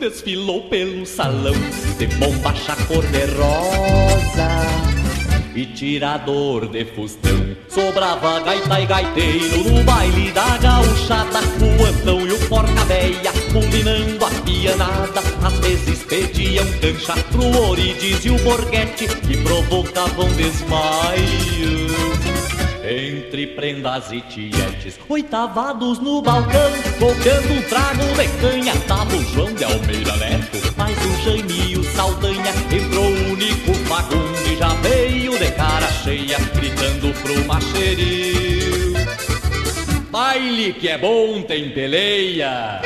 Desfilou 0.00 0.62
pelo 0.68 1.06
salão 1.06 1.54
de 1.98 2.06
bombacha 2.16 2.74
cor-de-rosa 2.88 4.48
e 5.54 5.66
tirador 5.66 6.66
de 6.66 6.84
fustão. 6.86 7.54
Sobrava 7.68 8.40
gaita 8.40 8.80
e 8.80 8.86
gaiteiro 8.86 9.64
no 9.64 9.84
baile 9.84 10.32
da 10.32 10.56
gauchada 10.56 11.40
O 11.60 11.84
antão 11.84 12.26
e 12.26 12.32
o 12.32 12.48
porca-véia 12.48 13.32
combinando 13.52 14.24
a 14.24 14.30
pianada. 14.42 15.20
Às 15.44 15.58
vezes 15.58 16.02
pediam 16.04 16.66
cancha 16.80 17.14
pro 17.30 17.68
Orides 17.68 18.24
e 18.24 18.30
o 18.30 18.38
Borghetti 18.38 19.06
Que 19.06 19.36
provocavam 19.36 20.28
desmaios 20.32 21.81
entre 22.92 23.46
prendas 23.48 24.12
e 24.12 24.20
tietes, 24.20 24.98
oitavados 25.08 25.98
no 25.98 26.20
balcão, 26.20 26.70
golpeando 26.98 27.52
um 27.54 27.62
trago 27.62 28.04
de 28.16 28.28
canha, 28.40 28.76
tava 28.86 29.16
o 29.16 29.22
João 29.22 29.52
de 29.54 29.64
Almeida 29.64 30.16
Neto, 30.16 30.58
mais 30.76 30.96
o 30.98 31.22
Jaime 31.24 31.76
o 31.78 31.84
Saldanha, 31.84 32.52
entrou 32.70 33.06
o 33.06 33.32
único 33.32 33.74
Fagundo 33.88 34.52
e 34.52 34.56
já 34.56 34.68
veio 34.74 35.38
de 35.38 35.50
cara 35.52 35.88
cheia, 36.04 36.38
gritando 36.54 37.12
pro 37.22 37.44
macheril. 37.46 38.92
Baile 40.10 40.74
que 40.74 40.88
é 40.88 40.98
bom 40.98 41.42
tem 41.42 41.70
peleia. 41.70 42.80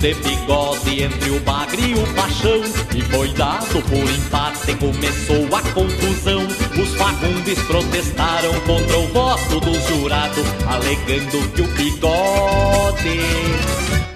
De 0.00 0.14
bigode 0.14 1.02
entre 1.02 1.30
o 1.30 1.40
bagre 1.40 1.90
e 1.90 1.94
o 1.94 2.14
paixão. 2.14 2.62
E 2.96 3.02
foi 3.02 3.28
dado 3.34 3.82
por 3.82 4.10
empate, 4.10 4.74
começou 4.76 5.54
a 5.54 5.62
confusão. 5.74 6.46
Os 6.46 6.94
fagundes 6.94 7.58
protestaram 7.64 8.52
contra 8.66 8.98
o 8.98 9.06
voto 9.08 9.60
do 9.60 9.74
jurado 9.88 10.42
Alegando 10.66 11.48
que 11.52 11.62
o 11.62 11.68
bigode 11.68 13.20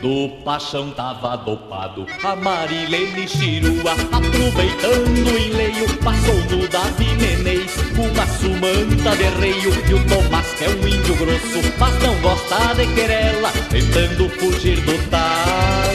do 0.04 0.28
paixão 0.44 0.90
tava 0.90 1.34
dopado. 1.34 2.06
A 2.22 2.36
Marilene 2.36 3.26
Chirua 3.26 3.92
Aproveitando 4.12 5.32
o 5.32 5.38
enleio 5.38 5.88
Passou 6.04 6.34
no 6.50 6.68
Davi 6.68 7.06
Menez 7.16 7.74
Uma 7.96 8.26
suma 8.26 8.54
manta 8.60 9.16
de 9.16 9.24
reio 9.40 9.72
E 9.88 9.94
o 9.94 10.06
Tomás 10.06 10.52
que 10.58 10.64
é 10.64 10.68
um 10.68 10.86
índio 10.86 11.16
grosso 11.16 11.72
Mas 11.78 12.02
não 12.02 12.14
gosta 12.20 12.74
de 12.74 12.86
querela 12.94 13.50
Tentando 13.70 14.28
fugir 14.28 14.78
do 14.82 15.10
talo 15.10 15.93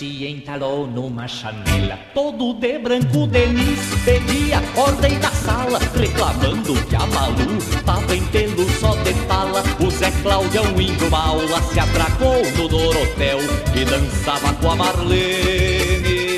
Se 0.00 0.26
entalou 0.26 0.86
numa 0.86 1.28
chanela 1.28 1.98
Todo 2.14 2.54
de 2.54 2.78
branco 2.78 3.26
Denis 3.26 3.80
Pedia 4.02 4.62
ordem 4.74 5.18
da 5.18 5.28
sala 5.28 5.78
Reclamando 5.94 6.72
que 6.86 6.96
a 6.96 7.00
Malu 7.00 7.58
Tava 7.84 8.16
em 8.16 8.22
só 8.80 8.96
de 9.02 9.12
tala 9.26 9.62
O 9.78 9.90
Zé 9.90 10.10
Cláudio, 10.22 10.62
um 10.62 10.80
índio 10.80 11.10
maula 11.10 11.60
Se 11.64 11.80
atracou 11.80 12.42
no 12.56 12.66
Dorotel 12.66 13.40
E 13.74 13.84
dançava 13.84 14.54
com 14.54 14.70
a 14.70 14.76
Marlene 14.76 16.30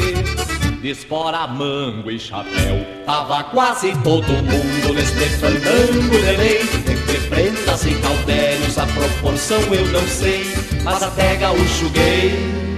de 0.82 0.88
espora, 0.88 1.46
mango 1.46 2.10
e 2.10 2.18
chapéu. 2.18 2.84
Tava 3.06 3.44
quase 3.44 3.92
todo 4.02 4.26
mundo 4.26 4.92
neste 4.92 5.28
fandango 5.38 6.10
de 6.10 6.36
lei, 6.36 6.60
entre 6.60 7.20
prendas 7.28 7.86
e 7.86 7.94
cautérios, 8.00 8.76
a 8.76 8.86
proporção 8.88 9.60
eu 9.72 9.86
não 9.92 10.04
sei, 10.08 10.42
mas 10.82 11.00
até 11.00 11.36
gaúcho 11.36 11.88
gay. 11.90 12.71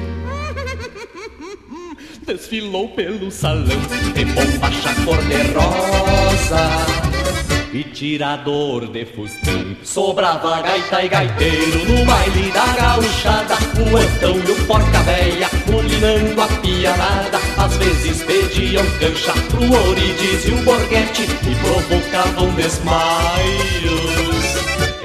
Desfilou 2.26 2.88
pelo 2.88 3.30
salão 3.30 3.66
de 4.14 4.24
bombacha 4.24 4.94
cor-de-rosa 5.05 6.70
e 7.70 7.84
tirador 7.84 8.86
de 8.86 9.05
fustão. 9.05 9.76
Sobrava 9.82 10.62
gaita 10.62 11.05
e 11.05 11.09
gaiteiro 11.09 11.84
no 11.84 12.02
baile 12.06 12.51
da 12.51 12.66
gauchada, 12.66 13.56
o 13.78 13.96
antão 13.96 14.38
e 14.38 14.52
o 14.52 14.66
porca 14.66 15.02
véia 15.02 15.51
culinando 15.66 16.40
a 16.40 16.46
pianada. 16.46 17.38
Às 17.59 17.76
vezes 17.76 18.22
pediam 18.22 18.86
cancha 18.98 19.34
pro 19.51 19.90
Orides 19.90 20.46
e 20.46 20.52
o 20.52 20.64
Borghetti 20.64 21.24
e 21.24 21.55
provocavam 21.56 22.55
desmaios. 22.55 24.53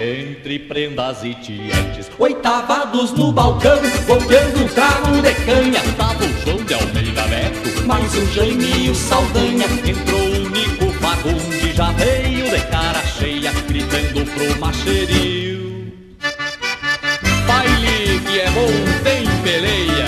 Entre 0.02 0.60
prendas 0.60 1.26
e 1.26 1.36
tietes, 1.36 2.10
oitavados 2.18 3.12
no 3.12 3.34
balcão, 3.34 3.78
golpeando 4.08 4.64
um 4.64 4.68
trago 4.70 5.22
de 5.22 5.34
canha. 5.44 5.82
Tava 5.98 6.24
o 6.24 6.42
João 6.46 6.64
de 6.64 6.74
Almeida 6.74 7.28
Neto, 7.28 7.86
mais 7.86 8.16
o 8.16 8.26
Jaime 8.28 8.86
e 8.86 8.90
o 8.90 8.96
Saldanha. 8.96 9.66
Entrou 9.86 10.22
o 10.22 10.50
Nico 10.52 10.90
Fagundes, 11.02 11.76
já 11.76 11.92
veio 11.92 12.50
de 12.50 12.62
cara 12.68 13.02
cheia, 13.02 13.52
gritando 13.68 14.26
pro 14.32 14.60
macheril. 14.62 15.92
Baile 17.46 18.22
que 18.22 18.40
é 18.40 18.50
bom 18.52 19.04
tem 19.04 19.26
peleia. 19.44 19.99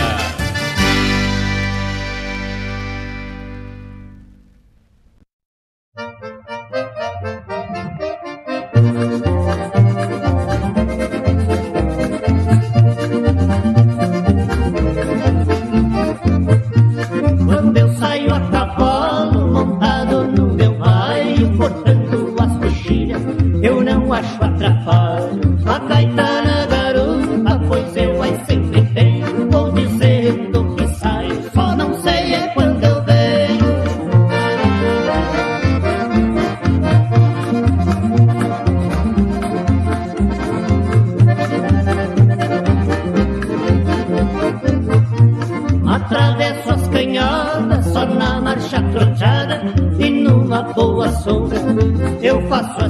Atrapalho. 24.62 25.58
A 25.66 25.80
gaita 25.80 26.42
na 26.44 26.66
garupa, 26.66 27.62
pois 27.68 27.98
eu 27.98 28.22
aí 28.22 28.40
sempre 28.46 28.82
tenho, 28.94 29.50
vou 29.50 29.72
dizendo 29.72 30.76
que 30.76 30.88
saio, 30.96 31.52
só 31.54 31.76
não 31.76 31.94
sei 32.02 32.34
é 32.36 32.48
quando 32.54 32.84
eu 32.84 33.04
venho. 33.04 33.72
Atravesso 45.90 46.70
as 46.72 46.88
canhadas 46.90 47.86
só 47.88 48.06
na 48.06 48.42
marcha 48.42 48.82
troteada 48.92 49.62
E 50.00 50.10
numa 50.10 50.64
boa 50.74 51.10
sombra 51.10 51.60
eu 52.22 52.42
faço 52.48 52.86
a 52.86 52.90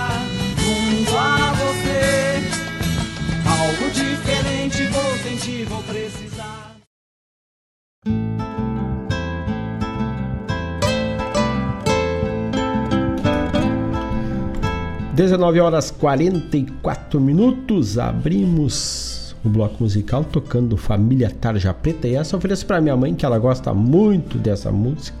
19 15.13 15.59
horas 15.59 15.91
44 15.91 17.19
minutos, 17.19 17.99
abrimos 17.99 19.35
o 19.43 19.49
bloco 19.49 19.83
musical 19.83 20.23
tocando 20.23 20.77
Família 20.77 21.29
Tarja 21.29 21.73
Preta 21.73 22.07
e 22.07 22.15
essa 22.15 22.33
eu 22.33 22.37
ofereço 22.37 22.65
para 22.65 22.79
minha 22.79 22.95
mãe 22.95 23.13
que 23.13 23.25
ela 23.25 23.37
gosta 23.37 23.73
muito 23.73 24.37
dessa 24.37 24.71
música, 24.71 25.17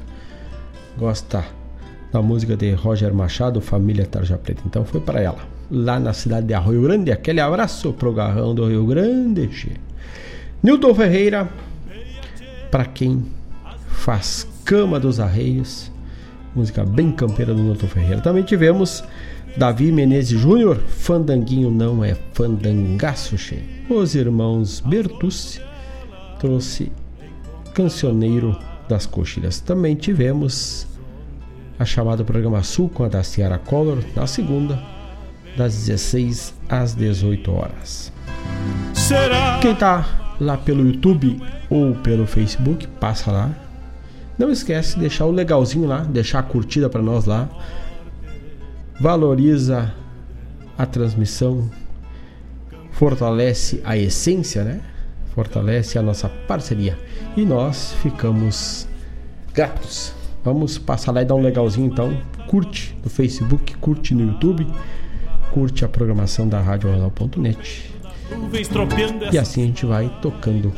gosta 0.97 1.43
da 2.09 2.21
música 2.21 2.55
de 2.55 2.71
Roger 2.71 3.13
Machado, 3.13 3.59
Família 3.59 4.05
Tarja 4.05 4.37
Preta, 4.37 4.61
então 4.65 4.85
foi 4.85 5.01
para 5.01 5.19
ela, 5.19 5.39
lá 5.69 5.99
na 5.99 6.13
cidade 6.13 6.47
de 6.47 6.53
Arroio 6.53 6.83
Grande, 6.83 7.11
aquele 7.11 7.41
abraço 7.41 7.91
pro 7.91 8.13
garrão 8.13 8.55
do 8.55 8.65
Rio 8.67 8.85
Grande. 8.85 9.73
Nilton 10.63 10.95
Ferreira, 10.95 11.49
para 12.69 12.85
quem 12.85 13.25
faz 13.87 14.47
Cama 14.63 15.01
dos 15.01 15.19
Arreios, 15.19 15.91
música 16.55 16.85
bem 16.85 17.11
campeira 17.11 17.53
do 17.53 17.61
Nilton 17.61 17.87
Ferreira. 17.87 18.21
Também 18.21 18.43
tivemos 18.43 19.03
Davi 19.57 19.91
Menezes 19.91 20.39
Júnior, 20.39 20.77
fandanguinho 20.77 21.69
não 21.69 22.03
é 22.03 22.15
fandangaço, 22.33 23.37
che. 23.37 23.61
Os 23.89 24.15
irmãos 24.15 24.79
Bertucci 24.79 25.61
trouxe 26.39 26.91
Cancioneiro 27.73 28.57
das 28.87 29.05
Coxilhas. 29.05 29.59
Também 29.59 29.95
tivemos 29.95 30.87
a 31.77 31.85
chamada 31.85 32.23
Programa 32.23 32.63
Sul 32.63 32.89
com 32.89 33.03
a 33.03 33.07
da 33.07 33.23
Ciara 33.23 33.57
Collor 33.57 33.99
na 34.15 34.25
segunda, 34.25 34.81
das 35.57 35.75
16 35.75 36.53
às 36.69 36.93
18 36.93 37.51
horas. 37.51 38.13
Será? 38.93 39.59
Quem 39.61 39.75
tá 39.75 40.35
lá 40.39 40.57
pelo 40.57 40.85
YouTube 40.85 41.41
ou 41.69 41.93
pelo 41.95 42.25
Facebook, 42.25 42.87
passa 42.87 43.31
lá. 43.31 43.51
Não 44.37 44.49
esquece 44.49 44.95
de 44.95 45.01
deixar 45.01 45.25
o 45.25 45.31
legalzinho 45.31 45.87
lá, 45.87 45.99
deixar 45.99 46.39
a 46.39 46.43
curtida 46.43 46.89
para 46.89 47.01
nós 47.01 47.25
lá. 47.25 47.49
Valoriza 49.01 49.91
a 50.77 50.85
transmissão, 50.85 51.71
fortalece 52.91 53.81
a 53.83 53.97
essência, 53.97 54.63
né? 54.63 54.79
Fortalece 55.33 55.97
a 55.97 56.03
nossa 56.03 56.29
parceria. 56.29 56.95
E 57.35 57.43
nós 57.43 57.95
ficamos 58.03 58.87
gratos. 59.55 60.13
Vamos 60.43 60.77
passar 60.77 61.11
lá 61.13 61.23
e 61.23 61.25
dar 61.25 61.33
um 61.33 61.41
legalzinho 61.41 61.87
então. 61.87 62.15
Curte 62.45 62.95
no 63.03 63.09
Facebook, 63.09 63.75
curte 63.77 64.13
no 64.13 64.33
YouTube, 64.33 64.67
curte 65.51 65.83
a 65.83 65.89
programação 65.89 66.47
da 66.47 66.61
tropeando 68.67 69.25
E 69.33 69.39
assim 69.39 69.63
a 69.63 69.65
gente 69.65 69.83
vai 69.83 70.15
tocando 70.21 70.71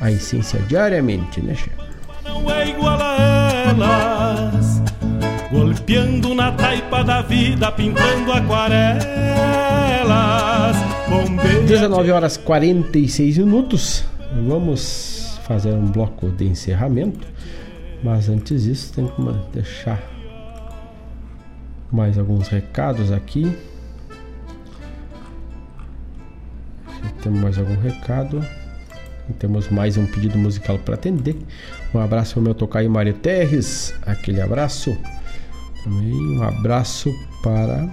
a 0.00 0.10
essência 0.10 0.58
diariamente, 0.62 1.40
né, 1.40 1.54
chefe? 1.54 1.86
não 2.24 2.50
é 2.50 2.68
igual 2.68 2.98
a 3.00 3.62
elas. 3.68 4.82
Golpeando 5.50 6.34
na 6.34 6.50
taipa 6.52 7.04
da 7.04 7.22
vida, 7.22 7.70
pintando 7.70 8.32
aquarelas. 8.32 9.06
Bombeia 11.08 11.62
19 11.62 12.10
horas 12.10 12.36
46 12.36 13.38
minutos. 13.38 14.04
Vamos 14.46 15.38
fazer 15.46 15.70
um 15.72 15.86
bloco 15.86 16.30
de 16.30 16.46
encerramento. 16.46 17.26
Mas 18.02 18.28
antes 18.28 18.64
disso, 18.64 18.92
tem 18.92 19.06
que 19.06 19.22
deixar 19.52 20.02
mais 21.92 22.18
alguns 22.18 22.48
recados 22.48 23.12
aqui. 23.12 23.56
Temos 27.22 27.40
mais 27.40 27.58
algum 27.58 27.80
recado. 27.80 28.44
E 29.28 29.32
Temos 29.32 29.68
mais 29.68 29.96
um 29.96 30.06
pedido 30.06 30.38
musical 30.38 30.78
para 30.78 30.94
atender. 30.94 31.36
Um 31.94 32.00
abraço 32.00 32.38
ao 32.38 32.42
meu 32.42 32.54
tocaio 32.54 32.90
Mário 32.90 33.14
Terres. 33.14 33.94
Aquele 34.02 34.40
abraço. 34.40 34.96
Também 35.86 36.36
um 36.36 36.42
abraço 36.42 37.14
para 37.44 37.88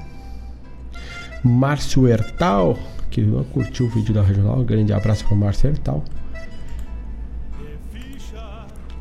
Márcio 1.44 2.08
Hertal, 2.08 2.76
que 3.12 3.24
curtiu 3.54 3.86
o 3.86 3.90
vídeo 3.90 4.16
da 4.16 4.24
Regional. 4.24 4.62
Um 4.62 4.64
grande 4.64 4.92
abraço 4.92 5.24
para 5.28 5.38
Márcio 5.38 5.70
Hertal. 5.70 6.04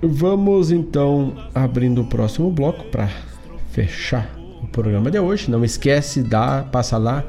Vamos 0.02 0.70
então 0.70 1.34
abrindo 1.54 2.02
o 2.02 2.04
próximo 2.04 2.50
bloco 2.50 2.84
para 2.90 3.08
fechar 3.70 4.28
o 4.62 4.66
programa 4.66 5.10
de 5.10 5.18
hoje. 5.18 5.50
Não 5.50 5.64
esquece, 5.64 6.22
dá, 6.22 6.62
passa 6.62 6.98
lá, 6.98 7.24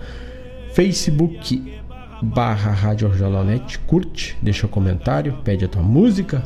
Facebook 0.73 1.80
barra 2.22 2.72
Rádio 2.72 3.07
Regionalnet, 3.07 3.80
curte, 3.80 4.38
deixa 4.41 4.65
o 4.65 4.69
comentário, 4.69 5.38
pede 5.45 5.64
a 5.64 5.69
tua 5.69 5.81
música 5.81 6.44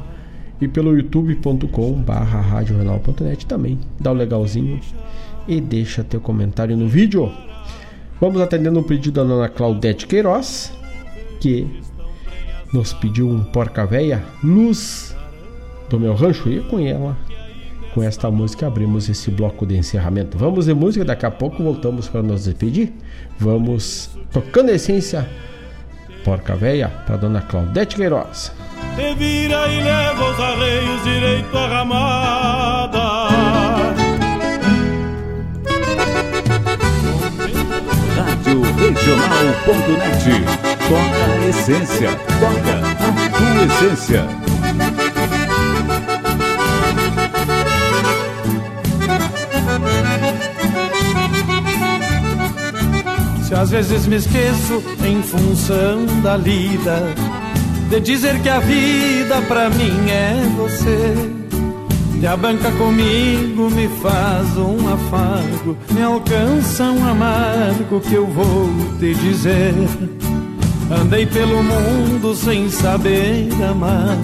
e 0.60 0.68
pelo 0.68 0.96
youtube.com 0.96 1.94
barra 2.02 2.42
radioregional.net 2.42 3.46
também 3.46 3.80
dá 4.00 4.12
o 4.12 4.16
legalzinho 4.16 4.80
e 5.48 5.62
deixa 5.62 6.04
teu 6.04 6.20
comentário 6.20 6.76
no 6.76 6.88
vídeo. 6.88 7.32
Vamos 8.20 8.42
atendendo 8.42 8.80
um 8.80 8.84
pedido 8.84 9.12
da 9.12 9.24
dona 9.24 9.48
Claudete 9.48 10.08
Queiroz, 10.08 10.74
que 11.40 11.68
nos 12.74 12.92
pediu 12.94 13.30
um 13.30 13.44
porca 13.44 13.86
véia, 13.86 14.24
luz 14.44 15.16
do 15.90 16.00
meu 16.00 16.16
rancho 16.16 16.50
e 16.50 16.60
com 16.62 16.80
ela, 16.80 17.16
com 17.94 18.04
esta 18.04 18.30
música 18.30 18.68
abrimos 18.68 19.08
esse 19.08 19.32
bloco 19.32 19.66
de 19.66 19.78
encerramento. 19.78 20.38
Vamos 20.38 20.66
de 20.66 20.74
música, 20.74 21.06
daqui 21.06 21.26
a 21.26 21.32
pouco 21.32 21.64
voltamos 21.64 22.10
para 22.10 22.24
nos 22.24 22.46
despedir. 22.46 22.92
Vamos 23.40 24.10
tocando 24.32 24.72
a 24.72 24.74
essência 24.74 25.28
porca 26.26 26.56
véia 26.56 26.90
para 26.90 27.18
dona 27.18 27.42
Claudete 27.42 27.96
Queiroz. 27.96 28.52
Te 28.98 29.14
vira 29.14 29.68
e 29.68 29.80
leva 29.80 30.32
os 30.32 30.40
arreios 30.40 31.04
direito 31.04 31.56
à 31.56 31.68
ramada. 31.68 33.28
Rádio 38.18 38.64
Regional.net. 38.64 40.26
Toca 40.90 41.26
a 41.32 41.48
essência. 41.48 42.10
Toca 42.40 42.76
a 43.04 43.30
tua 43.38 43.66
essência. 43.68 44.26
Se 53.44 53.54
às 53.54 53.70
vezes 53.70 54.08
me 54.08 54.16
esqueço 54.16 54.84
em 55.06 55.22
função 55.22 56.04
da 56.24 56.36
lida, 56.36 57.14
de 57.90 58.00
dizer 58.00 58.42
que 58.42 58.50
a 58.50 58.60
vida 58.60 59.42
pra 59.48 59.70
mim 59.70 60.10
é 60.10 60.34
você. 60.58 61.14
Te 62.20 62.26
abanca 62.26 62.72
comigo, 62.72 63.70
me 63.70 63.88
faz 64.02 64.58
um 64.58 64.92
afago, 64.92 65.78
me 65.92 66.02
alcança 66.02 66.86
um 66.86 67.08
amargo 67.08 68.00
que 68.02 68.16
eu 68.16 68.26
vou 68.26 68.70
te 69.00 69.14
dizer. 69.14 69.74
Andei 70.90 71.26
pelo 71.26 71.62
mundo 71.64 72.34
sem 72.34 72.70
saber 72.70 73.50
amar, 73.70 74.18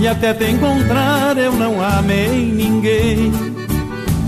e 0.00 0.06
até 0.06 0.34
te 0.34 0.50
encontrar 0.50 1.36
eu 1.38 1.52
não 1.52 1.82
amei 1.82 2.52
ninguém. 2.52 3.32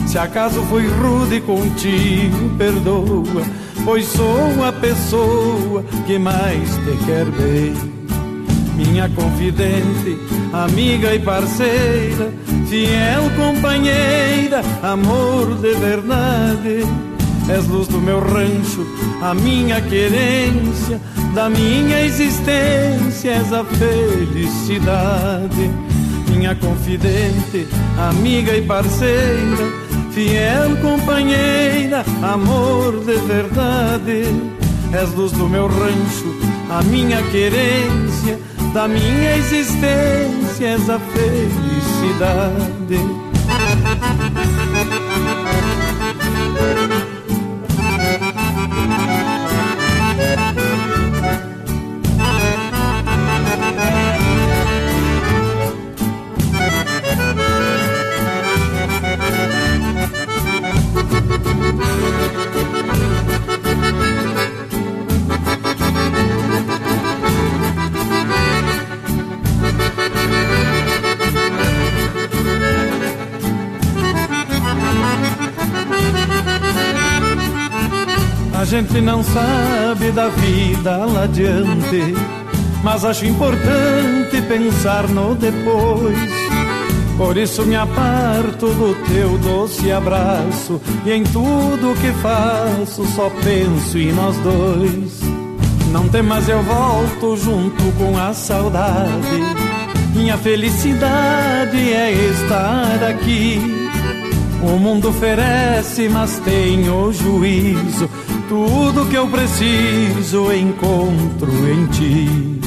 Se 0.07 0.17
acaso 0.17 0.63
fui 0.63 0.87
rude 0.87 1.41
contigo, 1.41 2.51
perdoa, 2.57 3.43
pois 3.85 4.07
sou 4.07 4.65
a 4.67 4.73
pessoa 4.73 5.85
que 6.07 6.19
mais 6.19 6.71
te 6.77 7.05
quer 7.05 7.27
bem. 7.27 7.94
Minha 8.77 9.09
confidente, 9.11 10.19
amiga 10.53 11.15
e 11.15 11.21
parceira, 11.21 12.33
fiel 12.69 13.31
companheira, 13.37 14.63
amor 14.83 15.55
de 15.57 15.75
verdade. 15.75 16.85
És 17.49 17.67
luz 17.69 17.87
do 17.89 18.01
meu 18.01 18.21
rancho, 18.21 18.87
a 19.23 19.35
minha 19.35 19.81
querência, 19.81 21.01
da 21.35 21.51
minha 21.51 22.01
existência, 22.01 23.33
és 23.33 23.53
a 23.53 23.65
felicidade. 23.65 25.71
Minha 26.29 26.55
confidente, 26.57 27.69
amiga 28.09 28.57
e 28.57 28.63
parceira, 28.63 29.73
fiel 30.13 30.77
companheira, 30.81 32.05
amor 32.23 33.05
de 33.05 33.15
verdade. 33.27 34.25
És 34.93 35.13
luz 35.15 35.33
do 35.33 35.49
meu 35.49 35.67
rancho, 35.67 36.35
a 36.71 36.83
minha 36.83 37.21
querência, 37.25 38.39
da 38.75 38.89
minha 38.89 39.37
existência, 39.37 40.67
és 40.67 40.91
a 40.91 40.99
felicidade. 40.99 42.99
Gente 78.77 79.01
não 79.01 79.23
sabe 79.23 80.11
da 80.11 80.29
vida 80.31 80.97
lá 81.07 81.23
adiante, 81.23 82.13
mas 82.83 83.05
acho 83.05 83.25
importante 83.25 84.43
pensar 84.49 85.07
no 85.11 85.33
depois. 85.37 86.19
Por 87.17 87.37
isso 87.37 87.65
me 87.65 87.77
aparto 87.77 88.67
do 88.67 88.97
teu 89.07 89.39
doce 89.39 89.93
abraço 89.93 90.81
e 91.07 91.13
em 91.13 91.23
tudo 91.23 91.95
que 92.01 92.11
faço 92.21 93.07
só 93.15 93.31
penso 93.45 93.97
em 93.97 94.13
nós 94.13 94.37
dois. 94.39 95.21
Não 95.93 96.09
temas, 96.09 96.49
eu 96.49 96.61
volto 96.65 97.37
junto 97.37 97.85
com 97.97 98.19
a 98.19 98.35
saudade. 98.35 99.41
Minha 100.17 100.37
felicidade 100.37 101.93
é 101.93 102.11
estar 102.11 103.05
aqui 103.09 103.61
O 104.65 104.79
mundo 104.79 105.11
oferece, 105.11 106.09
mas 106.09 106.39
tenho 106.39 107.13
juízo. 107.13 108.09
Tudo 108.55 109.07
que 109.07 109.17
eu 109.17 109.27
preciso 109.27 110.53
encontro 110.53 111.51
em 111.69 111.87
ti. 111.89 112.61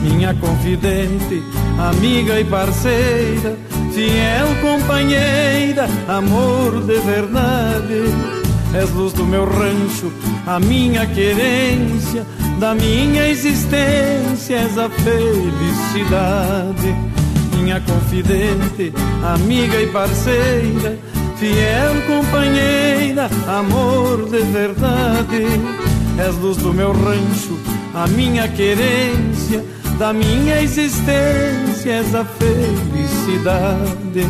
Minha 0.00 0.32
confidente, 0.34 1.42
amiga 1.76 2.38
e 2.38 2.44
parceira, 2.44 3.58
fiel 3.92 4.46
companheira, 4.62 5.88
amor 6.06 6.80
de 6.82 7.00
verdade. 7.00 8.04
És 8.72 8.88
luz 8.92 9.12
do 9.14 9.24
meu 9.24 9.44
rancho, 9.44 10.12
a 10.46 10.60
minha 10.60 11.04
querência, 11.06 12.24
da 12.60 12.72
minha 12.72 13.28
existência, 13.28 14.54
és 14.54 14.78
a 14.78 14.88
felicidade. 14.88 16.94
Minha 17.56 17.80
confidente, 17.80 18.92
amiga 19.24 19.82
e 19.82 19.88
parceira, 19.88 20.96
fiel 21.38 22.02
companheira, 22.06 23.28
amor 23.46 24.28
de 24.28 24.40
verdade. 24.40 25.44
És 26.18 26.34
luz 26.36 26.56
do 26.58 26.72
meu 26.72 26.92
rancho, 26.92 27.58
a 27.94 28.06
minha 28.06 28.48
querência, 28.48 29.64
da 29.98 30.12
minha 30.12 30.62
existência, 30.62 31.92
és 31.92 32.14
a 32.14 32.24
felicidade. 32.24 34.26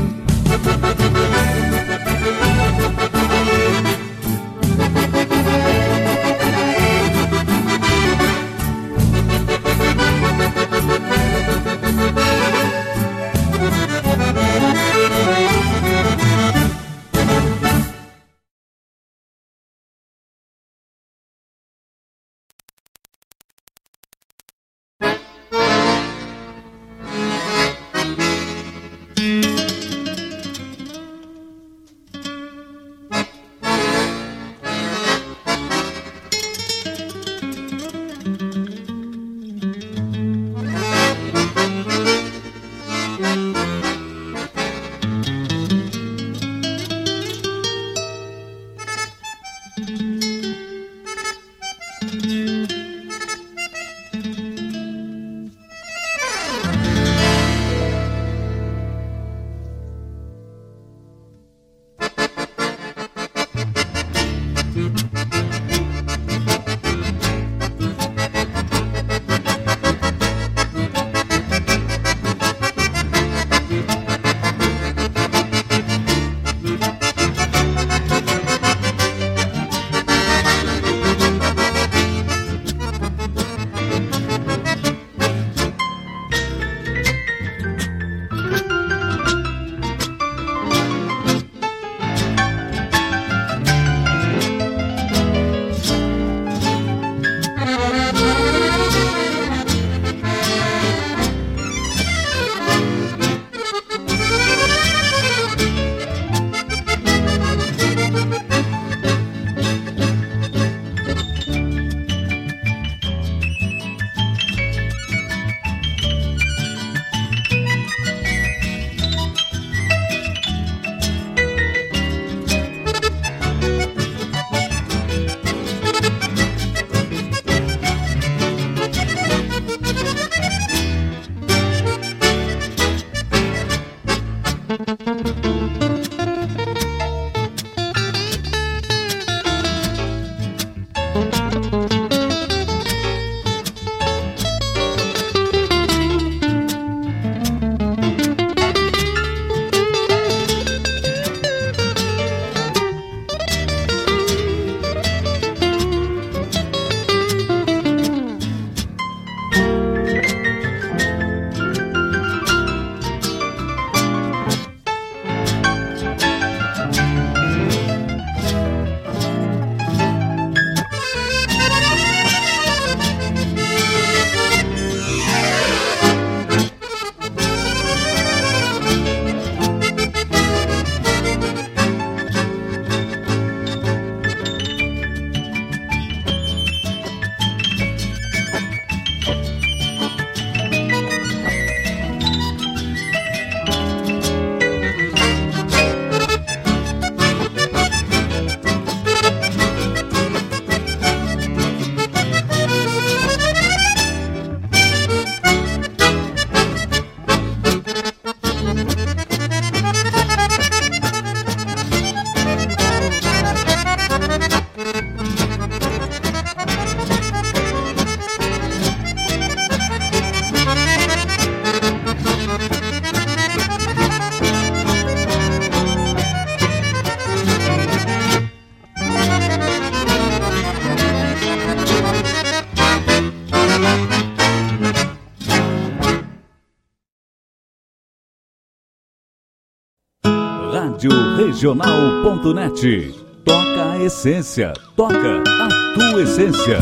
Regional.net. 241.36 243.14
Toca 243.44 243.92
a 243.92 244.02
essência, 244.02 244.72
toca 244.96 245.42
a 245.60 245.68
tua 245.94 246.22
essência. 246.22 246.78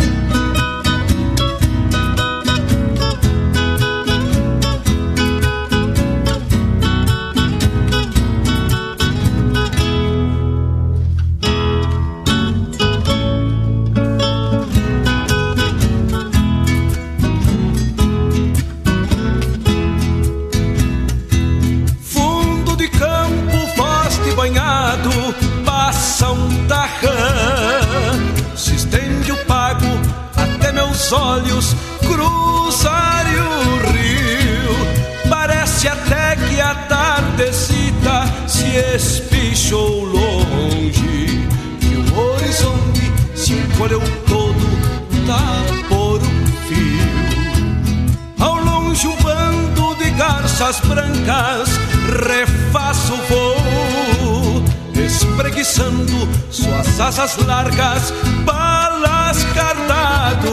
Suas 56.55 57.01
asas 57.01 57.37
largas, 57.39 58.13
balas 58.45 59.45
cardados, 59.55 60.53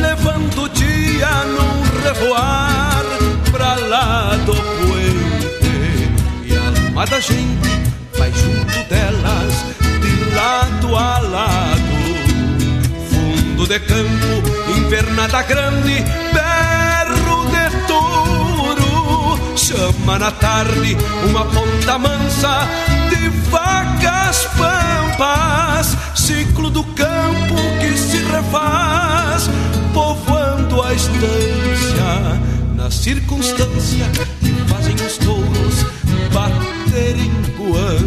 levando 0.00 0.62
o 0.62 0.68
dia 0.70 1.28
num 1.44 2.02
revoar 2.02 3.04
pra 3.52 3.74
lá 3.74 4.34
do 4.46 4.54
puente. 4.54 6.16
E 6.44 6.56
a 6.56 6.86
alma 6.86 7.04
da 7.06 7.20
gente 7.20 7.68
vai 8.16 8.32
junto 8.32 8.88
delas, 8.88 9.66
de 10.00 10.34
lado 10.34 10.96
a 10.96 11.18
lado. 11.18 11.96
Fundo 13.10 13.66
de 13.66 13.78
campo, 13.80 14.78
invernada 14.78 15.42
grande, 15.42 16.02
berro 16.32 17.46
de 17.50 17.86
touro. 17.86 19.56
Chama 19.56 20.18
na 20.18 20.30
tarde 20.30 20.96
uma 21.28 21.44
ponta 21.44 21.98
mansa 21.98 22.66
vacas 24.06 24.46
pampas. 24.56 25.96
Ciclo 26.14 26.70
do 26.70 26.84
campo 26.84 27.54
que 27.80 27.98
se 27.98 28.18
refaz, 28.18 29.50
povoando 29.92 30.82
a 30.82 30.94
estância 30.94 32.40
na 32.74 32.90
circunstância 32.90 34.06
que 34.40 34.52
fazem 34.68 34.94
os 34.94 35.18
touros 35.18 35.84
baterem 36.32 37.30
guampas. 37.58 38.06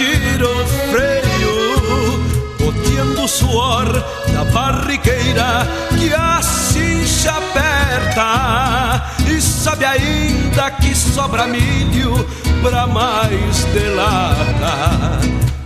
E 0.00 0.06
atira 0.06 0.48
o 0.48 0.66
freio, 0.90 2.24
boteando 2.58 3.22
o 3.22 3.28
suor 3.28 3.86
da 4.32 4.44
barriqueira 4.44 5.68
que 5.98 6.12
a 6.14 6.40
cincha 6.42 7.32
aperta. 7.32 9.02
E 9.28 9.40
sabe 9.40 9.84
ainda 9.84 10.70
que 10.72 10.94
sobra 10.94 11.46
milho 11.46 12.26
pra 12.62 12.86
mais 12.86 13.64
de 13.72 13.88
lata. 13.90 15.20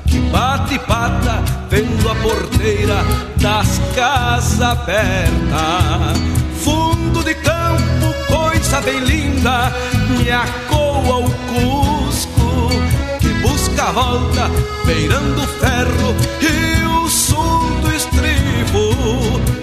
Que 0.07 0.19
bate 0.19 0.79
pata 0.81 1.43
vendo 1.71 2.11
a 2.11 2.15
porteira 2.17 3.05
das 3.37 3.81
casas 3.95 4.61
abertas. 4.61 6.19
Fundo 6.61 7.23
de 7.23 7.35
campo, 7.35 8.13
coisa 8.27 8.81
bem 8.81 8.99
linda, 9.01 9.73
me 10.09 10.31
acoa 10.31 11.19
o 11.19 11.31
que 11.31 11.84
volta, 13.93 14.51
beirando 14.85 15.43
o 15.43 15.47
ferro 15.47 16.15
e 16.41 16.85
o 16.87 17.09
som 17.09 17.81
do 17.81 17.93
estribo. 17.93 18.91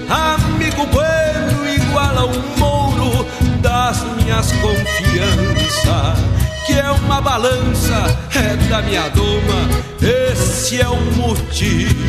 Amigo 0.09 0.85
bueno 0.87 1.67
igual 1.67 2.17
a 2.17 2.25
um 2.25 2.41
mouro 2.57 3.25
das 3.61 4.01
minhas 4.17 4.51
confianças, 4.53 6.17
que 6.65 6.73
é 6.73 6.89
uma 6.91 7.21
balança, 7.21 8.17
é 8.35 8.55
da 8.69 8.81
minha 8.81 9.07
doma, 9.09 9.69
esse 10.01 10.81
é 10.81 10.87
o 10.87 10.99
motivo. 11.15 12.01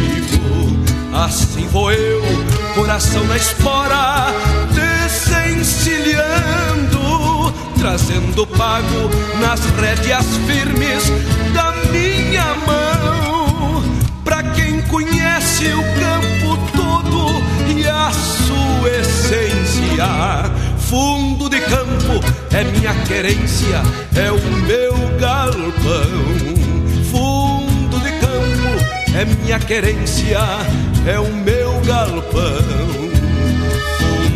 Assim 1.14 1.66
vou 1.68 1.92
eu, 1.92 2.22
coração 2.74 3.22
na 3.24 3.36
espora, 3.36 4.32
desencilhando, 4.72 6.91
trazendo 7.82 8.46
pago 8.46 9.10
nas 9.40 9.58
rédeas 9.80 10.24
firmes 10.46 11.02
da 11.52 11.72
minha 11.90 12.54
mão. 12.64 13.82
Pra 14.22 14.40
quem 14.40 14.80
conhece 14.82 15.66
o 15.66 15.82
campo 15.98 16.56
todo 16.76 17.42
e 17.76 17.84
a 17.88 18.08
sua 18.12 18.88
essência, 18.88 20.06
fundo 20.78 21.50
de 21.50 21.58
campo 21.58 22.24
é 22.52 22.62
minha 22.62 22.94
querência, 23.04 23.82
é 24.14 24.30
o 24.30 24.40
meu 24.64 24.94
galpão. 25.18 26.22
Fundo 27.10 27.98
de 27.98 28.12
campo 28.12 29.18
é 29.18 29.24
minha 29.24 29.58
querência, 29.58 30.38
é 31.04 31.18
o 31.18 31.34
meu 31.34 31.80
galpão. 31.80 33.21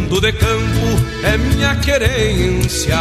Fundo 0.08 0.20
de 0.20 0.32
campo 0.34 0.86
é 1.24 1.36
minha 1.36 1.74
querência, 1.74 2.96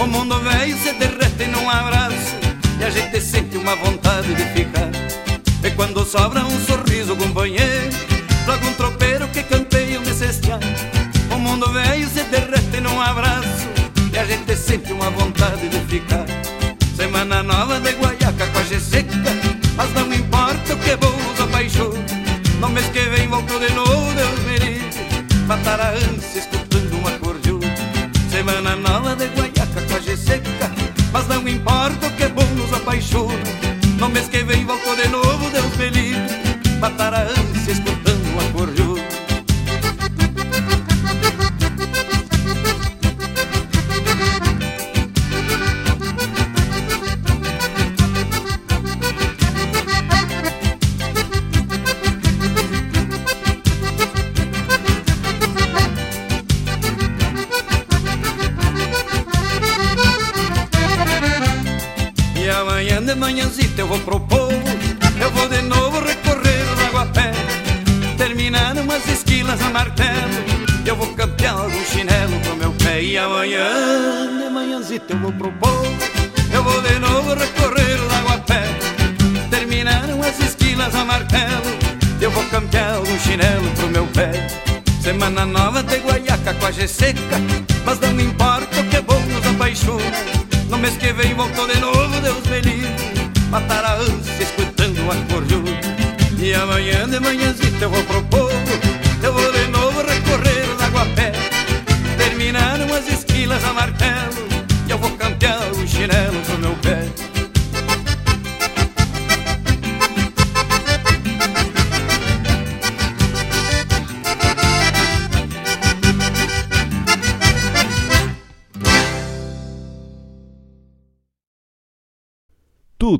O 0.00 0.06
mundo 0.06 0.40
velho 0.40 0.76
se 0.76 0.92
derrete 0.94 1.46
num 1.46 1.70
abraço. 1.70 2.34
E 2.80 2.84
a 2.84 2.90
gente 2.90 3.20
sente 3.20 3.56
uma 3.56 3.76
vontade 3.76 4.34
de 4.34 4.44
ficar. 4.46 4.90
E 5.62 5.70
quando 5.70 6.04
sobra 6.04 6.44
um 6.44 6.60
sorriso 6.66 7.14
companheiro 7.14 7.96
Logo 8.46 8.66
um 8.66 8.74
tropeiro 8.74 9.28
que 9.28 9.42
campeia 9.44 9.98
nesse 10.00 10.24
estiar 10.24 10.58
O 11.30 11.38
mundo 11.38 11.72
velho 11.72 12.08
se 12.08 12.24
derrete 12.24 12.80
num 12.80 13.00
abraço. 13.00 13.68
E 14.12 14.18
a 14.18 14.24
gente 14.24 14.56
sente 14.56 14.92
uma 14.92 15.08
vontade 15.10 15.68
de 15.68 15.78
ficar. 15.86 16.26
Semana 16.96 17.44
nova 17.44 17.78
de 17.78 17.92
guaiaca 17.92 18.46
com 18.48 18.58
a 18.58 18.80
seca. 18.80 19.54
Mas 19.76 19.92
não 19.92 20.12
importa 20.12 20.74
o 20.74 20.76
que 20.78 20.96
vou 20.96 21.14
usar 21.32 21.46
paixão 21.46 21.92
No 22.58 22.68
mês 22.70 22.86
que 22.86 23.00
vem 23.00 23.28
volto 23.28 23.56
de 23.60 23.72
novo, 23.72 24.12
Deus 24.14 24.40
me 24.40 24.58
livre. 24.58 24.84
Matar 25.46 25.80
a 25.80 26.13
Semana 28.44 28.76
nova 28.76 29.16
de 29.16 29.24
guaiaca 29.28 29.80
com 29.88 30.12
a 30.12 30.16
seca. 30.18 30.70
Mas 31.10 31.26
não 31.28 31.48
importa 31.48 32.06
o 32.06 32.10
que 32.10 32.28
bom 32.28 32.44
nos 32.54 32.74
apaixona 32.74 33.32
No 33.98 34.10
mês 34.10 34.28
que 34.28 34.44
vem 34.44 34.66
volto 34.66 34.94
de 34.96 35.08
novo, 35.08 35.48
Deus 35.48 35.74
me 35.78 35.88
livre 35.88 36.78
Matar 36.78 37.14
a 37.14 37.22
ânsia 37.22 37.53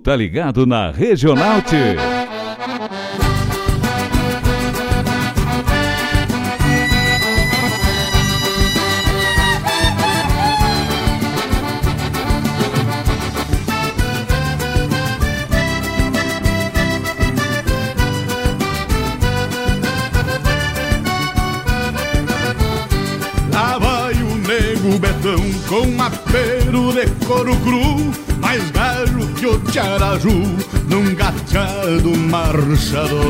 tá 0.05 0.14
ligado 0.14 0.66
na 0.66 0.90
Regional 0.90 1.62
T. 1.62 2.14
tiaraju 30.25 30.57
num 30.89 31.15
gateado 31.15 32.17
marchador. 32.17 33.21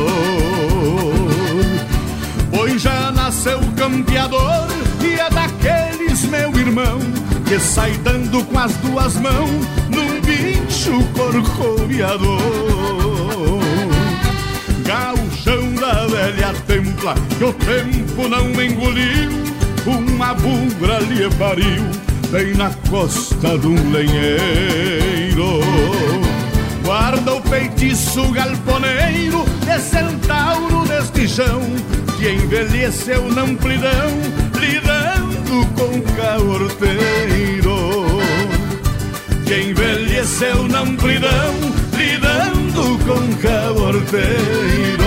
Pois 2.51 2.81
já 2.81 3.11
nasceu 3.11 3.59
campeador 3.75 4.67
e 5.01 5.19
é 5.19 5.29
daqueles 5.29 6.23
meu 6.25 6.55
irmão 6.57 6.99
Que 7.45 7.59
sai 7.59 7.91
dando 8.03 8.43
com 8.45 8.57
as 8.57 8.73
duas 8.77 9.15
mãos 9.17 9.67
num 9.89 10.21
bicho 10.21 11.03
corcoviador. 11.13 12.39
Gauchão 14.85 15.73
da 15.75 16.07
velha 16.07 16.53
templa 16.65 17.15
que 17.37 17.43
o 17.43 17.53
tempo 17.53 18.27
não 18.29 18.49
engoliu 18.61 19.31
Uma 19.85 20.33
bugra 20.35 20.99
lhe 20.99 21.27
pariu 21.35 21.83
bem 22.31 22.53
na 22.53 22.69
costa 22.89 23.57
de 23.57 23.67
um 23.67 23.91
lenheiro 23.91 25.59
Guarda 26.85 27.33
o 27.33 27.41
feitiço 27.41 28.31
galponeiro 28.31 29.43
de 29.65 29.79
centauro 29.79 30.87
deste 30.87 31.27
chão 31.27 31.59
Que 32.15 32.29
envelheceu 32.29 33.27
na 33.31 33.41
amplidão 33.41 34.11
lidando 34.59 35.65
com 35.73 35.99
caorteiro 36.15 37.75
Que 39.47 39.61
envelheceu 39.71 40.67
na 40.67 40.81
amplidão 40.81 41.55
lidando 41.97 42.99
com 43.03 43.35
caorteiro 43.41 45.05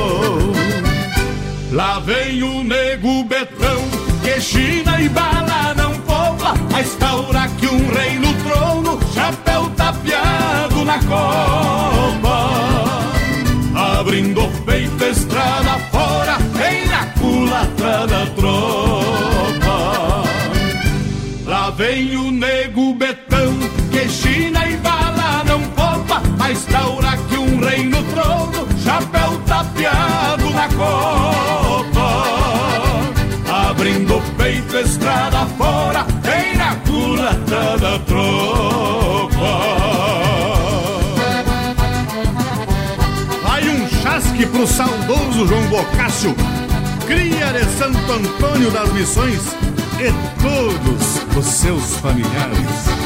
Lá 1.70 2.00
vem 2.00 2.42
o 2.42 2.64
nego 2.64 3.22
betão 3.22 4.08
que 4.24 4.40
China 4.40 5.00
e 5.00 5.08
bala 5.08 5.74
não 5.76 5.92
poupa 6.00 6.54
A 6.74 6.80
estaura 6.80 7.48
que 7.56 7.68
um 7.68 7.88
rei 7.92 8.18
no 8.18 8.34
trono 8.42 8.97
na 10.88 10.98
copa 11.00 12.48
Abrindo 13.98 14.44
o 14.44 14.50
peito 14.64 15.04
estrada 15.04 15.78
fora 15.92 16.38
Vem 16.54 16.86
na 16.86 17.04
culatra 17.18 18.06
da 18.06 18.26
tropa. 18.34 19.76
Lá 21.44 21.70
vem 21.70 22.16
o 22.16 22.30
nego 22.30 22.94
betão 22.94 23.54
Que 23.90 24.08
China 24.08 24.66
e 24.66 24.76
bala 24.78 25.44
não 25.44 25.60
poupa 25.78 26.22
A 26.40 26.50
estaura 26.50 27.18
que 27.28 27.36
um 27.36 27.60
rei 27.60 27.84
no 27.84 28.02
trono 28.04 28.66
Chapéu 28.82 29.38
tapeado 29.46 30.50
na 30.50 30.68
copa. 30.68 32.08
Abrindo 33.68 34.16
o 34.16 34.22
peito 34.38 34.76
estrada 34.78 35.44
fora 35.58 36.06
Vem 36.22 36.56
na 36.56 36.76
culatra 36.76 37.76
da 37.78 37.98
tropa 38.06 38.27
pro 44.58 44.66
saudoso 44.66 45.46
João 45.46 45.62
Bocácio 45.68 46.34
Cria 47.06 47.52
de 47.52 47.64
Santo 47.78 48.10
Antônio 48.10 48.72
das 48.72 48.92
Missões 48.92 49.40
E 50.00 50.12
todos 50.42 51.36
os 51.36 51.46
seus 51.46 51.96
familiares 51.98 52.98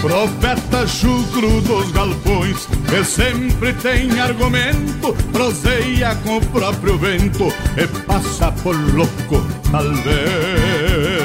Profeta 0.00 0.86
chucro 0.86 1.60
dos 1.60 1.92
galpões, 1.92 2.66
que 2.88 3.04
sempre 3.04 3.74
tem 3.74 4.18
argumento, 4.18 5.12
proseia 5.32 6.14
com 6.24 6.38
o 6.38 6.46
próprio 6.46 6.96
vento 6.96 7.52
e 7.76 7.86
passa 8.06 8.50
por 8.62 8.74
louco, 8.94 9.44
talvez. 9.70 11.17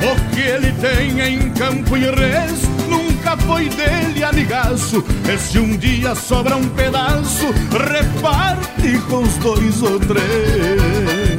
O 0.00 0.34
que 0.34 0.40
ele 0.40 0.72
tem 0.74 1.20
em 1.20 1.50
campo 1.50 1.96
e 1.96 2.04
res 2.04 2.62
nunca 2.88 3.36
foi 3.36 3.68
dele 3.68 4.22
amigaço. 4.22 5.04
E 5.32 5.38
se 5.38 5.58
um 5.58 5.76
dia 5.76 6.14
sobra 6.14 6.56
um 6.56 6.68
pedaço, 6.68 7.46
reparte 7.72 8.98
com 9.08 9.22
os 9.22 9.36
dois 9.38 9.82
ou 9.82 9.98
três. 10.00 11.38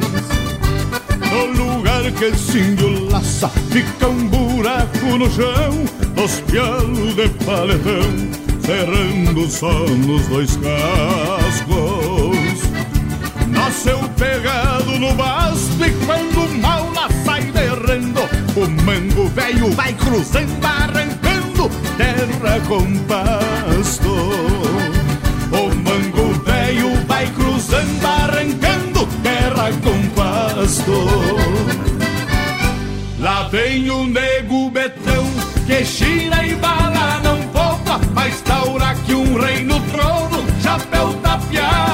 No 1.30 1.64
lugar 1.64 2.10
que 2.12 2.24
esse 2.24 2.58
índio 2.58 3.08
laça 3.08 3.48
Fica 3.70 4.08
um 4.08 4.26
buraco 4.26 5.16
no 5.16 5.30
chão 5.30 5.84
Dos 6.16 6.40
pialos 6.40 7.14
de 7.14 7.28
paletão 7.44 8.40
berrando 8.70 9.50
só 9.50 9.72
nos 9.72 10.26
dois 10.28 10.56
cascos. 10.56 11.80
Nasceu 13.48 13.98
pegado 14.16 14.98
no 14.98 15.12
basto 15.14 15.84
e 15.84 15.90
quando 16.06 16.60
mal 16.60 16.88
derrando, 16.92 17.08
o 18.56 18.68
mango 18.84 19.28
velho 19.28 19.70
vai 19.72 19.92
cruzando, 19.94 20.64
arrancando 20.64 21.70
terra 21.96 22.60
com 22.66 22.98
pasto. 23.04 24.10
O 25.52 25.74
mango 25.74 26.40
velho 26.44 26.96
vai 27.06 27.26
cruzando, 27.28 28.06
arrancando 28.06 29.06
terra 29.22 29.70
com 29.82 30.08
pasto. 30.10 31.06
Lá 33.18 33.48
vem 33.48 33.90
o 33.90 34.06
nego 34.06 34.70
betão 34.70 35.26
que 35.66 35.84
gira 35.84 36.46
e 36.46 36.54
bala 36.54 37.20
não 37.22 37.38
poupa, 37.48 38.00
mas 38.14 38.40
taura 38.40 38.94
que 39.06 39.14
um 39.14 39.38
rei 39.38 39.62
no 39.62 39.78
trono, 39.80 40.44
chapéu 40.62 41.12
tapeado 41.22 41.89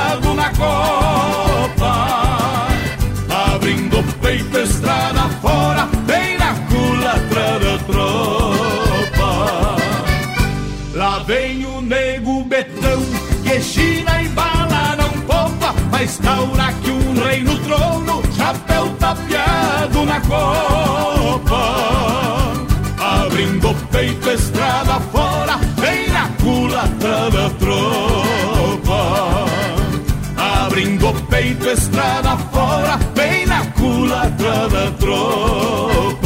poupa, 16.16 16.16
mas 16.16 16.18
taura 16.18 16.72
que 16.82 16.90
um 16.90 17.14
rei 17.24 17.42
no 17.42 17.58
trono, 17.60 18.22
chapéu 18.36 18.88
tapeado 18.98 20.04
na 20.04 20.20
copa. 20.20 21.62
Abrindo 22.98 23.70
o 23.70 23.74
peito, 23.74 24.30
estrada 24.30 25.00
fora, 25.12 25.58
vem 25.76 26.08
na 26.08 26.28
culatra 26.42 27.30
da 27.30 27.50
tropa. 27.58 29.46
Abrindo 30.36 31.08
o 31.08 31.14
peito, 31.22 31.68
estrada 31.68 32.36
fora, 32.52 32.98
vem 33.14 33.46
na 33.46 33.64
culatra 33.66 34.68
da 34.68 34.90
tropa. 34.92 36.25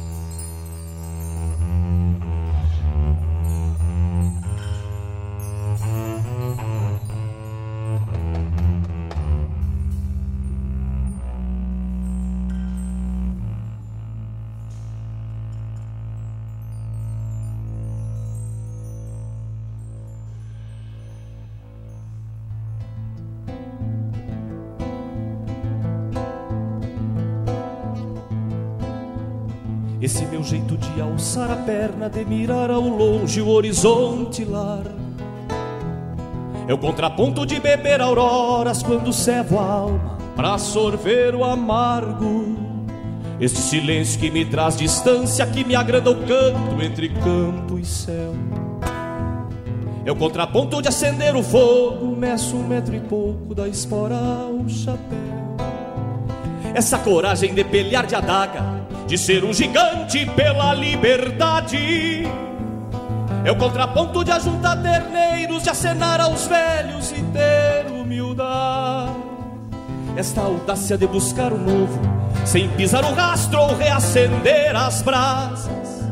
Alçar 31.71 31.85
a 31.85 31.89
perna, 31.89 32.09
de 32.09 32.25
mirar 32.25 32.69
ao 32.69 32.81
longe 32.81 33.41
o 33.41 33.49
horizonte 33.49 34.43
lar. 34.43 34.83
É 36.67 36.73
o 36.73 36.77
contraponto 36.77 37.45
de 37.45 37.59
beber 37.59 38.01
auroras 38.01 38.83
quando 38.83 39.11
cevo 39.11 39.59
a 39.59 39.63
alma 39.63 40.17
pra 40.35 40.57
sorver 40.57 41.35
o 41.35 41.43
amargo. 41.43 42.55
Este 43.39 43.59
silêncio 43.59 44.19
que 44.19 44.29
me 44.29 44.45
traz 44.45 44.77
distância, 44.77 45.45
que 45.47 45.63
me 45.63 45.75
agrada 45.75 46.11
o 46.11 46.15
canto 46.15 46.81
entre 46.81 47.09
campo 47.09 47.79
e 47.79 47.85
céu. 47.85 48.33
É 50.05 50.11
o 50.11 50.15
contraponto 50.15 50.81
de 50.81 50.87
acender 50.87 51.35
o 51.35 51.43
fogo, 51.43 52.15
meço 52.15 52.55
um 52.55 52.67
metro 52.67 52.95
e 52.95 52.99
pouco 52.99 53.53
da 53.53 53.67
espora 53.67 54.15
ao 54.15 54.67
chapéu. 54.69 55.57
Essa 56.73 56.97
coragem 56.99 57.53
de 57.53 57.63
pelear 57.63 58.05
de 58.05 58.15
adaga, 58.15 58.80
de 59.11 59.17
ser 59.17 59.43
um 59.43 59.51
gigante 59.51 60.25
pela 60.25 60.73
liberdade. 60.73 62.23
É 63.43 63.51
o 63.51 63.57
contraponto 63.57 64.23
de 64.23 64.31
ajuntar 64.31 64.81
terneiros, 64.81 65.63
de 65.63 65.69
acenar 65.69 66.21
aos 66.21 66.47
velhos 66.47 67.11
e 67.11 67.21
ter 67.21 67.91
humildade. 67.91 69.11
Esta 70.15 70.39
audácia 70.39 70.97
de 70.97 71.07
buscar 71.07 71.51
o 71.51 71.57
novo, 71.57 71.99
sem 72.45 72.69
pisar 72.69 73.03
o 73.03 73.13
rastro 73.13 73.59
ou 73.59 73.75
reacender 73.75 74.73
as 74.77 75.01
brasas. 75.01 76.05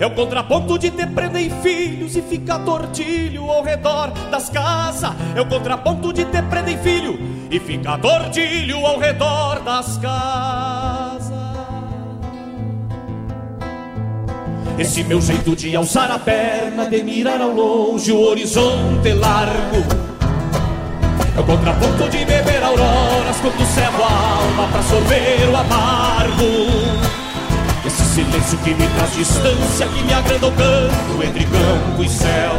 É 0.00 0.06
o 0.06 0.14
contraponto 0.14 0.78
de 0.78 0.90
ter 0.90 1.08
prenda 1.08 1.38
filhos 1.60 2.16
e 2.16 2.22
ficar 2.22 2.60
tortilho 2.60 3.44
ao 3.50 3.62
redor 3.62 4.10
das 4.30 4.48
casas. 4.48 5.12
É 5.36 5.40
o 5.42 5.46
contraponto 5.46 6.14
de 6.14 6.24
ter 6.24 6.42
prenda 6.44 6.70
em 6.70 6.78
filho 6.78 7.20
e 7.50 7.60
ficar 7.60 7.98
tortilho 7.98 8.86
ao 8.86 8.98
redor 8.98 9.60
das 9.60 9.98
casas. 9.98 11.41
Esse 14.78 15.04
meu 15.04 15.20
jeito 15.20 15.54
de 15.54 15.76
alçar 15.76 16.10
a 16.10 16.18
perna, 16.18 16.86
de 16.88 17.02
mirar 17.02 17.40
ao 17.40 17.50
longe 17.50 18.10
o 18.10 18.20
horizonte 18.20 19.12
largo. 19.12 19.84
É 21.36 21.40
o 21.40 21.44
contraponto 21.44 22.08
de 22.08 22.24
beber 22.24 22.62
auroras 22.62 23.36
quando 23.40 23.66
cego 23.74 24.02
a 24.02 24.38
alma 24.38 24.68
pra 24.68 24.82
sorver 24.82 25.48
o 25.50 25.56
amargo. 25.56 27.02
Esse 27.86 28.02
silêncio 28.02 28.58
que 28.58 28.74
me 28.74 28.86
traz 28.88 29.12
distância, 29.14 29.86
que 29.86 30.02
me 30.02 30.12
agrada 30.12 30.46
o 30.46 30.52
canto 30.52 31.22
entre 31.22 31.44
campo 31.44 32.02
e 32.02 32.08
céu. 32.08 32.52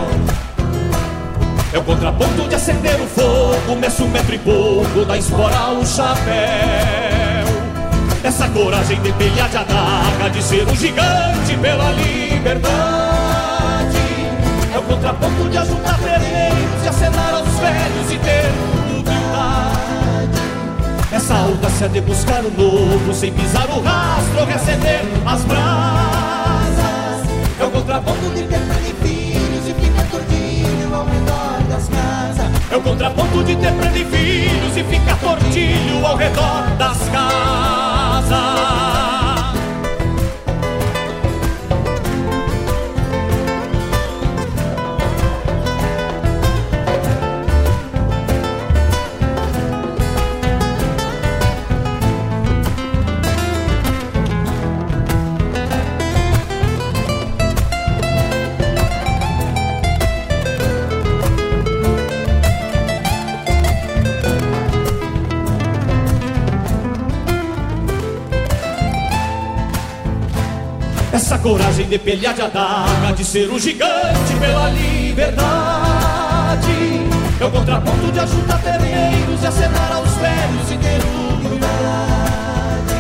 É 1.73 1.79
o 1.79 1.83
contraponto 1.83 2.47
de 2.47 2.55
acender 2.55 2.95
o 3.01 3.07
fogo, 3.07 3.75
meço 3.79 4.03
um 4.03 4.09
metro 4.09 4.35
e 4.35 4.39
pouco 4.39 5.05
da 5.05 5.17
espora 5.17 5.57
ao 5.57 5.85
chapéu. 5.85 7.22
Essa 8.23 8.47
coragem 8.47 9.01
de 9.01 9.11
pelear 9.11 9.49
de 9.49 9.57
adaga, 9.57 10.29
de 10.31 10.41
ser 10.41 10.65
um 10.65 10.75
gigante 10.77 11.57
pela 11.61 11.91
liberdade. 11.91 12.71
É 14.73 14.79
o 14.79 14.81
contraponto 14.83 15.49
de 15.49 15.57
ajudar 15.57 15.97
terneiros, 15.99 16.81
de 16.81 16.87
acenar 16.87 17.33
aos 17.33 17.49
velhos 17.59 18.11
e 18.13 18.17
ter 18.19 18.49
humildade. 18.97 20.41
Essa 21.11 21.35
audácia 21.35 21.89
de 21.89 21.99
buscar 21.99 22.45
o 22.45 22.51
novo, 22.51 23.13
sem 23.13 23.33
pisar 23.33 23.69
o 23.69 23.81
rastro, 23.81 24.45
reacender 24.45 25.01
as 25.25 25.41
brasas. 25.43 27.27
É 27.59 27.65
o 27.65 27.71
contraponto 27.71 28.29
de 28.35 28.43
ter 28.43 28.59
filhos 29.03 29.67
e 29.67 29.73
ficar 29.73 30.07
tordilho 30.09 30.95
ao 30.95 31.05
redor 31.05 31.61
das 31.69 31.89
casas. 31.89 32.71
É 32.71 32.77
o 32.77 32.81
contraponto 32.81 33.43
de 33.43 33.55
ter 33.57 33.73
filhos 34.05 34.77
e 34.77 34.83
ficar 34.85 35.17
tortilho 35.17 36.05
ao 36.05 36.15
redor 36.15 36.63
das 36.77 36.97
casas. 37.09 37.92
Essa 38.23 39.02
coragem 71.43 71.85
de 71.87 71.99
pelear 71.99 72.33
de 72.33 72.41
adaga, 72.41 73.13
de 73.13 73.25
ser 73.25 73.51
um 73.51 73.59
gigante 73.59 74.33
pela 74.39 74.69
liberdade. 74.69 75.43
É 77.39 77.45
o 77.45 77.51
contraponto 77.51 78.11
de 78.13 78.19
ajudar 78.21 78.57
terneiros, 78.59 79.41
de 79.41 79.47
acenar 79.47 79.91
aos 79.91 80.09
velhos 80.15 80.71
e 80.71 80.77
ter 80.77 81.01
humildade. 81.03 82.95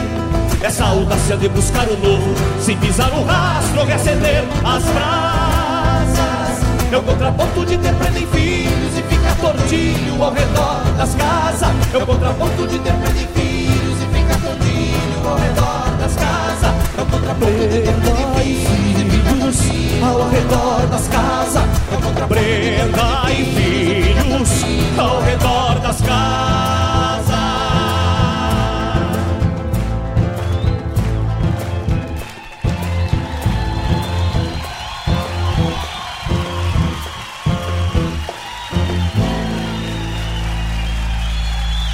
Essa 0.61 0.83
audácia 0.83 1.37
de 1.37 1.47
buscar 1.47 1.87
o 1.87 1.97
novo, 1.97 2.35
sem 2.59 2.75
pisar 2.77 3.09
o 3.13 3.23
rastro, 3.23 3.85
reacender 3.85 4.43
as 4.65 4.83
brasas. 4.83 6.63
É 6.91 6.97
o 6.97 7.01
contraponto 7.01 7.65
de 7.65 7.77
ter 7.77 7.95
prenda 7.95 8.19
em 8.19 8.27
filhos 8.27 8.97
e 8.97 9.03
ficar 9.03 9.35
tortilho 9.37 10.21
ao 10.21 10.33
redor 10.33 10.83
das 10.97 11.15
casas. 11.15 11.69
É 11.93 11.97
o 11.97 12.05
contraponto 12.05 12.67
de 12.67 12.77
ter 12.79 12.91
de 12.91 13.25
filhos 13.39 13.97
e 14.01 14.05
ficar 14.17 14.39
tortilho 14.41 15.29
ao 15.29 15.37
redor 15.37 15.97
das 15.97 16.13
casas. 16.15 16.73
É 16.97 17.01
o 17.01 17.05
contraponto 17.05 17.67
de 17.69 17.81
ter 17.81 18.32
de 18.43 19.09
filhos 19.09 20.03
ao 20.03 20.29
redor 20.29 20.87
das 20.87 21.07
casas. 21.07 21.63
É 21.91 21.95
o 21.95 22.01
contraponto 22.01 22.27
Brenda 22.27 23.31
e 23.31 23.45
filhos 23.55 24.99
ao 24.99 25.21
redor 25.21 25.79
das 25.79 26.01
casas. 26.01 26.33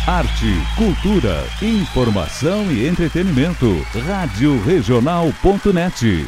Arte, 0.07 0.51
cultura, 0.75 1.45
informação 1.61 2.71
e 2.71 2.87
entretenimento. 2.87 3.85
Rádio 4.07 4.59
Regional.net. 4.63 6.27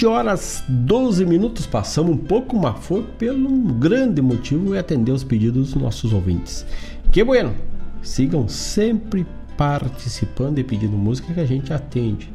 Vinte 0.00 0.06
horas 0.06 0.64
12 0.66 1.26
minutos, 1.26 1.66
passamos 1.66 2.12
um 2.12 2.16
pouco, 2.16 2.58
mas 2.58 2.82
foi 2.86 3.02
pelo 3.18 3.50
um 3.50 3.78
grande 3.78 4.22
motivo 4.22 4.74
e 4.74 4.78
atender 4.78 5.12
os 5.12 5.22
pedidos 5.22 5.74
dos 5.74 5.82
nossos 5.82 6.14
ouvintes. 6.14 6.64
Que 7.12 7.22
bueno! 7.22 7.54
Sigam 8.00 8.48
sempre 8.48 9.26
participando 9.58 10.58
e 10.58 10.64
pedindo 10.64 10.96
música 10.96 11.34
que 11.34 11.40
a 11.40 11.44
gente 11.44 11.70
atende. 11.74 12.32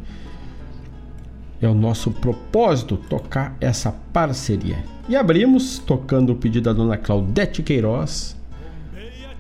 É 1.60 1.68
o 1.68 1.74
nosso 1.74 2.12
propósito 2.12 2.98
tocar 2.98 3.58
essa 3.60 3.92
parceria. 4.14 4.78
E 5.10 5.16
abrimos 5.16 5.80
tocando 5.80 6.34
o 6.34 6.36
pedido 6.36 6.66
da 6.66 6.74
dona 6.74 6.98
Claudete 6.98 7.64
Queiroz, 7.64 8.38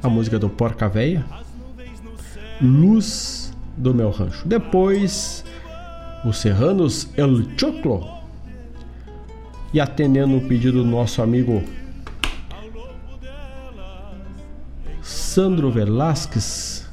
a 0.02 0.10
música 0.10 0.39
do 0.39 0.49
Porca 0.49 0.89
Véia, 0.89 1.23
Luz 2.60 3.53
do 3.77 3.93
Meu 3.93 4.10
Rancho. 4.10 4.47
Depois, 4.47 5.45
os 6.26 6.38
Serranos 6.38 7.07
El 7.15 7.43
Choclo. 7.56 8.14
E 9.76 9.81
atendendo 9.81 10.38
o 10.38 10.41
pedido 10.47 10.81
do 10.81 10.89
nosso 10.89 11.22
amigo 11.22 11.61
Sandro 15.02 15.69
Velasquez, 15.69 16.89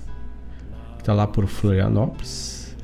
que 0.96 1.02
está 1.02 1.14
lá 1.14 1.28
por 1.28 1.46
Florianópolis. 1.46 2.76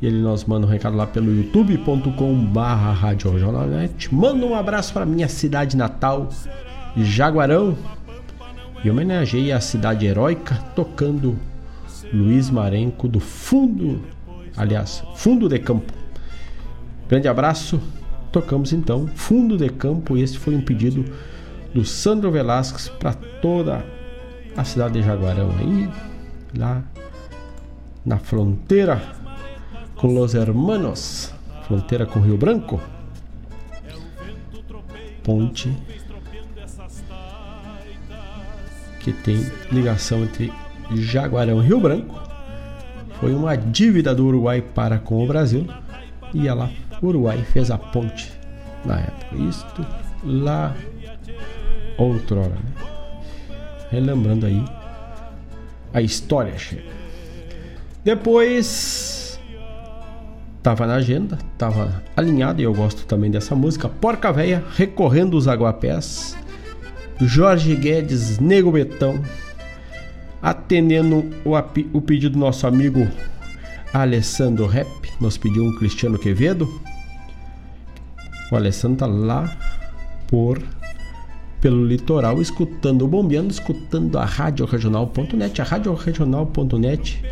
E 0.00 0.06
ele 0.06 0.22
nos 0.22 0.46
manda 0.46 0.66
um 0.66 0.70
recado 0.70 0.96
lá 0.96 1.06
pelo 1.06 1.30
youtube.com/barra 1.30 2.92
Rádio 2.94 3.32
Regionalnet. 3.32 4.14
Manda 4.14 4.46
um 4.46 4.54
abraço 4.54 4.94
para 4.94 5.04
minha 5.04 5.28
cidade 5.28 5.76
natal, 5.76 6.30
Jaguarão. 6.96 7.76
E 8.82 8.90
homenageei 8.90 9.52
a 9.52 9.60
cidade 9.60 10.06
heróica 10.06 10.54
tocando 10.74 11.36
Luiz 12.10 12.48
Marenco 12.48 13.06
do 13.06 13.20
fundo, 13.20 14.00
aliás, 14.56 15.04
fundo 15.16 15.50
de 15.50 15.58
campo. 15.58 15.92
Grande 17.10 17.28
abraço. 17.28 17.78
Tocamos 18.34 18.72
então 18.72 19.06
Fundo 19.06 19.56
de 19.56 19.68
Campo. 19.68 20.16
E 20.16 20.22
esse 20.22 20.36
foi 20.36 20.56
um 20.56 20.60
pedido 20.60 21.04
do 21.72 21.84
Sandro 21.84 22.32
Velasquez 22.32 22.88
para 22.88 23.14
toda 23.14 23.86
a 24.56 24.64
cidade 24.64 24.94
de 24.94 25.06
Jaguarão 25.06 25.50
aí, 25.56 25.88
lá 26.58 26.82
na 28.04 28.18
fronteira 28.18 29.00
com 29.94 30.08
Los 30.08 30.34
Hermanos, 30.34 31.32
fronteira 31.68 32.06
com 32.06 32.18
Rio 32.18 32.36
Branco. 32.36 32.80
Ponte 35.22 35.72
que 38.98 39.12
tem 39.12 39.46
ligação 39.70 40.24
entre 40.24 40.52
Jaguarão 40.92 41.62
e 41.62 41.66
Rio 41.66 41.78
Branco. 41.78 42.20
Foi 43.20 43.32
uma 43.32 43.54
dívida 43.54 44.12
do 44.12 44.26
Uruguai 44.26 44.60
para 44.60 44.98
com 44.98 45.22
o 45.22 45.26
Brasil 45.28 45.68
e 46.34 46.48
ela, 46.48 46.68
Uruguai, 47.02 47.38
fez 47.44 47.70
a 47.70 47.78
ponte 47.78 48.32
na 48.84 49.00
época. 49.00 49.36
Isto 49.36 49.86
lá 50.24 50.74
outrora, 51.98 52.48
né? 52.50 52.84
Relembrando 53.90 54.46
aí 54.46 54.64
a 55.92 56.00
história, 56.00 56.56
chega. 56.58 56.82
Depois 58.02 59.40
tava 60.62 60.86
na 60.86 60.94
agenda, 60.94 61.38
tava 61.58 62.02
alinhado 62.16 62.60
e 62.60 62.64
eu 62.64 62.74
gosto 62.74 63.06
também 63.06 63.30
dessa 63.30 63.54
música. 63.54 63.88
Porca 63.88 64.32
Véia, 64.32 64.64
recorrendo 64.74 65.36
os 65.36 65.46
aguapés. 65.46 66.36
Jorge 67.20 67.76
Guedes, 67.76 68.38
Nego 68.38 68.72
Betão, 68.72 69.22
atendendo 70.42 71.30
o, 71.44 71.52
o 71.92 72.00
pedido 72.00 72.32
do 72.32 72.38
nosso 72.38 72.66
amigo 72.66 73.06
Alessandro 73.92 74.66
Rap, 74.66 75.03
nos 75.20 75.36
pediu 75.36 75.64
um 75.64 75.74
Cristiano 75.76 76.18
Quevedo. 76.18 76.68
O 78.50 78.56
Alessandro 78.56 78.98
tá 78.98 79.06
lá 79.06 79.56
por 80.26 80.62
pelo 81.60 81.86
litoral, 81.86 82.42
escutando 82.42 83.02
o 83.02 83.08
Bombeando, 83.08 83.50
escutando 83.50 84.18
a 84.18 84.24
Rádio 84.24 84.66
Regional.net. 84.66 85.62
A 85.62 85.64
Rádio 85.64 85.94
Regional.net 85.94 87.24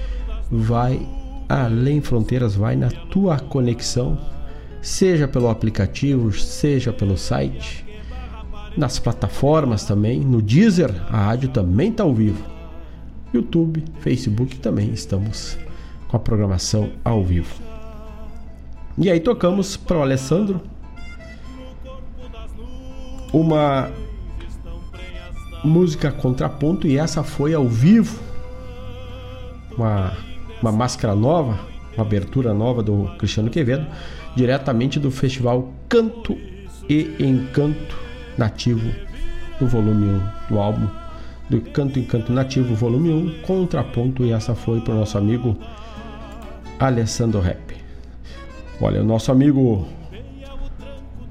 vai 0.51 1.07
além 1.49 2.01
fronteiras, 2.01 2.55
vai 2.55 2.75
na 2.75 2.91
tua 2.91 3.39
conexão, 3.39 4.19
seja 4.81 5.29
pelo 5.29 5.49
aplicativo, 5.49 6.33
seja 6.33 6.93
pelo 6.93 7.19
site 7.19 7.85
nas 8.77 8.99
plataformas 8.99 9.85
também, 9.85 10.21
no 10.21 10.41
Deezer, 10.41 10.91
a 11.11 11.27
rádio 11.27 11.51
também 11.51 11.91
está 11.91 12.03
ao 12.03 12.15
vivo. 12.15 12.43
YouTube, 13.33 13.85
Facebook 14.01 14.59
também 14.59 14.93
estamos 14.93 15.59
com 16.09 16.17
a 16.17 16.21
programação 16.21 16.91
ao 17.05 17.23
vivo. 17.25 17.72
E 18.99 19.11
aí 19.11 19.21
tocamos 19.21 19.77
para 19.77 19.99
o 19.99 20.03
Alessandro 20.03 20.61
uma 23.33 23.91
música 25.65 26.11
contraponto 26.11 26.87
e 26.87 26.99
essa 26.99 27.23
foi 27.23 27.55
ao 27.55 27.67
vivo. 27.67 28.21
Uma, 29.77 30.13
uma 30.61 30.71
máscara 30.71 31.15
nova, 31.15 31.59
uma 31.97 32.05
abertura 32.05 32.53
nova 32.53 32.83
do 32.83 33.11
Cristiano 33.19 33.49
Quevedo, 33.49 33.87
diretamente 34.37 35.01
do 35.01 35.11
festival 35.11 35.73
Canto 35.89 36.37
e 36.89 37.17
Encanto 37.19 37.97
Nativo, 38.37 38.91
do 39.59 39.67
volume 39.67 40.09
1 40.09 40.23
do 40.51 40.59
álbum 40.59 41.03
do 41.49 41.61
Canto 41.61 41.99
em 41.99 42.05
Canto 42.05 42.33
Nativo, 42.33 42.75
volume 42.75 43.11
1, 43.11 43.43
contraponto, 43.43 44.25
e 44.25 44.33
essa 44.33 44.55
foi 44.55 44.81
para 44.81 44.95
o 44.95 44.99
nosso 44.99 45.19
amigo 45.19 45.57
Alessandro 46.79 47.41
Rap. 47.41 47.82
Olha, 48.83 49.01
o 49.01 49.05
nosso 49.05 49.31
amigo 49.31 49.87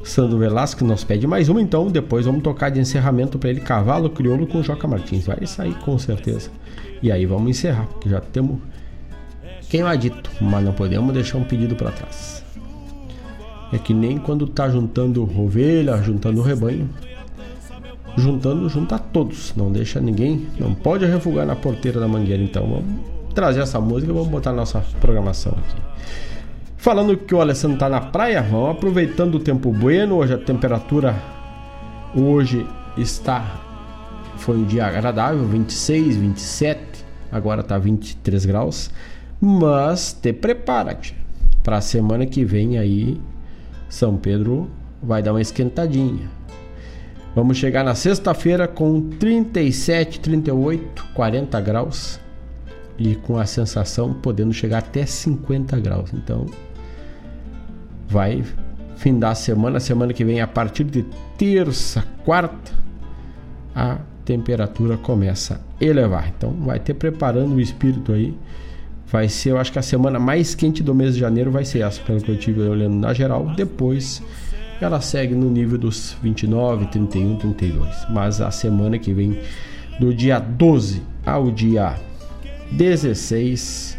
Sandro 0.06 0.38
Velasco 0.38 0.86
nos 0.86 1.04
pede 1.04 1.28
mais 1.28 1.50
uma, 1.50 1.62
então 1.62 1.88
depois 1.88 2.26
vamos 2.26 2.42
tocar 2.42 2.70
de 2.70 2.80
encerramento 2.80 3.38
para 3.38 3.50
ele 3.50 3.60
Cavalo 3.60 4.10
Crioulo 4.10 4.48
com 4.48 4.64
Joca 4.64 4.88
Martins. 4.88 5.26
Vai 5.26 5.46
sair 5.46 5.76
com 5.80 6.00
certeza. 6.00 6.50
E 7.04 7.12
aí 7.12 7.26
vamos 7.26 7.50
encerrar, 7.50 7.88
porque 7.88 8.08
já 8.08 8.22
temos 8.22 8.58
queimadito, 9.70 10.32
mas 10.40 10.64
não 10.64 10.72
podemos 10.72 11.14
deixar 11.14 11.40
um 11.40 11.44
pedido 11.44 11.76
para 11.76 11.92
trás. 11.92 12.42
É 13.74 13.78
que 13.78 13.94
nem 13.94 14.18
quando 14.18 14.48
tá 14.48 14.70
juntando 14.70 15.24
ovelha, 15.38 16.02
juntando 16.02 16.42
rebanho. 16.42 16.90
Juntando, 18.18 18.70
junta 18.70 18.98
todos. 18.98 19.54
Não 19.58 19.72
deixa 19.72 20.00
ninguém. 20.00 20.48
Não 20.58 20.74
pode 20.74 21.06
refugar 21.06 21.46
na 21.46 21.56
porteira 21.56 22.00
da 22.00 22.08
mangueira. 22.08 22.42
Então 22.42 22.64
vamos 22.64 23.12
trazer 23.34 23.62
essa 23.62 23.80
música 23.80 24.12
vamos 24.12 24.30
botar 24.30 24.54
nossa 24.54 24.82
programação 25.00 25.54
aqui. 25.54 25.82
Falando 26.82 27.16
que 27.16 27.36
o 27.36 27.40
Alessandro 27.40 27.78
tá 27.78 27.88
na 27.88 28.02
praia, 28.02 28.42
vamos 28.42 28.72
aproveitando 28.72 29.36
o 29.36 29.40
tempo 29.40 29.72
bueno. 29.72 30.16
Hoje 30.16 30.34
a 30.34 30.38
temperatura 30.40 31.16
Hoje 32.16 32.66
está 32.98 33.62
foi 34.38 34.58
um 34.58 34.64
dia 34.64 34.88
agradável, 34.88 35.46
26, 35.48 36.18
27, 36.18 36.82
agora 37.32 37.62
tá 37.62 37.78
23 37.78 38.46
graus, 38.46 38.90
mas 39.40 40.12
te 40.12 40.34
prepara 40.34 40.98
para 41.62 41.78
a 41.78 41.82
semana 41.82 42.26
que 42.26 42.44
vem 42.44 42.80
aí 42.80 43.22
São 43.88 44.18
Pedro 44.18 44.68
vai 45.04 45.22
dar 45.22 45.34
uma 45.34 45.42
esquentadinha. 45.42 46.28
Vamos 47.36 47.58
chegar 47.58 47.84
na 47.84 47.94
sexta-feira 47.94 48.68
com 48.68 49.08
37, 49.20 50.20
38, 50.20 51.06
40 51.14 51.62
graus 51.62 52.20
e 52.98 53.14
com 53.14 53.38
a 53.38 53.46
sensação 53.46 54.16
podendo 54.16 54.52
chegar 54.52 54.80
até 54.80 55.06
50 55.06 55.80
graus. 55.80 56.12
Então, 56.12 56.48
vai 58.12 58.44
findar 58.98 59.32
a 59.32 59.36
semana, 59.36 59.80
semana 59.80 60.14
que 60.14 60.26
vem 60.26 60.42
a 60.42 60.48
partir 60.48 60.84
de 60.84 61.06
terça, 61.38 62.04
quarta, 62.26 62.74
a 63.74 64.00
temperatura 64.26 64.98
começa 64.98 65.62
a 65.80 65.84
elevar. 65.84 66.28
Então, 66.28 66.52
vai 66.52 66.78
ter 66.78 66.94
preparando 66.94 67.56
o 67.56 67.62
espírito 67.62 68.12
aí. 68.12 68.38
Vai 69.08 69.28
ser, 69.30 69.52
eu 69.52 69.58
acho 69.58 69.72
que 69.72 69.80
a 69.80 69.82
semana 69.82 70.20
mais 70.20 70.54
quente 70.54 70.84
do 70.84 70.94
mês 70.94 71.16
de 71.16 71.22
janeiro 71.22 71.52
vai 71.52 71.66
ser 71.66 71.80
essa, 71.80 72.02
pelo 72.02 72.22
que 72.22 72.30
eu 72.30 72.38
tive 72.38 72.62
olhando 72.62 72.96
na 72.96 73.14
geral. 73.14 73.46
Depois 73.56 74.22
ela 74.80 75.00
segue 75.00 75.36
no 75.36 75.50
nível 75.50 75.78
dos 75.78 76.18
29, 76.22 76.88
31, 76.88 77.38
32. 77.38 78.08
Mas 78.10 78.42
a 78.42 78.52
semana 78.52 79.00
que 79.00 79.14
vem, 79.14 79.40
do 80.00 80.14
dia 80.14 80.40
12 80.40 81.02
ao 81.26 81.50
dia 81.52 81.96
16, 82.72 83.98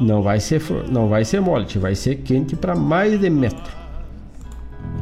não 0.00 0.22
vai 0.22 0.40
ser, 0.40 0.62
não 0.90 1.08
vai 1.08 1.24
ser 1.24 1.40
mole, 1.40 1.66
vai 1.78 1.94
ser 1.94 2.16
quente 2.16 2.54
para 2.54 2.74
mais 2.74 3.18
de 3.20 3.28
metro. 3.28 3.76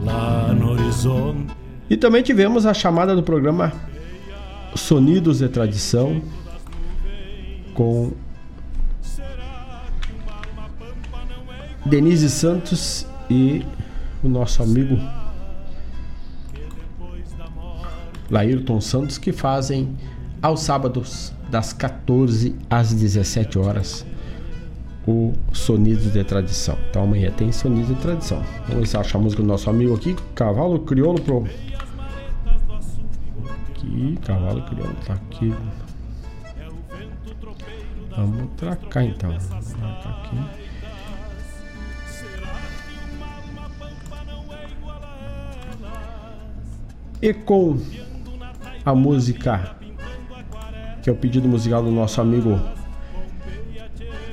Lá 0.03 0.53
no 0.53 0.71
horizonte. 0.71 1.55
E 1.89 1.97
também 1.97 2.23
tivemos 2.23 2.67
a 2.67 2.75
chamada 2.75 3.15
do 3.15 3.23
programa 3.23 3.73
Sonidos 4.75 5.39
de 5.39 5.49
Tradição 5.49 6.21
com 7.75 8.13
Denise 11.85 12.29
Santos 12.29 13.07
e 13.31 13.65
o 14.23 14.29
nosso 14.29 14.63
amigo 14.63 14.99
Laírton 18.29 18.81
Santos, 18.81 19.19
que 19.19 19.33
fazem 19.33 19.97
aos 20.43 20.61
sábados 20.61 21.33
das 21.49 21.73
14 21.73 22.57
às 22.69 22.93
17 22.93 23.59
horas 23.59 24.05
o 25.07 25.33
Sonidos 25.53 26.13
de 26.13 26.25
Tradição. 26.25 26.77
Então 26.91 27.05
amanhã 27.05 27.31
tem 27.31 27.53
Sonidos 27.53 27.89
de 27.89 27.95
Tradição. 27.97 28.43
Vamos 28.69 28.95
achar 28.95 29.19
a 29.19 29.21
música 29.21 29.43
do 29.43 29.49
nosso 29.49 29.71
amigo 29.71 29.95
aqui, 29.95 30.17
Cavalo 30.35 30.81
Crioulo 30.81 31.21
Pro. 31.21 31.47
Aqui, 33.71 34.19
Cavalo 34.25 34.63
Crioulo 34.63 34.95
tá 35.07 35.15
aqui. 35.15 35.55
Vamos 38.17 38.51
pra 38.57 38.75
cá 38.77 39.05
então. 39.05 39.31
Vamos 39.31 40.07
aqui. 40.07 40.67
E 47.23 47.33
com 47.33 47.79
a 48.85 48.95
música 48.95 49.77
que 51.03 51.09
é 51.09 51.13
o 51.13 51.17
pedido 51.17 51.49
musical 51.49 51.83
do 51.83 51.91
nosso 51.91 52.21
amigo 52.21 52.61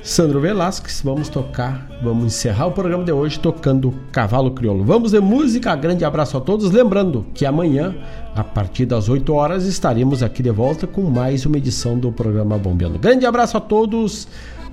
Sandro 0.04 0.38
Velasquez, 0.38 1.00
vamos 1.02 1.30
tocar, 1.30 1.88
vamos 2.02 2.26
encerrar 2.26 2.66
o 2.66 2.72
programa 2.72 3.02
de 3.02 3.10
hoje 3.10 3.38
tocando 3.38 3.94
Cavalo 4.12 4.50
Crioulo. 4.50 4.84
Vamos 4.84 5.12
de 5.12 5.18
música, 5.18 5.74
grande 5.74 6.04
abraço 6.04 6.36
a 6.36 6.42
todos, 6.42 6.70
lembrando 6.70 7.24
que 7.32 7.46
amanhã, 7.46 7.96
a 8.36 8.44
partir 8.44 8.84
das 8.84 9.08
8 9.08 9.32
horas, 9.32 9.64
estaremos 9.64 10.22
aqui 10.22 10.42
de 10.42 10.50
volta 10.50 10.86
com 10.86 11.00
mais 11.04 11.46
uma 11.46 11.56
edição 11.56 11.98
do 11.98 12.12
programa 12.12 12.58
Bombeando. 12.58 12.98
Grande 12.98 13.24
abraço 13.24 13.56
a 13.56 13.60
todos, 13.62 14.28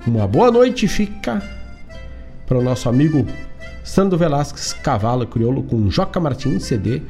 uma 0.06 0.28
boa 0.28 0.50
noite, 0.50 0.86
fica 0.86 1.42
para 2.46 2.58
o 2.58 2.62
nosso 2.62 2.86
amigo 2.90 3.26
Sandro 3.82 4.18
Velasquez, 4.18 4.74
Cavalo 4.74 5.26
Crioulo 5.26 5.62
com 5.62 5.88
Joca 5.88 6.20
Martins, 6.20 6.64
CD 6.64 7.00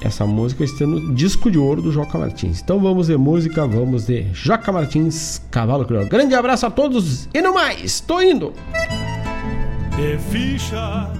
essa 0.00 0.26
música 0.26 0.64
está 0.64 0.86
no 0.86 1.14
disco 1.14 1.50
de 1.50 1.58
ouro 1.58 1.82
do 1.82 1.92
Joca 1.92 2.18
Martins. 2.18 2.60
Então 2.60 2.80
vamos 2.80 3.08
de 3.08 3.16
música, 3.16 3.66
vamos 3.66 4.06
de 4.06 4.26
Joca 4.32 4.72
Martins, 4.72 5.40
Cavalo 5.50 5.84
Crioulo. 5.84 6.08
Grande 6.08 6.34
abraço 6.34 6.66
a 6.66 6.70
todos 6.70 7.28
e 7.34 7.40
no 7.40 7.52
mais, 7.52 8.00
tô 8.00 8.20
indo! 8.20 8.52
De 9.96 10.18
ficha 10.30 11.10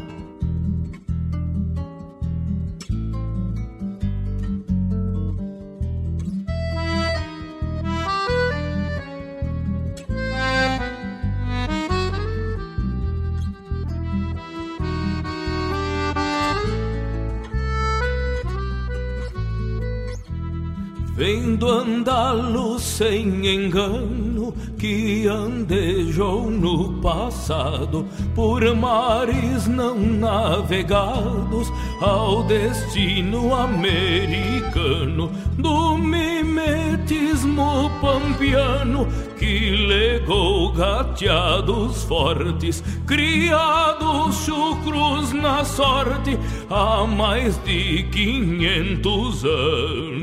Vendo 21.20 21.68
andá-lo 21.68 22.78
sem 22.78 23.46
engano 23.46 24.54
que 24.78 25.26
andejou 25.26 26.50
no 26.50 26.94
passado 27.02 28.06
por 28.34 28.64
mares 28.74 29.66
não 29.66 29.98
navegados 29.98 31.70
ao 32.00 32.42
destino 32.44 33.54
americano 33.54 35.30
do 35.58 35.98
mimetismo 35.98 37.90
pampiano 38.00 39.06
que 39.38 39.76
legou 39.76 40.72
gateados 40.72 42.02
fortes, 42.04 42.82
criados 43.06 44.36
chucros 44.46 45.34
na 45.34 45.66
sorte 45.66 46.38
há 46.70 47.06
mais 47.06 47.62
de 47.62 48.04
quinhentos 48.04 49.44
anos. 49.44 50.19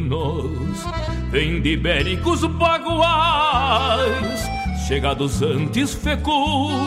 Vem 1.30 1.62
de 1.62 1.74
ibéricos 1.74 2.46
baguais, 2.46 4.50
chegados 4.88 5.42
antes 5.42 5.94
fecundos 5.94 6.78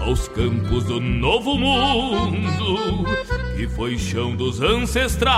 aos 0.00 0.26
campos 0.28 0.82
do 0.84 1.00
novo 1.00 1.56
mundo, 1.56 3.06
que 3.56 3.68
foi 3.68 3.96
chão 3.96 4.34
dos 4.36 4.60
ancestrais. 4.60 5.32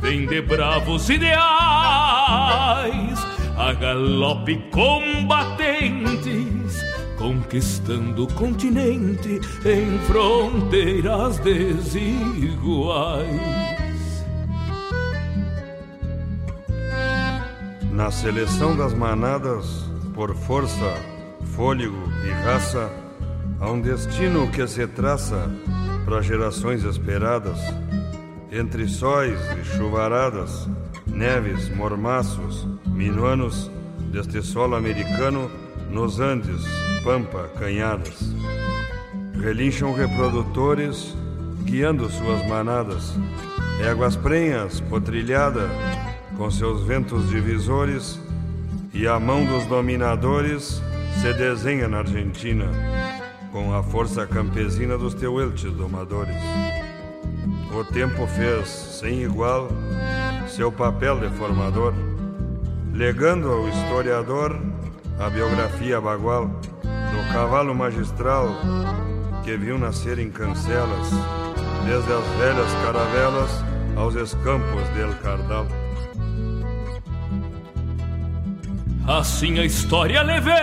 Vem 0.00 0.26
de 0.26 0.40
bravos 0.40 1.10
ideais 1.10 2.16
a 3.56 3.72
galope 3.72 4.56
combatentes, 4.70 6.30
conquistando 7.18 8.24
o 8.24 8.32
continente 8.34 9.40
em 9.64 9.98
fronteiras 10.06 11.38
desiguais. 11.38 13.26
Na 17.96 18.10
seleção 18.10 18.76
das 18.76 18.92
manadas, 18.92 19.86
por 20.14 20.34
força, 20.34 21.02
fôlego 21.54 21.96
e 22.26 22.30
raça, 22.44 22.92
há 23.58 23.70
um 23.70 23.80
destino 23.80 24.50
que 24.50 24.66
se 24.66 24.86
traça 24.86 25.50
para 26.04 26.20
gerações 26.20 26.84
esperadas, 26.84 27.58
entre 28.52 28.86
sóis 28.86 29.40
e 29.58 29.64
chuvaradas 29.64 30.68
neves, 31.06 31.74
mormaços, 31.74 32.68
minuanos 32.84 33.70
deste 34.12 34.42
solo 34.42 34.76
americano 34.76 35.50
nos 35.90 36.20
Andes, 36.20 36.66
Pampa, 37.02 37.50
Canhadas. 37.58 38.34
Relincham 39.40 39.94
reprodutores 39.94 41.16
guiando 41.64 42.10
suas 42.10 42.46
manadas, 42.46 43.14
éguas 43.82 44.16
prenhas, 44.16 44.82
potrilhada, 44.82 45.70
com 46.36 46.50
seus 46.50 46.82
ventos 46.82 47.28
divisores, 47.28 48.20
e 48.92 49.06
a 49.06 49.18
mão 49.18 49.44
dos 49.44 49.66
dominadores 49.66 50.82
se 51.20 51.32
desenha 51.34 51.88
na 51.88 51.98
Argentina, 51.98 52.66
com 53.52 53.74
a 53.74 53.82
força 53.82 54.26
campesina 54.26 54.98
dos 54.98 55.14
teuelches 55.14 55.72
domadores. 55.72 56.36
O 57.72 57.84
tempo 57.84 58.26
fez, 58.26 58.68
sem 58.68 59.22
igual, 59.22 59.68
seu 60.48 60.70
papel 60.70 61.20
de 61.20 61.28
formador, 61.36 61.92
legando 62.92 63.50
ao 63.50 63.68
historiador 63.68 64.58
a 65.18 65.28
biografia 65.28 66.00
bagual 66.00 66.46
do 66.46 67.32
cavalo 67.32 67.74
magistral 67.74 68.48
que 69.44 69.56
viu 69.56 69.78
nascer 69.78 70.18
em 70.18 70.30
cancelas, 70.30 71.10
desde 71.86 72.12
as 72.12 72.24
velhas 72.38 72.72
caravelas 72.84 73.50
aos 73.96 74.14
escampos 74.14 74.88
del 74.94 75.14
Cardal. 75.22 75.85
Assim 79.06 79.60
a 79.60 79.64
história 79.64 80.20
levei 80.22 80.54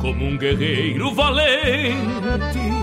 como 0.00 0.24
um 0.24 0.38
guerreiro 0.38 1.14
valente 1.14 2.80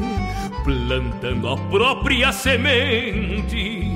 plantando 0.63 1.49
a 1.49 1.57
própria 1.57 2.31
semente, 2.31 3.91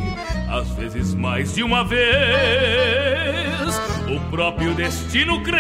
às 0.50 0.70
vezes 0.72 1.14
mais 1.14 1.54
de 1.54 1.64
uma 1.64 1.84
vez, 1.84 2.02
o 4.10 4.20
próprio 4.32 4.74
destino 4.74 5.44
crê 5.44 5.60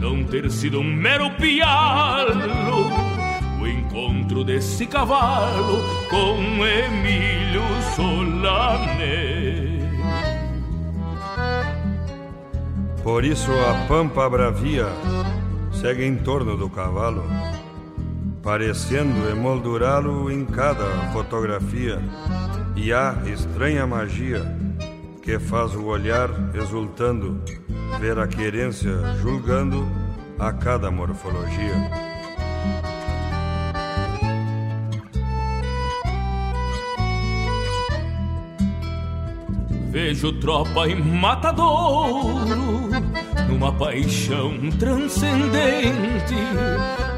não 0.00 0.24
ter 0.24 0.50
sido 0.50 0.80
um 0.80 0.84
mero 0.84 1.30
pialo 1.32 2.90
o 3.60 3.66
encontro 3.66 4.42
desse 4.42 4.86
cavalo 4.86 5.84
com 6.10 6.66
Emílio 6.66 7.62
Solane. 7.94 9.65
Por 13.06 13.24
isso 13.24 13.52
a 13.52 13.86
pampa 13.86 14.28
bravia 14.28 14.86
segue 15.70 16.04
em 16.04 16.16
torno 16.16 16.56
do 16.56 16.68
cavalo, 16.68 17.22
parecendo 18.42 19.30
emoldurá-lo 19.30 20.28
em 20.28 20.44
cada 20.44 21.12
fotografia, 21.12 22.02
e 22.74 22.92
há 22.92 23.16
estranha 23.32 23.86
magia 23.86 24.42
que 25.22 25.38
faz 25.38 25.76
o 25.76 25.84
olhar 25.84 26.28
exultando, 26.52 27.40
ver 28.00 28.18
a 28.18 28.26
querência 28.26 28.90
julgando 29.22 29.86
a 30.36 30.52
cada 30.52 30.90
morfologia. 30.90 31.88
Vejo 39.96 40.30
tropa 40.30 40.86
e 40.86 40.94
matadouro 40.94 42.90
numa 43.48 43.72
paixão 43.72 44.52
transcendente. 44.78 46.34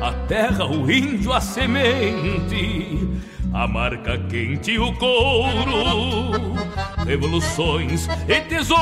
A 0.00 0.12
terra, 0.28 0.64
o 0.64 0.88
índio, 0.88 1.32
a 1.32 1.40
semente, 1.40 3.08
a 3.52 3.66
marca 3.66 4.16
quente 4.16 4.78
o 4.78 4.92
couro. 4.92 6.54
Revoluções 7.04 8.06
e 8.28 8.40
tesouros, 8.42 8.76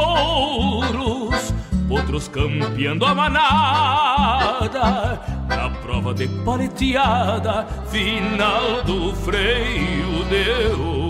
outros 1.88 2.28
campeando 2.28 3.06
a 3.06 3.14
manada. 3.14 4.68
Na 5.48 5.70
prova 5.80 6.12
de 6.12 6.28
paleteada, 6.44 7.66
final 7.90 8.82
do 8.84 9.14
freio 9.14 10.22
de 10.28 10.74
ouro. 10.82 11.05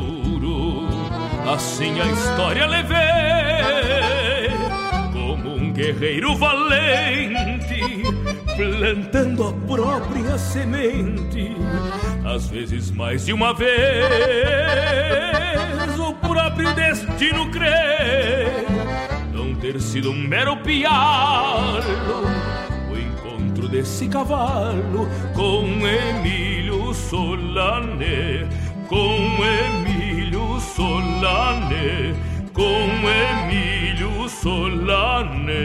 Assim 1.49 2.01
a 2.01 2.07
história 2.07 2.67
levei 2.67 2.97
como 5.13 5.55
um 5.55 5.73
guerreiro 5.73 6.37
valente, 6.37 8.03
plantando 8.57 9.47
a 9.47 9.53
própria 9.53 10.37
semente, 10.39 11.57
às 12.25 12.49
vezes 12.49 12.91
mais 12.91 13.27
de 13.27 13.33
uma 13.33 13.55
vez. 13.55 13.71
O 16.01 16.13
próprio 16.15 16.75
destino 16.75 17.49
crê 17.53 18.67
não 19.33 19.55
ter 19.55 19.81
sido 19.81 20.11
um 20.11 20.19
mero 20.19 20.57
pialo. 20.57 21.81
O 22.91 22.97
encontro 22.99 23.69
desse 23.69 24.09
cavalo 24.09 25.09
com 25.33 25.65
Emílio 25.87 26.93
Solane, 26.93 28.49
com 28.89 29.45
Emílio 29.45 29.86
Solane, 30.77 32.13
como 32.53 33.09
Emilio 33.09 34.29
Solane. 34.29 35.57